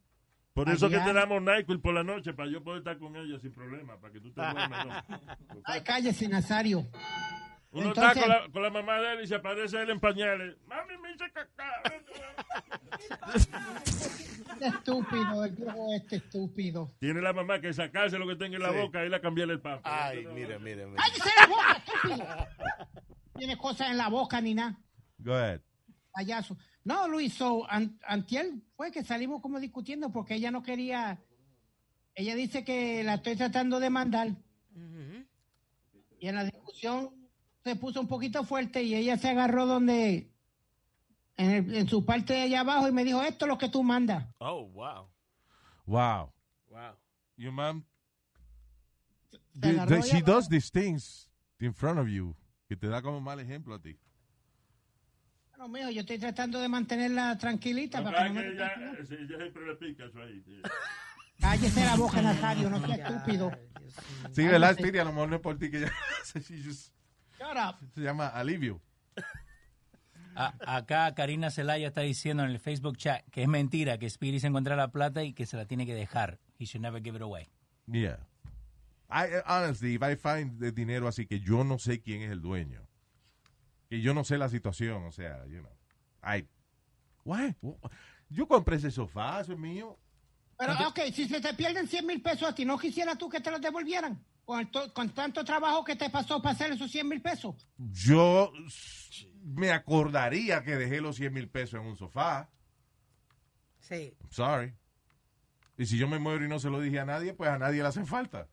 Por 0.54 0.70
eso 0.70 0.88
que 0.90 1.00
te 1.00 1.14
damos 1.14 1.42
NyQuil 1.42 1.80
por 1.80 1.94
la 1.96 2.04
noche, 2.04 2.34
para 2.34 2.50
yo 2.52 2.64
poder 2.64 2.80
estar 2.80 2.98
con 3.00 3.16
ella 3.16 3.40
sin 3.40 3.52
problema, 3.52 3.98
para 4.00 4.14
que 4.14 4.20
tú 4.20 4.32
te 4.32 4.40
duermas. 4.42 4.86
¿no? 5.08 5.20
Ay, 5.66 5.82
cállese, 5.82 6.28
Nazario. 6.28 6.86
Uno 7.72 7.88
Entonces- 7.88 8.18
está 8.18 8.22
con 8.22 8.30
la, 8.30 8.52
con 8.52 8.62
la 8.62 8.70
mamá 8.70 9.00
de 9.00 9.14
él 9.14 9.24
y 9.24 9.28
se 9.28 9.34
aparece 9.36 9.82
él 9.82 9.90
en 9.90 10.00
pañales. 10.00 10.56
Mami, 10.68 10.96
me 11.02 11.12
hice 11.12 11.26
caca. 11.32 11.82
Este 14.54 14.68
estúpido, 14.68 15.44
el 15.46 15.52
viejo 15.56 15.94
este 15.96 16.16
estúpido. 16.18 16.92
Tiene 17.00 17.22
la 17.22 17.34
mamá 17.34 17.60
que 17.60 17.74
sacarse 17.74 18.20
lo 18.20 18.28
que 18.28 18.36
tenga 18.36 18.58
en 18.58 18.62
la 18.64 18.72
Sí. 18.72 18.78
boca 18.78 19.04
y 19.06 19.10
la 19.10 19.20
cambiarle 19.20 19.54
el 19.56 19.62
pampa. 19.62 20.08
Ay, 20.08 20.26
mire, 20.36 20.60
mire, 20.60 20.86
mire. 20.86 20.98
¡Cállese 20.98 21.30
la 21.40 21.48
boca, 21.48 21.84
estúpido! 21.86 22.48
Tiene 23.40 23.58
cosas 23.58 23.90
en 23.90 23.98
la 23.98 24.10
boca 24.10 24.40
ni 24.40 24.54
nada. 24.54 24.78
Go 25.18 25.34
ahead. 25.34 25.62
payaso. 26.14 26.56
No, 26.86 27.08
Luis, 27.08 27.34
so, 27.34 27.66
an- 27.70 27.98
antier 28.06 28.52
fue 28.76 28.92
que 28.92 29.04
salimos 29.04 29.42
como 29.42 29.60
discutiendo 29.60 30.12
porque 30.12 30.36
ella 30.36 30.52
no 30.52 30.64
quería, 30.64 31.18
ella 32.16 32.36
dice 32.36 32.64
que 32.66 33.04
la 33.04 33.16
estoy 33.16 33.36
tratando 33.38 33.80
de 33.80 33.90
mandar 33.90 34.28
Ujú. 34.76 35.26
y 36.20 36.28
en 36.28 36.36
la 36.36 36.44
discusión 36.44 37.10
se 37.64 37.76
puso 37.78 38.02
un 38.02 38.08
poquito 38.08 38.44
fuerte 38.44 38.84
y 38.84 38.96
ella 38.96 39.18
se 39.18 39.30
agarró 39.30 39.66
donde, 39.66 40.30
en, 41.38 41.50
el- 41.52 41.74
en 41.76 41.88
su 41.88 42.04
parte 42.06 42.34
de 42.34 42.42
allá 42.42 42.60
abajo 42.62 42.88
y 42.90 42.92
me 42.92 43.06
dijo, 43.06 43.22
esto 43.24 43.46
es 43.46 43.50
lo 43.50 43.58
que 43.58 43.70
tú 43.70 43.82
mandas. 43.84 44.28
Oh, 44.40 44.68
wow. 44.68 45.08
Wow. 45.86 46.34
Wow. 46.70 46.96
Your 47.38 47.54
mom, 47.54 47.86
the- 49.60 49.86
the- 49.88 50.02
she 50.02 50.22
does 50.22 50.48
these 50.50 50.70
things 50.70 51.30
in 51.60 51.74
front 51.74 51.98
of 52.00 52.08
you, 52.10 52.36
que 52.68 52.76
te 52.76 52.88
da 52.88 53.02
como 53.02 53.22
mal 53.22 53.40
ejemplo 53.40 53.76
a 53.76 53.80
ti. 53.82 53.98
No, 55.64 55.70
mijo, 55.70 55.90
yo 55.92 56.02
estoy 56.02 56.18
tratando 56.20 56.60
de 56.60 56.68
mantenerla 56.68 57.38
tranquilita 57.38 58.00
que 58.00 58.04
para 58.04 58.24
que 58.24 58.30
no 58.34 58.36
me... 58.42 58.48
ella, 58.48 58.68
eh, 58.68 59.06
sí, 59.08 59.16
ella 59.18 59.38
siempre 59.38 59.66
le 59.66 59.76
pica 59.76 60.04
eso 60.04 60.22
ahí. 60.22 60.42
sí. 60.46 60.62
Cállese 61.40 61.86
la 61.86 61.96
boca, 61.96 62.22
Nazario, 62.22 62.70
no 62.70 62.86
sea 62.86 62.96
estúpido. 62.96 63.50
Sí, 64.34 64.44
¿verdad, 64.46 64.74
Speedy? 64.74 64.98
A 65.00 65.06
lo 65.06 65.14
mejor 65.14 65.30
no 65.30 65.36
es 65.38 65.42
por 65.42 65.58
ti 65.58 65.72
que 65.72 65.86
up. 65.86 65.92
se 67.94 68.02
llama 68.02 68.28
alivio. 68.28 68.82
A- 70.36 70.54
acá 70.68 71.16
Karina 71.16 71.50
Zelaya 71.50 71.88
está 71.88 72.02
diciendo 72.02 72.44
en 72.44 72.50
el 72.50 72.60
Facebook 72.60 72.98
chat 72.98 73.24
que 73.32 73.44
es 73.44 73.48
mentira, 73.48 73.98
que 73.98 74.10
Speedy 74.10 74.42
se 74.42 74.48
encuentra 74.48 74.76
la 74.76 74.92
plata 74.92 75.24
y 75.24 75.32
que 75.32 75.46
se 75.46 75.56
la 75.56 75.66
tiene 75.66 75.86
que 75.86 75.96
dejar. 75.96 76.40
He 76.60 76.66
should 76.66 76.82
never 76.82 77.02
give 77.02 77.16
it 77.16 77.22
away. 77.22 77.48
Yeah. 77.88 78.18
I, 79.10 79.42
honestly, 79.46 79.96
if 79.96 80.02
I 80.04 80.18
find 80.18 80.60
the 80.60 80.74
dinero 80.74 81.08
así 81.08 81.26
que 81.26 81.40
yo 81.40 81.64
no 81.64 81.80
sé 81.80 82.02
quién 82.02 82.22
es 82.22 82.32
el 82.32 82.42
dueño, 82.42 82.86
que 83.94 84.02
yo 84.02 84.16
no 84.16 84.24
sé 84.24 84.40
la 84.40 84.50
situación, 84.50 85.04
o 85.06 85.12
sea, 85.12 85.46
you 85.46 85.60
know, 85.60 85.72
I, 86.36 86.48
why? 87.24 87.56
Yo 88.28 88.48
compré 88.48 88.78
ese 88.78 88.90
sofá, 88.90 89.40
eso 89.42 89.54
es 89.54 89.60
mío. 89.60 90.00
Pero, 90.58 90.74
ok, 90.88 91.00
si 91.14 91.28
se 91.28 91.40
te 91.40 91.54
pierden 91.54 91.88
100 91.88 92.08
mil 92.08 92.20
pesos 92.20 92.50
a 92.50 92.56
ti, 92.56 92.66
¿no 92.66 92.80
quisieras 92.80 93.20
tú 93.20 93.30
que 93.30 93.40
te 93.40 93.52
los 93.52 93.62
devolvieran? 93.62 94.20
Con, 94.46 94.60
el 94.62 94.72
to- 94.72 94.92
con 94.96 95.10
tanto 95.14 95.46
trabajo 95.46 95.84
que 95.84 95.96
te 95.96 96.10
pasó 96.10 96.42
para 96.42 96.56
hacer 96.56 96.72
esos 96.72 96.90
100 96.90 97.08
mil 97.08 97.22
pesos. 97.22 97.68
Yo 97.78 98.52
me 99.44 99.70
acordaría 99.72 100.64
que 100.64 100.76
dejé 100.76 101.00
los 101.00 101.18
100 101.18 101.32
mil 101.32 101.48
pesos 101.48 101.80
en 101.80 101.86
un 101.86 101.96
sofá. 101.96 102.50
Sí. 103.80 104.16
I'm 104.22 104.32
sorry. 104.32 104.74
Y 105.78 105.86
si 105.86 106.00
yo 106.00 106.08
me 106.08 106.18
muero 106.18 106.44
y 106.44 106.48
no 106.48 106.60
se 106.60 106.72
lo 106.72 106.80
dije 106.82 107.00
a 107.00 107.06
nadie, 107.06 107.36
pues 107.36 107.52
a 107.52 107.60
nadie 107.60 107.84
le 107.84 107.90
hacen 107.90 108.08
falta. 108.08 108.48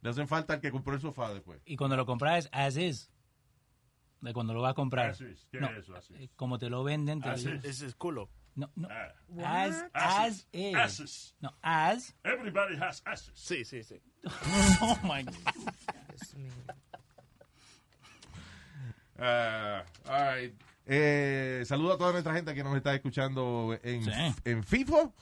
Le 0.00 0.10
hacen 0.10 0.26
falta 0.26 0.54
al 0.54 0.60
que 0.60 0.72
compró 0.72 0.94
el 0.94 1.00
sofá 1.00 1.32
después. 1.32 1.60
Y 1.66 1.76
cuando 1.76 1.96
lo 1.96 2.04
compras, 2.04 2.48
as 2.50 2.76
is. 2.76 3.12
De 4.20 4.32
cuando 4.32 4.54
lo 4.54 4.62
vas 4.62 4.72
a 4.72 4.74
comprar. 4.74 5.16
¿Qué 5.16 5.60
No, 5.60 5.68
es 5.70 5.78
eso, 5.88 6.14
eh, 6.14 6.28
Como 6.36 6.58
te 6.58 6.68
lo 6.70 6.82
venden. 6.84 7.20
Te 7.20 7.28
lo-. 7.28 7.34
Ese 7.62 7.86
es 7.86 7.94
culo. 7.94 8.30
No, 8.54 8.70
no. 8.74 8.88
Ah, 8.90 9.64
As, 9.64 9.84
as 9.92 10.48
is. 10.52 10.74
Asses. 10.74 11.36
No, 11.40 11.54
as. 11.60 12.14
Everybody 12.24 12.76
has 12.80 13.02
asses. 13.04 13.32
Sí, 13.38 13.64
sí, 13.64 13.82
sí. 13.84 14.00
Oh 14.80 14.98
my 15.02 15.22
God. 15.22 15.34
Ah, 19.18 19.84
all 20.08 20.34
right. 20.34 20.54
Eh, 20.86 21.62
saludo 21.66 21.94
a 21.94 21.98
toda 21.98 22.12
nuestra 22.12 22.32
gente 22.34 22.54
que 22.54 22.62
nos 22.62 22.76
está 22.76 22.94
escuchando 22.94 23.76
en, 23.82 24.04
Sí. 24.04 24.10
en 24.44 24.62
FIFO. 24.62 25.14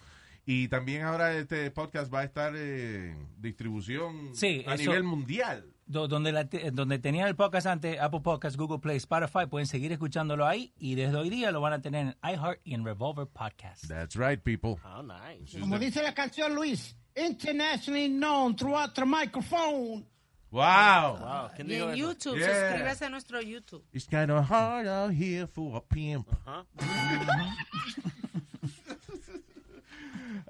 Y 0.46 0.68
también 0.68 1.02
ahora 1.02 1.32
este 1.34 1.70
podcast 1.70 2.12
va 2.12 2.20
a 2.20 2.24
estar 2.24 2.54
en 2.54 3.28
distribución 3.38 4.34
Sí, 4.34 4.62
a 4.66 4.74
eso- 4.74 4.82
nivel 4.90 5.02
mundial. 5.04 5.73
Do- 5.86 6.08
donde, 6.08 6.32
la 6.32 6.44
donde 6.44 6.98
tenía 6.98 7.26
el 7.28 7.36
podcast 7.36 7.66
antes, 7.66 8.00
Apple 8.00 8.20
Podcast, 8.20 8.56
Google 8.56 8.78
Play, 8.78 8.96
Spotify, 8.96 9.46
pueden 9.48 9.66
seguir 9.66 9.92
escuchándolo 9.92 10.46
ahí 10.46 10.72
y 10.78 10.94
desde 10.94 11.16
hoy 11.16 11.28
día 11.28 11.50
lo 11.52 11.60
van 11.60 11.74
a 11.74 11.82
tener 11.82 12.06
en 12.06 12.16
iHeart 12.22 12.60
y 12.64 12.72
en 12.74 12.84
Revolver 12.84 13.26
Podcast. 13.26 13.86
That's 13.86 14.16
right, 14.16 14.40
people. 14.42 14.76
Oh, 14.84 15.02
nice. 15.02 15.58
Como 15.60 15.78
dice 15.78 16.02
la 16.02 16.14
canción 16.14 16.54
Luis, 16.54 16.96
internationally 17.14 18.08
known 18.08 18.56
throughout 18.56 18.94
the 18.94 19.04
microphone. 19.04 20.06
Wow. 20.50 21.18
Wow, 21.18 21.50
¿quién 21.56 21.68
Y 21.70 21.74
en 21.74 21.80
eso? 21.90 21.94
YouTube, 21.96 22.38
Yeah. 22.38 22.70
suscríbase 22.70 23.04
a 23.06 23.10
nuestro 23.10 23.40
YouTube. 23.42 23.84
It's 23.92 24.06
kind 24.06 24.30
of 24.30 24.48
hard 24.48 24.86
out 24.86 25.12
here 25.12 25.46
for 25.46 25.76
a 25.76 25.80
pimp. 25.82 26.28
Ajá. 26.46 26.64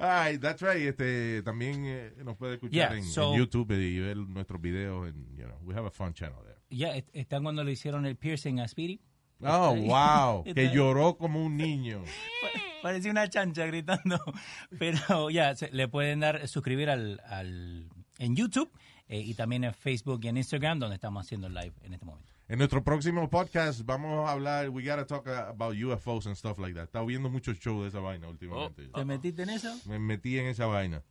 Ay, 0.05 0.39
that's 0.39 0.61
right. 0.63 0.83
Este, 0.83 1.43
también 1.43 1.85
eh, 1.87 2.13
nos 2.25 2.37
puede 2.37 2.55
escuchar 2.55 2.91
Yeah, 2.91 2.97
en, 2.99 3.05
so- 3.05 3.33
en 3.33 3.39
YouTube 3.39 3.73
y 3.73 3.99
ver 4.01 4.17
nuestros 4.17 4.61
videos. 4.61 5.09
And, 5.09 5.37
you 5.39 5.45
know, 5.47 5.57
we 5.63 5.75
have 5.75 5.87
a 5.87 5.91
fun 5.91 6.13
channel 6.13 6.39
there. 6.45 6.59
Ya, 6.71 6.95
est- 6.97 7.09
¿están 7.15 7.43
cuando 7.43 7.63
le 7.65 7.73
hicieron 7.73 8.05
el 8.07 8.17
piercing 8.17 8.61
a 8.61 8.69
Speedy? 8.69 9.01
Oh, 9.41 9.75
wow. 9.75 10.45
Que 10.55 10.71
lloró 10.71 11.17
como 11.17 11.45
un 11.45 11.57
niño. 11.57 12.03
Parecía 12.83 13.11
una 13.11 13.29
chancha 13.29 13.65
gritando. 13.67 14.21
Pero 14.79 15.31
ya, 15.31 15.55
se- 15.55 15.71
le 15.73 15.89
pueden 15.89 16.21
dar 16.21 16.47
suscribir 16.49 16.91
al, 16.91 17.21
al 17.27 17.89
en 18.19 18.37
YouTube 18.37 18.71
eh, 19.09 19.21
y 19.21 19.35
también 19.35 19.65
en 19.65 19.73
Facebook 19.75 20.21
y 20.23 20.29
en 20.29 20.37
Instagram, 20.37 20.79
donde 20.81 20.97
estamos 20.97 21.25
haciendo 21.25 21.49
live 21.49 21.73
en 21.83 21.95
este 21.95 22.05
momento. 22.05 22.33
En 22.47 22.59
nuestro 22.59 22.85
próximo 22.85 23.31
podcast 23.31 23.81
vamos 23.87 24.29
a 24.29 24.33
hablar, 24.33 24.69
we 24.69 24.83
gotta 24.83 25.07
talk 25.07 25.27
uh, 25.27 25.49
about 25.49 25.75
UFOs 25.77 26.27
and 26.27 26.37
stuff 26.37 26.59
like 26.59 26.75
that. 26.75 26.85
Estaba 26.85 27.07
viendo 27.07 27.31
muchos 27.31 27.59
shows 27.59 27.83
de 27.83 27.89
esa 27.89 28.01
vaina 28.01 28.29
últimamente. 28.29 28.87
¿Te 28.89 29.05
metiste 29.05 29.43
en 29.45 29.51
eso? 29.51 29.75
Me 29.87 29.99
metí 29.99 30.39
en 30.39 30.47
esa 30.47 30.67
vaina. 30.67 31.03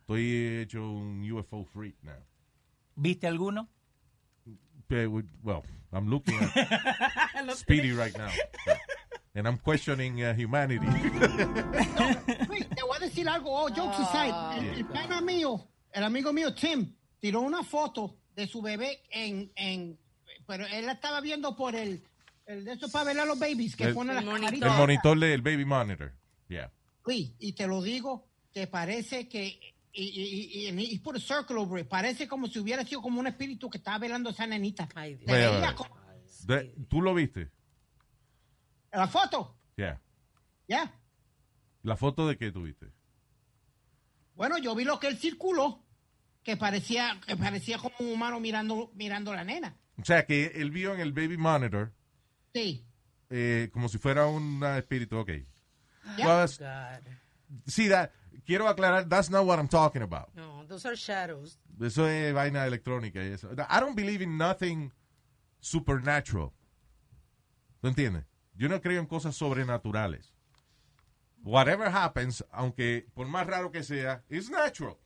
Estoy 0.00 0.62
hecho 0.62 0.80
un 0.90 1.22
UFO 1.30 1.64
freak 1.64 1.94
now. 2.02 2.18
¿Viste 2.96 3.28
alguno? 3.28 3.68
Well, 4.90 5.62
I'm 5.92 6.10
looking 6.10 6.34
at 6.34 7.52
Speedy 7.56 7.92
right 7.92 8.16
now. 8.18 8.30
And 9.36 9.46
I'm 9.46 9.56
questioning 9.58 10.20
uh, 10.24 10.34
humanity. 10.34 10.84
Wait, 12.48 12.68
te 12.74 12.82
voy 12.82 12.96
a 12.96 12.98
decir 12.98 13.28
algo, 13.28 13.50
oh, 13.52 13.68
jokes 13.68 14.00
aside. 14.00 14.34
El, 14.58 14.78
el 14.78 14.84
pana 14.86 15.20
mío, 15.20 15.68
el 15.92 16.02
amigo 16.02 16.32
mío 16.32 16.52
Tim, 16.52 16.92
tiró 17.20 17.40
una 17.42 17.62
foto 17.62 18.16
de 18.34 18.48
su 18.48 18.60
bebé 18.60 19.00
en, 19.12 19.52
en 19.54 19.96
pero 20.50 20.66
él 20.66 20.84
la 20.84 20.92
estaba 20.94 21.20
viendo 21.20 21.54
por 21.54 21.76
el, 21.76 22.02
el 22.44 22.64
de 22.64 22.72
esos 22.72 22.90
para 22.90 23.04
ver 23.04 23.20
a 23.20 23.24
los 23.24 23.38
babies 23.38 23.76
que 23.76 23.84
El- 23.84 23.94
ponen 23.94 24.16
las 24.16 24.24
El 24.24 24.62
El 24.64 24.70
monitor 24.72 25.16
del 25.16 25.42
baby 25.42 25.64
monitor. 25.64 26.12
Yeah. 26.48 26.72
Sí, 27.06 27.36
y 27.38 27.52
te 27.52 27.68
lo 27.68 27.80
digo, 27.80 28.26
que 28.52 28.66
parece 28.66 29.28
que 29.28 29.60
y, 29.92 30.02
y, 30.02 30.68
y, 30.76 30.94
he 30.96 30.98
put 30.98 31.14
a 31.14 31.20
circle 31.20 31.56
over 31.58 31.80
it. 31.84 31.88
Parece 31.88 32.26
como 32.26 32.48
si 32.48 32.58
hubiera 32.58 32.84
sido 32.84 33.00
como 33.00 33.20
un 33.20 33.28
espíritu 33.28 33.70
que 33.70 33.78
estaba 33.78 33.98
velando 33.98 34.28
a 34.30 34.32
esa 34.32 34.44
nenita. 34.44 34.88
Ay, 34.96 35.14
Dios. 35.14 35.72
Como- 35.76 35.96
De- 36.46 36.74
¿Tú 36.88 37.00
lo 37.00 37.14
viste? 37.14 37.48
la 38.92 39.06
foto, 39.06 39.56
Yeah. 39.76 40.00
ya. 40.66 40.92
¿La 41.84 41.94
foto 41.96 42.26
de 42.26 42.36
qué 42.36 42.50
tuviste? 42.50 42.86
Bueno, 44.34 44.58
yo 44.58 44.74
vi 44.74 44.82
lo 44.82 44.98
que 44.98 45.06
él 45.06 45.16
circuló, 45.16 45.84
que 46.42 46.56
parecía, 46.56 47.20
que 47.24 47.36
parecía 47.36 47.78
como 47.78 47.94
un 48.00 48.12
humano 48.14 48.40
mirando, 48.40 48.90
mirando 48.94 49.30
a 49.30 49.36
la 49.36 49.44
nena. 49.44 49.76
O 50.00 50.04
sea, 50.04 50.24
que 50.26 50.46
él 50.56 50.70
vio 50.70 50.94
en 50.94 51.00
el 51.00 51.12
baby 51.12 51.36
monitor 51.36 51.92
Sí. 52.54 52.84
eh, 53.28 53.68
como 53.72 53.88
si 53.88 53.98
fuera 53.98 54.26
un 54.26 54.62
espíritu. 54.64 55.18
Ok. 55.18 55.30
That's- 56.16 56.58
God. 56.58 57.06
sí, 57.66 57.88
that, 57.88 58.10
quiero 58.46 58.66
aclarar, 58.68 59.08
that's 59.08 59.30
not 59.30 59.44
what 59.46 59.58
I'm 59.58 59.68
talking 59.68 60.02
about. 60.02 60.34
No, 60.34 60.64
those 60.66 60.86
are 60.86 60.96
shadows. 60.96 61.58
Eso 61.80 62.06
es 62.08 62.32
vaina 62.34 62.66
electrónica 62.66 63.22
y 63.24 63.32
eso. 63.32 63.50
I 63.52 63.80
don't 63.80 63.94
believe 63.96 64.22
in 64.22 64.36
nothing 64.36 64.90
supernatural. 65.60 66.52
¿Tú 67.80 67.88
entiendes? 67.88 68.24
Yo 68.54 68.68
no 68.68 68.80
creo 68.80 69.00
en 69.00 69.06
cosas 69.06 69.36
sobrenaturales. 69.36 70.34
Whatever 71.42 71.88
happens, 71.88 72.44
aunque 72.50 73.06
por 73.14 73.26
más 73.26 73.46
raro 73.46 73.70
que 73.70 73.82
sea, 73.82 74.22
it's 74.28 74.50
natural. 74.50 74.96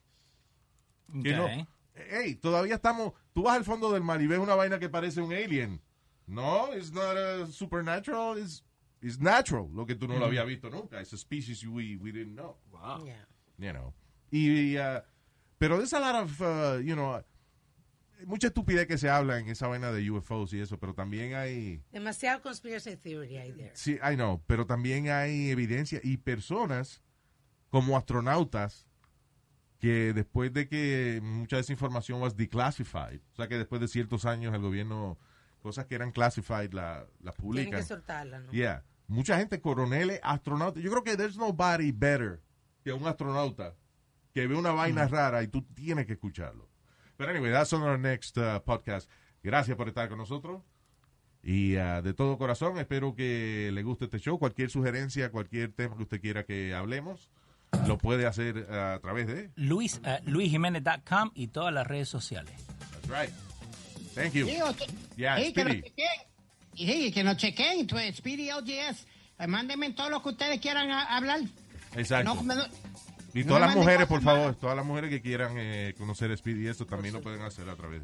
Que 1.22 1.32
no- 1.34 1.44
Ok. 1.46 1.68
Hey, 1.94 2.34
todavía 2.34 2.74
estamos. 2.74 3.12
Tú 3.32 3.42
vas 3.44 3.56
al 3.56 3.64
fondo 3.64 3.92
del 3.92 4.02
mar 4.02 4.20
y 4.20 4.26
ves 4.26 4.38
una 4.38 4.54
vaina 4.54 4.78
que 4.78 4.88
parece 4.88 5.20
un 5.20 5.32
alien. 5.32 5.80
No, 6.26 6.72
it's 6.74 6.92
not 6.92 7.16
a 7.16 7.46
supernatural. 7.46 8.38
It's, 8.38 8.62
it's 9.00 9.20
natural. 9.20 9.68
Lo 9.72 9.86
que 9.86 9.94
tú 9.94 10.08
no 10.08 10.18
lo 10.18 10.26
habías 10.26 10.46
visto 10.46 10.70
nunca. 10.70 11.00
It's 11.00 11.12
a 11.12 11.18
species 11.18 11.64
we, 11.66 11.96
we 11.96 12.10
didn't 12.10 12.34
know. 12.34 12.56
Yeah. 13.04 13.26
You 13.58 13.72
know. 13.72 13.94
Y, 14.30 14.76
uh, 14.76 15.00
pero 15.58 15.76
there's 15.76 15.92
a 15.92 16.00
lot 16.00 16.16
of, 16.16 16.40
uh, 16.40 16.78
you 16.82 16.96
know, 16.96 17.22
mucha 18.26 18.48
estupidez 18.48 18.86
que 18.86 18.98
se 18.98 19.08
habla 19.08 19.38
en 19.38 19.48
esa 19.48 19.68
vaina 19.68 19.92
de 19.92 20.10
UFOs 20.10 20.52
y 20.52 20.60
eso, 20.60 20.78
pero 20.78 20.94
también 20.94 21.34
hay. 21.34 21.82
Demasiado 21.92 22.42
conspiracy 22.42 22.96
theory 22.96 23.36
ahí 23.36 23.52
there. 23.52 23.72
Sí, 23.74 23.98
I 24.02 24.16
know, 24.16 24.42
pero 24.46 24.66
también 24.66 25.08
hay 25.10 25.50
evidencia 25.50 26.00
y 26.02 26.16
personas 26.16 27.02
como 27.70 27.96
astronautas 27.96 28.86
que 29.84 30.14
después 30.14 30.50
de 30.50 30.66
que 30.66 31.20
mucha 31.22 31.56
de 31.56 31.60
esa 31.60 31.72
información 31.72 32.22
was 32.22 32.34
declassified, 32.38 33.20
o 33.34 33.36
sea 33.36 33.48
que 33.48 33.58
después 33.58 33.82
de 33.82 33.88
ciertos 33.88 34.24
años 34.24 34.54
el 34.54 34.62
gobierno, 34.62 35.18
cosas 35.60 35.84
que 35.84 35.94
eran 35.94 36.10
classified, 36.10 36.72
la, 36.72 37.04
la 37.20 37.32
Tienen 37.32 37.36
publican. 37.36 37.80
que 37.80 37.82
soltarla, 37.82 38.38
¿no? 38.38 38.50
Yeah. 38.50 38.82
Mucha 39.08 39.36
gente, 39.36 39.60
coroneles, 39.60 40.20
astronautas. 40.22 40.82
Yo 40.82 40.90
creo 40.90 41.04
que 41.04 41.18
there's 41.18 41.36
nobody 41.36 41.92
better 41.92 42.40
que 42.82 42.94
un 42.94 43.06
astronauta 43.06 43.74
que 44.32 44.46
ve 44.46 44.56
una 44.56 44.72
vaina 44.72 45.06
rara 45.06 45.42
y 45.42 45.48
tú 45.48 45.60
tienes 45.74 46.06
que 46.06 46.14
escucharlo. 46.14 46.66
Pero 47.18 47.30
anyway, 47.30 47.52
that's 47.52 47.74
on 47.74 47.82
our 47.82 47.98
next 47.98 48.38
uh, 48.38 48.62
podcast. 48.64 49.10
Gracias 49.42 49.76
por 49.76 49.86
estar 49.88 50.08
con 50.08 50.16
nosotros. 50.16 50.62
Y 51.42 51.76
uh, 51.76 52.00
de 52.00 52.14
todo 52.14 52.38
corazón, 52.38 52.78
espero 52.78 53.14
que 53.14 53.70
le 53.70 53.82
guste 53.82 54.06
este 54.06 54.18
show. 54.18 54.38
Cualquier 54.38 54.70
sugerencia, 54.70 55.30
cualquier 55.30 55.72
tema 55.72 55.94
que 55.94 56.04
usted 56.04 56.22
quiera 56.22 56.46
que 56.46 56.72
hablemos, 56.72 57.30
lo 57.86 57.98
puede 57.98 58.26
hacer 58.26 58.56
uh, 58.68 58.94
a 58.96 58.98
través 59.00 59.26
de. 59.26 59.50
Luis, 59.56 60.00
uh, 60.04 60.28
luisjiménez.com 60.30 61.30
y 61.34 61.48
todas 61.48 61.72
las 61.72 61.86
redes 61.86 62.08
sociales. 62.08 62.52
That's 62.90 63.08
right. 63.08 63.34
Thank 64.14 64.32
you. 64.34 64.46
Sí, 64.46 64.60
o 64.62 64.72
te- 64.72 64.86
Yeah, 65.16 65.36
sí, 65.38 65.52
que 65.52 65.64
nos 65.64 65.74
chequen. 65.74 66.06
Y 66.74 66.86
sí, 66.86 67.12
que 67.12 67.24
nos 67.24 67.36
chequen. 67.36 67.86
tu- 67.86 67.96
Speedy 68.12 68.50
LGS. 68.50 69.06
Eh, 69.38 69.46
Mándenme 69.46 69.92
todo 69.92 70.10
lo 70.10 70.22
que 70.22 70.28
ustedes 70.30 70.60
quieran 70.60 70.90
a- 70.90 71.16
hablar. 71.16 71.40
Exacto. 71.96 72.34
No, 72.34 72.42
me- 72.42 72.54
Y 73.34 73.40
no 73.42 73.46
todas 73.54 73.60
me 73.62 73.66
las 73.66 73.76
mujeres, 73.76 74.06
por 74.06 74.22
favor, 74.22 74.42
malas. 74.42 74.58
todas 74.58 74.76
las 74.76 74.86
mujeres 74.86 75.10
que 75.10 75.20
quieran 75.20 75.52
eh, 75.56 75.94
conocer 75.98 76.30
a 76.30 76.36
Speedy 76.36 76.64
y 76.64 76.68
eso 76.68 76.86
también 76.86 77.14
lo 77.14 77.20
pueden 77.20 77.42
hacer 77.42 77.68
a 77.68 77.74
través 77.76 78.02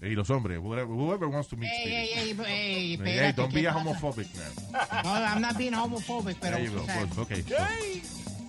de 0.00 0.10
Y 0.10 0.14
los 0.14 0.28
hombres, 0.30 0.58
whoever, 0.58 0.86
whoever 0.86 1.28
wants 1.28 1.48
to 1.48 1.56
meet 1.56 1.70
Ey, 1.70 1.78
Speedy. 1.80 1.94
ey, 1.94 2.08
ey, 2.10 2.30
ey, 2.30 2.36
Hey, 2.46 2.94
espérate, 2.94 3.32
don't 3.40 3.52
¿qué 3.54 3.60
be 3.62 3.68
a 3.68 3.72
homophobic 3.76 4.28
now. 4.34 4.72
No, 5.04 5.14
I'm 5.24 5.40
not 5.40 5.56
being 5.56 5.72
homophobic, 5.74 6.36
pero... 6.40 6.56
There 6.56 6.66
you 6.66 6.72
go. 6.72 6.84
Good. 6.84 7.18
Okay. 7.20 7.42
so- 7.42 7.54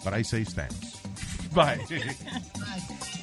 but 0.06 0.14
I 0.14 0.22
say 0.22 0.46
stands. 0.46 0.96
Bye. 1.54 1.80
ay. 1.92 3.15